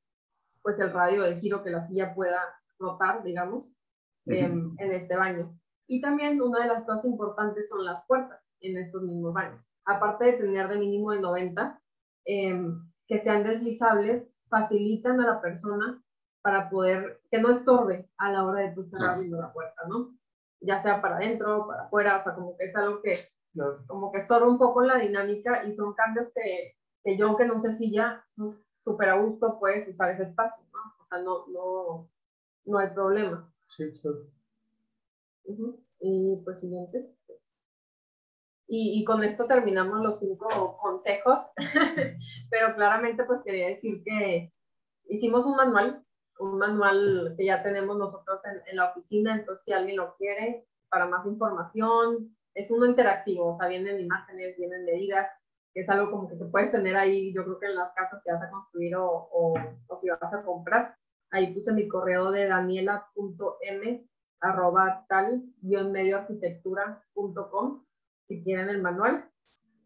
pues 0.62 0.78
el 0.80 0.92
radio 0.92 1.22
de 1.22 1.36
giro 1.36 1.62
que 1.62 1.70
la 1.70 1.80
silla 1.80 2.14
pueda 2.14 2.42
rotar, 2.78 3.22
digamos, 3.22 3.74
en 4.26 4.76
este 4.78 5.16
baño. 5.16 5.58
Y 5.88 6.02
también 6.02 6.40
una 6.40 6.60
de 6.60 6.68
las 6.68 6.84
cosas 6.84 7.06
importantes 7.06 7.68
son 7.68 7.82
las 7.82 8.04
puertas 8.06 8.52
en 8.60 8.76
estos 8.76 9.02
mismos 9.02 9.32
baños. 9.32 9.66
Aparte 9.86 10.26
de 10.26 10.32
tener 10.34 10.68
de 10.68 10.78
mínimo 10.78 11.12
de 11.12 11.20
90, 11.20 11.80
em, 12.26 12.86
que 13.06 13.18
sean 13.18 13.42
deslizables, 13.42 14.36
facilitan 14.50 15.18
a 15.20 15.26
la 15.26 15.40
persona 15.40 16.04
para 16.42 16.68
poder, 16.68 17.22
que 17.30 17.40
no 17.40 17.50
estorbe 17.50 18.10
a 18.18 18.30
la 18.30 18.44
hora 18.44 18.60
de 18.60 18.74
tú 18.74 18.82
estar 18.82 19.02
abriendo 19.02 19.40
la 19.40 19.50
puerta, 19.50 19.82
¿no? 19.88 20.14
Ya 20.60 20.78
sea 20.78 21.00
para 21.00 21.16
adentro, 21.16 21.66
para 21.66 21.84
afuera, 21.84 22.18
o 22.18 22.20
sea, 22.20 22.34
como 22.34 22.54
que 22.56 22.66
es 22.66 22.76
algo 22.76 23.00
que, 23.00 23.14
como 23.86 24.12
que 24.12 24.18
estorba 24.18 24.46
un 24.46 24.58
poco 24.58 24.82
la 24.82 24.98
dinámica 24.98 25.64
y 25.64 25.72
son 25.72 25.94
cambios 25.94 26.30
que, 26.34 26.76
que 27.02 27.16
yo, 27.16 27.34
que 27.36 27.46
no 27.46 27.60
sé 27.60 27.72
si 27.72 27.90
ya 27.90 28.26
súper 28.80 29.08
a 29.08 29.20
gusto 29.20 29.58
puedes 29.58 29.88
usar 29.88 30.10
ese 30.10 30.24
espacio, 30.24 30.64
¿no? 30.70 30.80
O 31.00 31.04
sea, 31.06 31.22
no, 31.22 31.46
no, 31.48 32.10
no 32.66 32.78
hay 32.78 32.90
problema. 32.90 33.50
Sí, 33.66 33.90
claro. 34.00 34.37
Y 36.00 36.40
pues 36.44 36.60
siguiente. 36.60 37.10
Y, 38.70 39.00
y, 39.00 39.04
con 39.04 39.24
esto 39.24 39.46
terminamos 39.46 40.02
los 40.02 40.18
cinco 40.18 40.46
consejos, 40.82 41.38
pero 42.50 42.74
claramente 42.74 43.24
pues 43.24 43.42
quería 43.42 43.68
decir 43.68 44.02
que 44.04 44.52
hicimos 45.06 45.46
un 45.46 45.56
manual 45.56 46.04
un 46.38 46.58
manual 46.58 47.34
que 47.36 47.46
ya 47.46 47.62
tenemos 47.62 47.96
nosotros 47.96 48.40
en, 48.44 48.62
en, 48.66 48.76
la 48.76 48.90
oficina, 48.90 49.34
entonces 49.34 49.64
si 49.64 49.72
alguien 49.72 49.96
lo 49.96 50.14
quiere, 50.16 50.66
para 50.88 51.06
más 51.06 51.26
información, 51.26 52.36
es 52.54 52.70
uno 52.70 52.86
interactivo, 52.86 53.48
o 53.48 53.54
sea, 53.54 53.68
vienen 53.68 54.00
imágenes, 54.00 54.56
vienen 54.56 54.84
medidas, 54.84 55.28
que 55.74 55.82
es 55.82 55.88
algo 55.88 56.10
como 56.10 56.28
que 56.28 56.36
te 56.36 56.44
puedes 56.46 56.70
tener 56.70 56.96
ahí, 56.96 57.32
yo 57.34 57.44
creo 57.44 57.58
que 57.58 57.66
en 57.66 57.76
las 57.76 57.92
casas 57.92 58.22
si 58.22 58.30
vas 58.30 58.42
a 58.42 58.50
construir 58.50 58.96
o, 58.96 59.06
o, 59.06 59.54
o 59.86 59.96
si 59.96 60.08
vas 60.08 60.32
a 60.32 60.42
comprar. 60.42 60.96
Ahí 61.30 61.52
puse 61.52 61.72
mi 61.72 61.86
correo 61.88 62.30
de 62.30 62.46
daniela.m 62.46 64.07
arroba 64.40 65.04
tal 65.08 65.42
medioarquitectura.com 65.62 67.84
si 68.26 68.42
quieren 68.42 68.68
el 68.68 68.82
manual. 68.82 69.30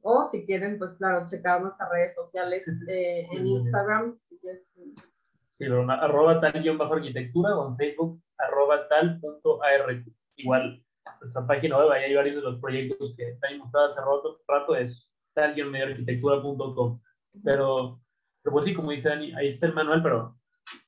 O 0.04 0.26
si 0.26 0.44
quieren 0.44 0.78
pues 0.78 0.96
claro 0.96 1.24
checar 1.26 1.62
nuestras 1.62 1.88
redes 1.90 2.12
sociales 2.14 2.66
eh, 2.88 3.28
en 3.30 3.46
Instagram. 3.46 4.18
Si 4.28 4.36
quieres, 4.38 4.66
Sí, 5.52 5.66
arroba 5.66 6.40
tal 6.40 6.62
guion 6.62 6.78
bajo 6.78 6.94
arquitectura 6.94 7.56
o 7.56 7.68
en 7.68 7.76
Facebook 7.76 8.22
arroba 8.38 8.88
tal 8.88 9.20
punto 9.20 9.60
Igual, 10.36 10.82
nuestra 11.20 11.46
página 11.46 11.78
web, 11.78 11.92
ahí 11.92 12.04
hay 12.04 12.14
varios 12.14 12.36
de 12.36 12.42
los 12.42 12.58
proyectos 12.58 13.14
que 13.16 13.28
están 13.28 13.58
mostrados 13.58 13.92
hace 13.92 14.00
rato, 14.00 14.40
rato 14.48 14.74
es 14.74 15.08
tal 15.34 15.54
guion 15.54 15.76
arquitectura.com. 15.76 17.00
Pero, 17.44 18.00
pero 18.42 18.52
pues 18.52 18.64
sí, 18.64 18.74
como 18.74 18.90
dice 18.90 19.10
Dani, 19.10 19.32
ahí 19.34 19.48
está 19.48 19.66
el 19.66 19.74
manual, 19.74 20.02
pero, 20.02 20.36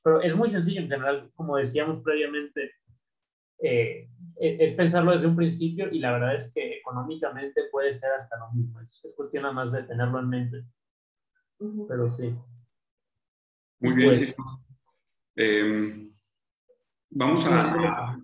pero 0.03 0.21
es 0.21 0.35
muy 0.35 0.49
sencillo 0.49 0.81
en 0.81 0.89
general, 0.89 1.31
como 1.35 1.57
decíamos 1.57 2.01
previamente, 2.03 2.71
eh, 3.59 4.09
e, 4.39 4.57
es 4.59 4.73
pensarlo 4.73 5.11
desde 5.11 5.27
un 5.27 5.35
principio 5.35 5.89
y 5.91 5.99
la 5.99 6.11
verdad 6.11 6.35
es 6.35 6.51
que 6.53 6.77
económicamente 6.77 7.63
puede 7.71 7.93
ser 7.93 8.11
hasta 8.11 8.37
lo 8.37 8.51
mismo, 8.51 8.79
es, 8.81 9.01
es 9.03 9.13
cuestión 9.15 9.43
nada 9.43 9.53
más 9.53 9.71
de 9.71 9.83
tenerlo 9.83 10.19
en 10.19 10.29
mente. 10.29 10.63
Pero 11.87 12.09
sí. 12.09 12.35
Muy 13.79 13.93
bien. 13.93 14.09
Pues, 14.15 14.35
em, 15.35 16.11
vamos 17.09 17.45
a, 17.47 18.17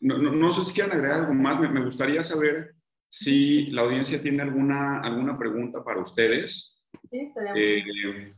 no, 0.00 0.18
no, 0.18 0.52
sé 0.52 0.62
si 0.64 0.72
quieren 0.72 0.92
agregar 0.92 1.20
algo 1.20 1.34
más. 1.34 1.60
Me, 1.60 1.68
me, 1.68 1.84
gustaría 1.84 2.22
saber 2.22 2.74
si 3.08 3.66
la 3.66 3.82
audiencia 3.82 4.22
tiene 4.22 4.42
alguna, 4.42 5.00
alguna 5.00 5.36
pregunta 5.38 5.84
para 5.84 6.00
ustedes. 6.00 6.84
Sí, 7.10 7.18
estaría 7.18 7.52
eh, 7.56 8.34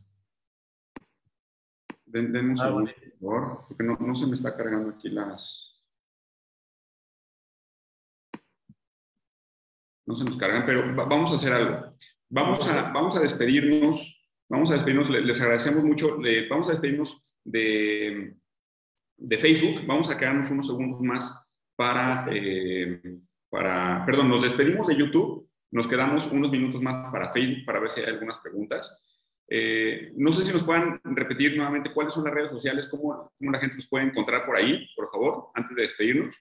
Den, 2.07 2.35
un 2.35 2.59
ah, 2.59 2.65
segundo, 2.65 2.91
por 2.93 3.19
favor, 3.21 3.65
porque 3.69 3.85
no, 3.85 3.97
no 4.01 4.15
se 4.17 4.27
me 4.27 4.35
está 4.35 4.57
cargando 4.57 4.91
aquí 4.91 5.09
las... 5.11 5.70
No 10.11 10.17
se 10.17 10.25
nos 10.25 10.37
cargan, 10.37 10.67
pero 10.67 10.93
vamos 10.93 11.31
a 11.31 11.37
hacer 11.37 11.53
algo. 11.53 11.95
Vamos 12.29 12.67
a, 12.69 12.91
vamos 12.91 13.17
a 13.17 13.21
despedirnos, 13.21 14.29
vamos 14.49 14.69
a 14.69 14.75
despedirnos, 14.75 15.09
les, 15.09 15.41
agradecemos 15.41 15.85
mucho, 15.85 16.19
vamos 16.51 16.67
a 16.67 16.73
despedirnos 16.73 17.25
de, 17.45 18.35
de 19.17 19.39
Facebook, 19.39 19.87
vamos 19.87 20.11
a 20.11 20.19
quedarnos 20.19 20.51
unos 20.51 20.67
segundos 20.67 21.01
más 21.01 21.49
para, 21.77 22.27
eh, 22.33 23.21
para, 23.49 24.05
perdón, 24.05 24.31
nos 24.31 24.43
despedimos 24.43 24.89
de 24.89 24.97
YouTube, 24.97 25.49
nos 25.71 25.87
quedamos 25.87 26.27
unos 26.27 26.51
minutos 26.51 26.83
más 26.83 27.09
para 27.13 27.33
Facebook 27.33 27.65
para 27.65 27.79
ver 27.79 27.91
si 27.91 28.01
hay 28.01 28.07
algunas 28.07 28.39
preguntas. 28.39 29.07
Eh, 29.47 30.13
no 30.17 30.33
sé 30.33 30.45
si 30.45 30.53
nos 30.53 30.65
puedan 30.65 31.01
repetir 31.05 31.57
nuevamente 31.57 31.95
cuáles 31.95 32.15
son 32.15 32.25
las 32.25 32.35
redes 32.35 32.51
sociales, 32.51 32.89
cómo, 32.89 33.31
cómo, 33.39 33.51
la 33.53 33.61
gente 33.61 33.77
nos 33.77 33.87
puede 33.87 34.07
encontrar 34.07 34.45
por 34.45 34.57
ahí, 34.57 34.89
por 34.97 35.09
favor, 35.09 35.51
antes 35.55 35.77
de 35.77 35.83
despedirnos. 35.83 36.35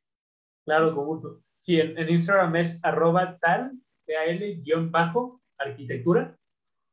Claro, 0.66 0.96
con 0.96 1.06
gusto. 1.06 1.44
Sí, 1.60 1.80
en, 1.80 2.10
Instagram 2.10 2.56
es 2.56 2.80
arroba 2.82 3.38
tal, 3.40 3.74
tal, 4.06 5.34
arquitectura. 5.58 6.36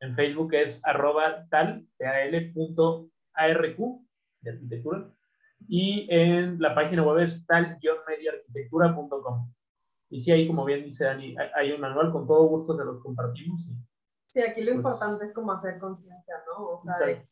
En 0.00 0.14
Facebook 0.14 0.54
es 0.54 0.84
arroba 0.84 1.46
tal, 1.48 1.86
tal, 1.98 2.52
punto 2.52 3.08
arq, 3.32 3.78
de 4.40 4.50
arquitectura. 4.50 5.10
Y 5.68 6.06
en 6.10 6.60
la 6.60 6.74
página 6.74 7.02
web 7.02 7.24
es 7.24 7.46
tal-mediaarquitectura.com. 7.46 9.52
Y 10.10 10.20
sí, 10.20 10.30
ahí 10.30 10.46
como 10.46 10.64
bien 10.64 10.84
dice 10.84 11.04
Dani, 11.04 11.34
hay 11.54 11.72
un 11.72 11.80
manual, 11.80 12.12
con 12.12 12.26
todo 12.26 12.46
gusto 12.46 12.76
se 12.76 12.84
los 12.84 13.02
compartimos. 13.02 13.66
Sí, 14.26 14.42
aquí 14.42 14.60
lo 14.60 14.66
pues 14.66 14.76
importante 14.76 15.24
es 15.24 15.32
como 15.32 15.52
hacer 15.52 15.78
conciencia, 15.78 16.34
¿no? 16.46 16.66
O 16.66 16.82
sea, 16.84 17.24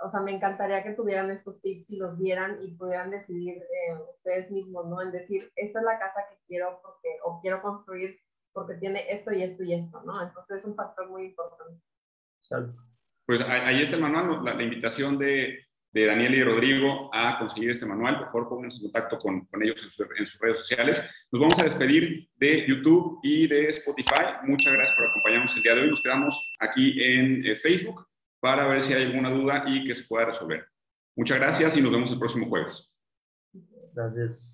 o 0.00 0.10
sea, 0.10 0.20
me 0.20 0.32
encantaría 0.32 0.82
que 0.82 0.92
tuvieran 0.92 1.30
estos 1.30 1.60
tips 1.60 1.90
y 1.90 1.96
los 1.96 2.18
vieran 2.18 2.58
y 2.62 2.72
pudieran 2.72 3.10
decidir 3.10 3.56
eh, 3.56 3.94
ustedes 4.10 4.50
mismos, 4.50 4.86
¿no? 4.86 5.02
En 5.02 5.10
decir, 5.10 5.50
esta 5.56 5.80
es 5.80 5.84
la 5.84 5.98
casa 5.98 6.20
que 6.30 6.36
quiero 6.46 6.80
porque, 6.82 7.08
o 7.24 7.40
quiero 7.40 7.60
construir 7.62 8.18
porque 8.52 8.74
tiene 8.74 9.04
esto 9.08 9.32
y 9.32 9.42
esto 9.42 9.62
y 9.62 9.74
esto, 9.74 10.02
¿no? 10.04 10.22
Entonces 10.22 10.58
es 10.58 10.64
un 10.64 10.74
factor 10.74 11.08
muy 11.10 11.26
importante. 11.26 11.80
Exacto. 12.40 12.80
Pues 13.26 13.42
ahí 13.42 13.82
está 13.82 13.96
el 13.96 14.02
manual, 14.02 14.42
la 14.42 14.62
invitación 14.62 15.18
de, 15.18 15.68
de 15.92 16.06
Daniel 16.06 16.34
y 16.34 16.42
Rodrigo 16.42 17.10
a 17.12 17.38
conseguir 17.38 17.70
este 17.70 17.86
manual. 17.86 18.18
Por 18.18 18.26
favor, 18.26 18.48
pónganse 18.48 18.78
en 18.78 18.84
contacto 18.84 19.18
con, 19.18 19.44
con 19.46 19.62
ellos 19.62 19.82
en, 19.82 19.90
sus 19.90 20.40
redes 20.40 20.58
sociales. 20.58 21.02
Nos 21.30 21.40
vamos 21.40 21.58
a 21.58 21.64
despedir 21.64 22.28
de 22.36 22.66
YouTube 22.66 23.20
y 23.22 23.46
de 23.46 23.68
Spotify. 23.68 24.36
Muchas 24.44 24.72
gracias 24.72 24.96
por 24.96 25.06
acompañarnos 25.08 25.56
el 25.56 25.62
día 25.62 25.74
de 25.74 25.82
hoy. 25.82 25.90
Nos 25.90 26.02
quedamos 26.02 26.52
aquí 26.58 27.02
en 27.02 27.44
eh, 27.44 27.54
Facebook 27.54 28.07
para 28.40 28.66
ver 28.66 28.80
si 28.80 28.92
hay 28.92 29.04
alguna 29.04 29.30
duda 29.30 29.64
y 29.66 29.84
que 29.86 29.94
se 29.94 30.04
pueda 30.04 30.26
resolver. 30.26 30.66
Muchas 31.16 31.38
gracias 31.38 31.76
y 31.76 31.82
nos 31.82 31.92
vemos 31.92 32.12
el 32.12 32.18
próximo 32.18 32.48
jueves. 32.48 32.96
Gracias. 33.92 34.46